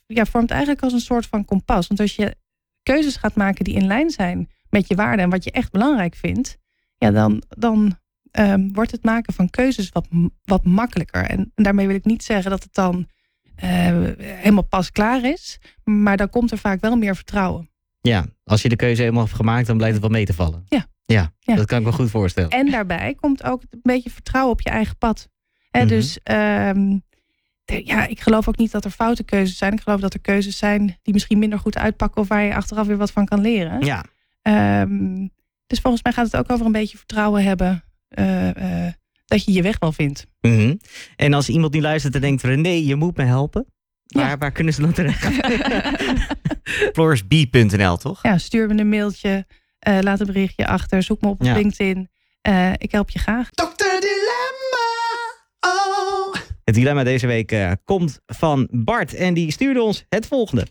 ja, 0.08 0.26
vormt 0.26 0.52
eigenlijk 0.52 0.82
als 0.82 0.94
een 0.94 1.00
soort 1.00 1.26
van 1.26 1.46
kompas. 1.46 1.88
Want 1.88 2.00
als 2.00 2.16
je 2.16 2.36
keuzes 2.84 3.16
gaat 3.16 3.36
maken 3.36 3.64
die 3.64 3.76
in 3.76 3.88
lijn 3.88 4.10
zijn 4.10 4.50
met 4.70 4.88
je 4.88 4.96
waarden 4.96 5.26
en 5.26 5.32
wat 5.32 5.44
je 5.44 5.52
echt 5.52 5.72
belangrijk 5.72 6.16
vindt, 6.16 6.58
ja, 6.98 7.12
dan, 7.12 7.44
dan 7.50 8.00
ehm, 8.32 8.70
wordt 8.72 8.92
het 8.92 9.04
maken 9.04 9.34
van 9.34 9.50
keuzes 9.50 9.90
wat, 9.90 10.08
wat 10.44 10.66
makkelijker. 10.66 11.26
En, 11.26 11.52
en 11.56 11.64
daarmee 11.64 11.88
wil 11.88 11.96
ik 11.96 12.06
niet 12.06 12.24
zeggen 12.24 12.52
dat 12.52 12.64
het 12.64 12.74
dan 12.74 13.08
helemaal 13.56 14.64
pas 14.64 14.92
klaar 14.92 15.24
is, 15.26 15.60
maar 15.84 16.18
dan 16.18 16.30
komt 16.30 16.52
er 16.52 16.58
vaak 16.58 16.82
wel 16.82 16.96
meer 16.96 17.16
vertrouwen. 17.16 17.70
Ja, 18.02 18.26
als 18.44 18.62
je 18.62 18.70
de 18.70 18.76
keuze 18.76 19.02
helemaal 19.02 19.24
hebt 19.24 19.36
gemaakt, 19.36 19.68
dan 19.68 19.78
blijkt 19.78 19.94
het 19.96 20.04
wel 20.04 20.12
mee 20.14 20.26
te 20.26 20.34
vallen. 20.34 20.64
Ja. 20.68 20.86
Ja, 21.06 21.32
Ja. 21.40 21.56
dat 21.56 21.66
kan 21.66 21.80
ik 21.80 21.86
me 21.86 21.92
goed 21.92 22.10
voorstellen. 22.10 22.50
En 22.50 22.72
daarbij 22.72 23.14
komt 23.16 23.44
ook 23.44 23.62
een 23.70 23.80
beetje 23.84 24.10
vertrouwen 24.10 24.52
op 24.54 24.62
je 24.62 24.70
eigen 24.70 24.98
pad. 24.98 25.30
Hè, 25.70 25.80
Mhm. 25.80 25.88
Dus 25.90 26.20
ehm, 26.24 26.98
de- 27.66 27.86
ja, 27.86 28.08
ik 28.08 28.20
geloof 28.20 28.48
ook 28.48 28.58
niet 28.58 28.72
dat 28.72 28.86
er 28.86 28.92
foute 28.92 29.24
keuzes 29.24 29.58
zijn. 29.58 29.74
Ik 29.74 29.82
geloof 29.82 30.00
dat 30.00 30.14
er 30.14 30.20
keuzes 30.22 30.58
zijn 30.58 30.98
die 31.02 31.14
misschien 31.14 31.40
minder 31.40 31.60
goed 31.60 31.78
uitpakken 31.78 32.22
of 32.22 32.28
waar 32.28 32.44
je 32.44 32.56
achteraf 32.56 32.88
weer 32.88 32.98
wat 32.98 33.12
van 33.12 33.26
kan 33.26 33.42
leren. 33.42 33.86
Ja, 33.86 34.04
Ehm, 34.42 35.28
dus 35.68 35.80
volgens 35.80 36.04
mij 36.04 36.14
gaat 36.14 36.26
het 36.26 36.36
ook 36.36 36.52
over 36.52 36.66
een 36.66 36.72
beetje 36.72 36.98
vertrouwen 36.98 37.44
hebben 37.44 37.84
eh, 38.08 38.86
eh, 38.88 38.94
dat 39.34 39.46
je 39.46 39.52
je 39.52 39.62
weg 39.62 39.80
wel 39.80 39.92
vindt. 39.92 40.26
Mhm. 40.42 40.76
En 41.16 41.34
als 41.34 41.50
iemand 41.50 41.74
nu 41.74 41.82
luistert 41.82 42.16
en 42.16 42.22
denkt, 42.22 42.44
René, 42.44 42.70
je 42.70 42.96
moet 42.96 43.18
me 43.18 43.24
helpen. 43.24 43.66
Waar, 44.06 44.30
Ja. 44.30 44.38
waar 44.38 44.52
kunnen 44.52 44.74
ze 44.74 44.82
dan 44.82 44.94
terecht? 44.94 45.26
Floorsb.nl, 46.94 47.98
toch? 47.98 48.24
Ja, 48.24 48.38
stuur 48.38 48.68
me 48.68 48.80
een 48.80 48.90
mailtje, 48.90 49.46
eh, 49.80 49.98
laat 50.02 50.20
een 50.20 50.26
berichtje 50.26 50.68
achter, 50.68 51.04
zoek 51.04 51.22
me 51.22 51.28
op 51.28 51.44
Ja. 51.44 51.54
LinkedIn. 51.54 52.10
Eh, 52.42 52.72
ik 52.78 52.92
help 52.92 53.10
je 53.10 53.20
graag. 53.20 53.50
Dokter 53.50 54.00
Dilemma, 54.00 54.88
oh, 55.60 56.36
Het 56.64 56.76
dilemma 56.76 57.04
deze 57.04 57.28
week 57.28 57.52
eh, 57.52 57.72
komt 57.84 58.20
van 58.26 58.68
Bart 58.72 59.14
en 59.14 59.34
die 59.34 59.52
stuurde 59.52 59.82
ons 59.82 60.06
het 60.10 60.28
volgende. 60.28 60.68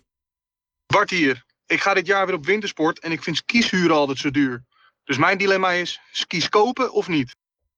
Bart 0.86 1.10
hier. 1.10 1.44
Ik 1.66 1.80
ga 1.80 1.94
dit 1.94 2.06
jaar 2.06 2.26
weer 2.26 2.34
op 2.34 2.46
wintersport 2.46 3.00
en 3.00 3.12
ik 3.12 3.22
vind 3.22 3.36
skis 3.36 3.70
huren 3.70 3.96
altijd 3.96 4.18
zo 4.18 4.30
duur. 4.30 4.64
Dus 5.04 5.16
mijn 5.18 5.38
dilemma 5.38 5.70
is, 5.70 6.00
skis 6.12 6.48
kopen 6.48 6.92
of 6.92 7.08
niet? 7.08 7.36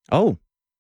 Oh, 0.09 0.37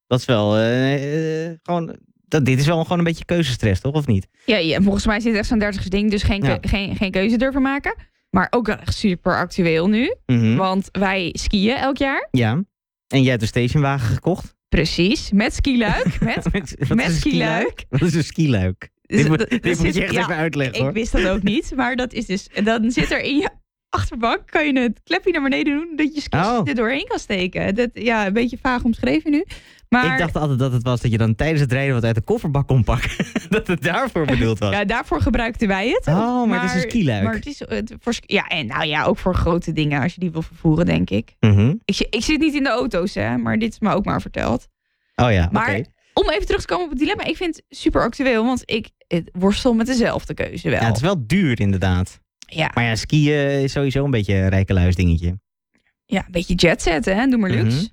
dat 0.06 0.18
is 0.20 0.24
wel 0.24 0.56
eh, 0.56 1.44
eh, 1.46 1.56
gewoon... 1.62 1.96
Dat, 2.28 2.44
dit 2.44 2.58
is 2.58 2.66
wel 2.66 2.82
gewoon 2.82 2.98
een 2.98 3.04
beetje 3.04 3.24
keuzestress, 3.24 3.80
toch? 3.80 3.94
Of 3.94 4.06
niet? 4.06 4.26
Ja, 4.44 4.56
ja, 4.56 4.80
volgens 4.80 5.06
mij 5.06 5.20
zit 5.20 5.30
het 5.30 5.40
echt 5.40 5.48
zo'n 5.48 5.58
30 5.58 5.88
ding, 5.88 6.10
dus 6.10 6.22
geen, 6.22 6.42
Ja. 6.42 6.58
geen, 6.60 6.96
geen 6.96 7.10
keuze 7.10 7.36
durven 7.36 7.62
maken. 7.62 7.94
Maar 8.30 8.46
ook 8.50 8.66
wel 8.66 8.76
echt 8.76 8.94
super 8.94 9.36
actueel 9.36 9.88
nu. 9.88 10.14
Mhm. 10.26 10.54
Want 10.56 10.88
wij 10.92 11.30
skiën 11.38 11.76
elk 11.76 11.96
jaar. 11.96 12.28
Ja. 12.30 12.62
En 13.06 13.20
jij 13.22 13.30
hebt 13.30 13.42
een 13.42 13.48
stationwagen 13.48 14.14
gekocht? 14.14 14.54
Precies, 14.68 15.30
met 15.32 15.54
skiluik. 15.54 16.20
Met, 16.34 16.52
met 16.88 17.04
een 17.04 17.10
skiluik. 17.10 17.84
Wat 17.88 18.02
is 18.02 18.14
een 18.14 18.24
skiluik? 18.24 18.88
Dit, 19.02 19.28
moet, 19.28 19.38
Dus 19.38 19.60
dit 19.60 19.78
moet 19.78 19.94
je 19.94 20.02
echt 20.02 20.12
ja, 20.12 20.20
even 20.22 20.36
uitleggen, 20.36 20.74
Ik 20.76 20.80
hoor. 20.82 20.92
wist 20.92 21.12
dat 21.12 21.26
ook 21.28 21.42
niet, 21.52 21.72
maar 21.76 21.96
dat 21.96 22.12
is 22.12 22.26
dus... 22.26 22.48
En 22.48 22.64
dan 22.64 22.90
zit 22.90 23.10
er 23.10 23.20
in 23.20 23.36
je 23.36 23.48
achterbank, 23.88 24.46
kan 24.46 24.66
je 24.66 24.80
het 24.80 25.00
klepje 25.04 25.32
naar 25.32 25.42
beneden 25.42 25.74
doen, 25.74 25.96
dat 25.96 26.14
je 26.14 26.20
skis 26.20 26.40
Oh. 26.40 26.60
er 26.68 26.74
doorheen 26.74 27.06
kan 27.06 27.18
steken. 27.18 27.74
Dat, 27.74 27.90
ja, 27.92 28.26
een 28.26 28.32
beetje 28.32 28.58
vaag 28.62 28.82
omschreven 28.84 29.30
nu. 29.30 29.44
Maar 30.02 30.12
Ik 30.12 30.18
dacht 30.18 30.36
altijd 30.36 30.58
dat 30.58 30.72
het 30.72 30.82
was 30.82 31.00
dat 31.00 31.10
je 31.10 31.18
dan 31.18 31.34
tijdens 31.34 31.60
het 31.60 31.72
rijden 31.72 31.94
wat 31.94 32.04
uit 32.04 32.14
de 32.14 32.20
kofferbak 32.20 32.66
kon 32.66 32.84
pakken. 32.84 33.10
dat 33.48 33.66
het 33.66 33.82
daarvoor 33.82 34.26
bedoeld 34.26 34.58
was. 34.58 34.72
ja, 34.72 34.84
daarvoor 34.84 35.20
gebruikten 35.20 35.68
wij 35.68 35.88
het. 35.88 36.06
Oh, 36.06 36.48
maar 36.48 36.60
het 36.62 36.70
is 36.70 36.82
een 36.82 36.90
skiluik. 36.90 37.24
Maar 37.24 37.34
het 37.34 37.46
is 37.46 37.58
het, 37.58 37.94
voor, 37.98 38.14
ja, 38.20 38.46
en 38.46 38.66
nou 38.66 38.84
ja, 38.86 39.04
ook 39.04 39.18
voor 39.18 39.34
grote 39.34 39.72
dingen 39.72 40.02
als 40.02 40.14
je 40.14 40.20
die 40.20 40.30
wil 40.30 40.42
vervoeren, 40.42 40.86
denk 40.86 41.10
ik. 41.10 41.34
Mhm. 41.40 41.74
Ik, 41.84 42.06
ik 42.10 42.22
zit 42.22 42.40
niet 42.40 42.54
in 42.54 42.62
de 42.62 42.68
auto's, 42.68 43.14
hè, 43.14 43.36
maar 43.36 43.58
dit 43.58 43.72
is 43.72 43.78
me 43.78 43.92
ook 43.92 44.04
maar 44.04 44.20
verteld. 44.20 44.66
Oh 45.16 45.32
ja, 45.32 45.48
Maar 45.52 45.80
om 46.14 46.30
even 46.30 46.46
terug 46.46 46.60
te 46.60 46.66
komen 46.66 46.84
op 46.84 46.90
het 46.90 46.98
dilemma, 46.98 47.24
ik 47.24 47.36
vind 47.36 47.56
het 47.56 47.78
super 47.78 48.02
actueel, 48.02 48.44
want 48.44 48.62
ik 48.64 48.88
worstel 49.32 49.74
met 49.74 49.86
dezelfde 49.86 50.34
keuze 50.34 50.70
wel. 50.70 50.80
Ja, 50.80 50.86
het 50.86 50.96
is 50.96 51.02
wel 51.02 51.26
duur 51.26 51.60
inderdaad. 51.60 52.20
Ja, 52.46 52.70
Maar 52.74 52.84
ja, 52.84 52.94
skiën 52.96 53.62
is 53.62 53.72
sowieso 53.72 54.04
een 54.04 54.10
beetje 54.10 54.34
een 54.34 54.48
rijkeluis 54.48 54.94
dingetje. 54.94 55.38
ja, 56.06 56.18
een 56.26 56.32
beetje 56.32 56.54
jetset, 56.54 57.04
hè, 57.04 57.26
doe 57.26 57.38
maar 57.38 57.50
luxe. 57.50 57.76
Mhm. 57.76 57.86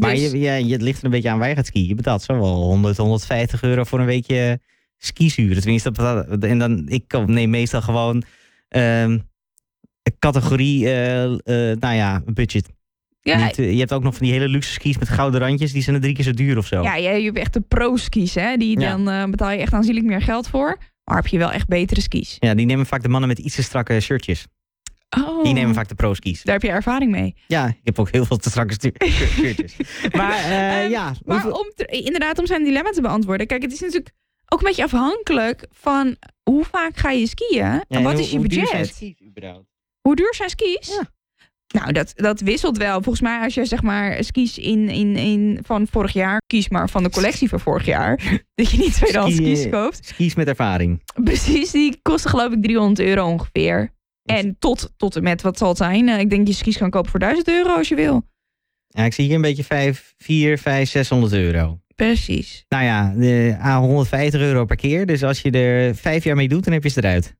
Maar 0.00 0.14
Dus- 0.14 0.30
je, 0.30 0.38
je, 0.38 0.72
het 0.72 0.82
ligt 0.82 0.98
er 0.98 1.04
een 1.04 1.10
beetje 1.10 1.30
aan 1.30 1.38
waar 1.38 1.48
je 1.48 1.54
gaat 1.54 1.66
skiën. 1.66 1.86
Je 1.86 1.94
betaalt 1.94 2.22
zo 2.22 2.32
wel 2.38 2.54
100, 2.62 2.96
150 2.96 3.62
euro 3.62 3.84
voor 3.84 4.00
een 4.00 4.06
weekje 4.06 4.60
skizuren. 4.96 5.60
Tenminste, 5.62 5.90
dat 5.90 6.42
en 6.44 6.58
dan, 6.58 6.88
ik 6.88 7.26
neem 7.26 7.50
meestal 7.50 7.82
gewoon 7.82 8.22
ehm, 8.68 9.18
categorie, 10.18 10.84
eh, 10.86 11.24
eh, 11.24 11.78
nou 11.78 11.94
ja, 11.94 12.22
budget. 12.26 12.68
ja, 13.20 13.44
Niet, 13.44 13.56
je 13.56 13.62
hebt 13.78 13.92
ook 13.92 14.02
nog 14.02 14.14
van 14.16 14.22
die 14.26 14.32
hele 14.34 14.48
luxe 14.48 14.72
skis 14.72 14.98
met 14.98 15.08
gouden 15.08 15.40
randjes. 15.40 15.72
Die 15.72 15.82
zijn 15.82 15.96
er 15.96 16.02
drie 16.02 16.14
keer 16.14 16.24
zo 16.24 16.32
duur 16.32 16.58
of 16.58 16.66
zo. 16.66 16.82
ja, 16.82 16.94
je, 16.96 17.08
je 17.08 17.24
hebt 17.24 17.38
echt 17.38 17.52
de 17.52 17.60
pro-skis, 17.60 18.34
hè, 18.34 18.56
die 18.56 18.80
Ja. 18.80 18.90
dan 18.96 19.08
eh, 19.08 19.24
betaal 19.30 19.50
je 19.50 19.58
echt 19.58 19.72
aanzienlijk 19.72 20.06
meer 20.06 20.22
geld 20.22 20.48
voor. 20.48 20.78
Maar 21.04 21.16
heb 21.16 21.26
je 21.26 21.38
wel 21.38 21.52
echt 21.52 21.68
betere 21.68 22.00
skis. 22.00 22.36
Ja, 22.38 22.54
die 22.54 22.66
nemen 22.66 22.86
vaak 22.86 23.02
de 23.02 23.08
mannen 23.08 23.28
met 23.28 23.38
iets 23.38 23.54
te 23.54 23.62
strakke 23.62 24.00
shirtjes. 24.00 24.46
Oh, 25.18 25.42
Die 25.44 25.52
nemen 25.52 25.74
vaak 25.74 25.88
de 25.88 25.94
pro-skis. 25.94 26.42
daar 26.42 26.54
heb 26.54 26.62
je 26.62 26.68
ervaring 26.70 27.10
mee. 27.10 27.34
Ja, 27.46 27.66
ik 27.66 27.80
heb 27.84 27.98
ook 27.98 28.10
heel 28.10 28.24
veel 28.24 28.36
te 28.36 28.50
strakke 28.50 28.72
stu- 28.72 28.92
shirtjes. 29.40 29.76
Maar 30.12 30.32
eh, 30.38 30.82
Ehm, 30.82 30.90
ja, 30.90 31.12
Maar 31.24 31.40
hoeveel- 31.42 31.60
om 31.60 31.72
te- 31.74 31.86
inderdaad, 31.86 32.38
om 32.38 32.46
zijn 32.46 32.64
dilemma 32.64 32.90
te 32.90 33.00
beantwoorden. 33.00 33.46
Kijk, 33.46 33.62
het 33.62 33.72
is 33.72 33.80
natuurlijk 33.80 34.10
ook 34.48 34.60
een 34.60 34.66
beetje 34.66 34.84
afhankelijk 34.84 35.66
van 35.70 36.16
hoe 36.42 36.64
vaak 36.64 36.96
ga 36.96 37.10
je 37.10 37.26
skiën 37.26 37.56
Ja, 37.64 37.84
en 37.88 38.02
wat 38.02 38.18
is 38.18 38.30
je 38.30 38.36
hoe 38.38 38.46
duur 38.46 38.58
budget. 38.60 38.74
zijn 38.74 38.86
skis 38.86 39.28
überhaupt? 39.28 39.66
Hoe 40.00 40.16
duur 40.16 40.34
zijn 40.34 40.50
skis? 40.50 40.88
Ja. 40.88 41.14
Nou, 41.80 41.92
dat, 41.92 42.12
dat 42.16 42.40
wisselt 42.40 42.76
wel. 42.76 42.92
Volgens 43.02 43.20
mij 43.20 43.40
als 43.42 43.54
je 43.54 43.64
zeg 43.64 43.82
maar 43.82 44.24
skis 44.24 44.58
in, 44.58 44.88
in, 44.88 45.16
in 45.16 45.58
van 45.62 45.86
vorig 45.90 46.12
jaar 46.12 46.40
kies, 46.46 46.68
maar 46.68 46.88
van 46.90 47.02
de 47.02 47.10
collectie 47.10 47.48
van 47.48 47.60
vorig 47.60 47.86
jaar. 47.86 48.16
dat 48.54 48.70
je 48.70 48.78
niet 48.78 48.94
tweedehands 48.94 49.34
Ski- 49.36 49.56
skis 49.56 49.70
koopt. 49.70 50.06
Skis 50.06 50.34
met 50.34 50.48
ervaring. 50.48 51.02
Precies, 51.24 51.70
die 51.70 51.98
kosten 52.02 52.30
geloof 52.30 52.52
ik 52.52 52.62
300 52.62 53.08
euro 53.08 53.26
ongeveer. 53.26 53.94
En 54.26 54.56
tot, 54.58 54.92
tot 54.96 55.16
en 55.16 55.22
met, 55.22 55.42
wat 55.42 55.58
zal 55.58 55.68
het 55.68 55.76
zijn? 55.76 56.08
Eh, 56.08 56.18
ik 56.18 56.30
denk 56.30 56.46
dat 56.46 56.56
je 56.56 56.62
skis 56.62 56.76
kan 56.76 56.90
kopen 56.90 57.10
voor 57.10 57.20
1000 57.20 57.48
euro 57.48 57.76
als 57.76 57.88
je 57.88 57.94
wil. 57.94 58.22
Ja, 58.88 59.04
ik 59.04 59.14
zie 59.14 59.24
hier 59.24 59.34
een 59.34 59.40
beetje 59.40 59.64
5, 59.64 60.14
4, 60.18 60.58
5, 60.58 60.88
600 60.88 61.32
euro. 61.32 61.80
Precies. 61.94 62.64
Nou 62.68 62.84
ja, 62.84 63.14
de, 63.16 63.56
ah, 63.60 63.78
150 63.78 64.40
euro 64.40 64.64
per 64.64 64.76
keer. 64.76 65.06
Dus 65.06 65.22
als 65.22 65.40
je 65.40 65.50
er 65.50 65.94
vijf 65.94 66.24
jaar 66.24 66.36
mee 66.36 66.48
doet, 66.48 66.64
dan 66.64 66.72
heb 66.72 66.82
je 66.82 66.88
ze 66.88 66.98
eruit. 66.98 67.34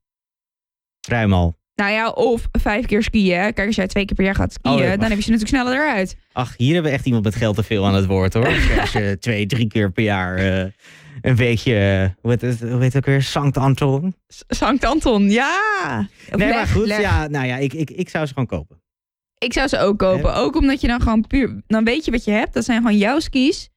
Ruim 1.07 1.33
al. 1.33 1.57
Nou 1.75 1.91
ja, 1.91 2.09
of 2.09 2.47
vijf 2.51 2.85
keer 2.85 3.03
skiën. 3.03 3.53
Kijk, 3.53 3.65
als 3.67 3.75
jij 3.75 3.87
twee 3.87 4.05
keer 4.05 4.15
per 4.15 4.25
jaar 4.25 4.35
gaat 4.35 4.53
skiën, 4.53 4.73
Oh, 4.73 4.79
dat 4.79 4.99
dan 4.99 5.09
heb 5.09 5.17
je 5.17 5.23
ze 5.23 5.31
natuurlijk 5.31 5.57
sneller 5.57 5.73
eruit. 5.73 6.15
Ach, 6.31 6.53
hier 6.57 6.73
hebben 6.73 6.91
we 6.91 6.97
echt 6.97 7.05
iemand 7.05 7.23
met 7.23 7.35
geld 7.35 7.55
te 7.55 7.63
veel 7.63 7.85
aan 7.85 7.95
het 7.95 8.05
woord 8.05 8.33
hoor. 8.33 8.47
Als 8.81 8.91
je 8.91 9.17
twee, 9.19 9.45
drie 9.45 9.67
keer 9.67 9.91
per 9.91 10.03
jaar 10.03 10.37
eh, 10.37 10.65
een 11.21 11.35
beetje, 11.35 11.75
eh, 11.75 12.09
hoe 12.21 12.31
heet 12.31 12.41
het, 12.41 12.59
hoe 12.59 12.81
heet 12.81 12.93
het 12.93 12.95
ook 12.95 13.05
weer, 13.05 13.21
Sankt 13.21 13.57
Anton. 13.57 14.15
Sankt 14.47 14.85
Anton, 14.85 15.29
ja. 15.29 15.59
Of 16.31 16.37
Nee, 16.37 16.47
leg, 16.47 16.55
maar 16.55 16.67
goed, 16.67 16.87
leg. 16.87 17.01
ja, 17.01 17.27
nou 17.27 17.45
ja, 17.45 17.57
ik, 17.57 17.73
ik, 17.73 17.89
ik 17.89 18.09
zou 18.09 18.25
ze 18.25 18.33
gewoon 18.33 18.47
kopen. 18.47 18.81
Ik 19.37 19.53
zou 19.53 19.67
ze 19.67 19.79
ook 19.79 19.99
kopen. 19.99 20.35
Ook 20.35 20.55
omdat 20.55 20.81
je 20.81 20.87
dan 20.87 21.01
gewoon 21.01 21.27
puur... 21.27 21.61
Dan 21.67 21.83
weet 21.83 22.05
je 22.05 22.11
wat 22.11 22.25
je 22.25 22.31
hebt. 22.31 22.53
Dat 22.53 22.65
zijn 22.65 22.81
gewoon 22.81 22.97
jouw 22.97 23.19
skis. 23.19 23.69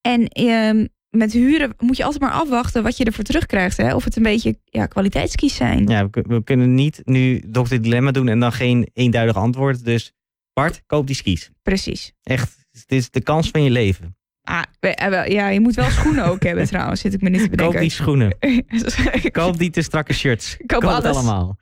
En 0.00 0.28
ehm, 0.28 0.86
met 1.10 1.32
huren 1.32 1.74
moet 1.78 1.96
je 1.96 2.04
altijd 2.04 2.22
maar 2.22 2.32
afwachten 2.32 2.82
wat 2.82 2.96
je 2.96 3.04
ervoor 3.04 3.24
terugkrijgt. 3.24 3.76
Hè? 3.76 3.94
Of 3.94 4.04
het 4.04 4.16
een 4.16 4.22
beetje 4.22 4.58
ja, 4.64 4.86
kwaliteitskis 4.86 5.54
zijn. 5.54 5.86
Ja, 5.86 6.08
we 6.10 6.44
kunnen 6.44 6.74
niet 6.74 7.02
nu 7.04 7.42
Dr. 7.50 7.76
Dilemma 7.80 8.10
doen 8.10 8.28
en 8.28 8.40
dan 8.40 8.52
geen 8.52 8.88
eenduidig 8.92 9.36
antwoord. 9.36 9.84
Dus 9.84 10.12
Bart, 10.52 10.82
koop 10.86 11.06
die 11.06 11.16
skis. 11.16 11.50
Precies. 11.62 12.12
Echt, 12.22 12.56
het 12.70 12.92
is 12.92 13.10
de 13.10 13.22
kans 13.22 13.50
van 13.50 13.62
je 13.62 13.70
leven. 13.70 14.16
Ah, 14.44 14.62
eh, 14.80 15.26
ja, 15.26 15.48
je 15.48 15.60
moet 15.60 15.74
wel 15.74 15.90
schoenen 15.90 16.24
ook 16.24 16.42
hebben 16.42 16.66
trouwens. 16.66 17.00
Zit 17.00 17.14
ik 17.14 17.20
me 17.20 17.28
niet 17.28 17.40
te 17.40 17.46
Koop 17.48 17.56
bedenken. 17.56 17.80
die 17.80 17.90
schoenen. 17.90 18.36
Koop, 19.22 19.32
Koop 19.32 19.58
die 19.58 19.70
te 19.70 19.82
strakke 19.82 20.12
shirts. 20.12 20.56
Koop 20.66 20.82
het 20.82 20.90
alles. 20.90 21.16
allemaal. 21.16 21.56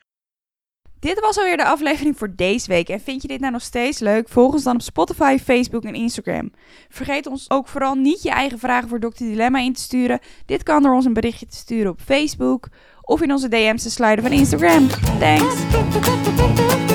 Dit 0.99 1.21
was 1.21 1.39
alweer 1.39 1.57
de 1.57 1.65
aflevering 1.65 2.19
voor 2.19 2.33
deze 2.37 2.69
week. 2.69 2.89
En 2.89 3.01
vind 3.01 3.23
je 3.23 3.29
dit 3.29 3.41
nou 3.41 3.53
nog 3.53 3.63
steeds 3.63 3.99
leuk? 3.99 4.29
Volg 4.29 4.53
ons 4.53 4.63
dan 4.63 4.75
op 4.75 4.81
Spotify, 4.83 5.39
Facebook 5.45 5.85
en 5.85 5.95
Instagram. 5.95 6.53
Vergeet 6.89 7.27
ons 7.27 7.51
ook 7.51 7.69
vooral 7.69 7.95
niet 7.95 8.23
je 8.23 8.31
eigen 8.31 8.59
vragen 8.59 8.89
voor 8.89 9.01
Dr. 9.01 9.09
Dilemma 9.25 9.59
in 9.59 9.73
te 9.73 9.81
sturen. 9.81 10.19
Dit 10.47 10.63
kan 10.63 10.83
door 10.83 10.95
ons 10.95 11.05
een 11.05 11.13
berichtje 11.13 11.47
te 11.47 11.57
sturen 11.57 11.91
op 11.91 12.01
Facebook 12.05 12.69
of 13.01 13.23
in 13.23 13.33
onze 13.33 13.49
DM's 13.49 13.83
te 13.83 13.91
sluiten 13.91 14.25
van 14.25 14.35
Instagram. 14.35 14.89
Thanks! 15.19 16.92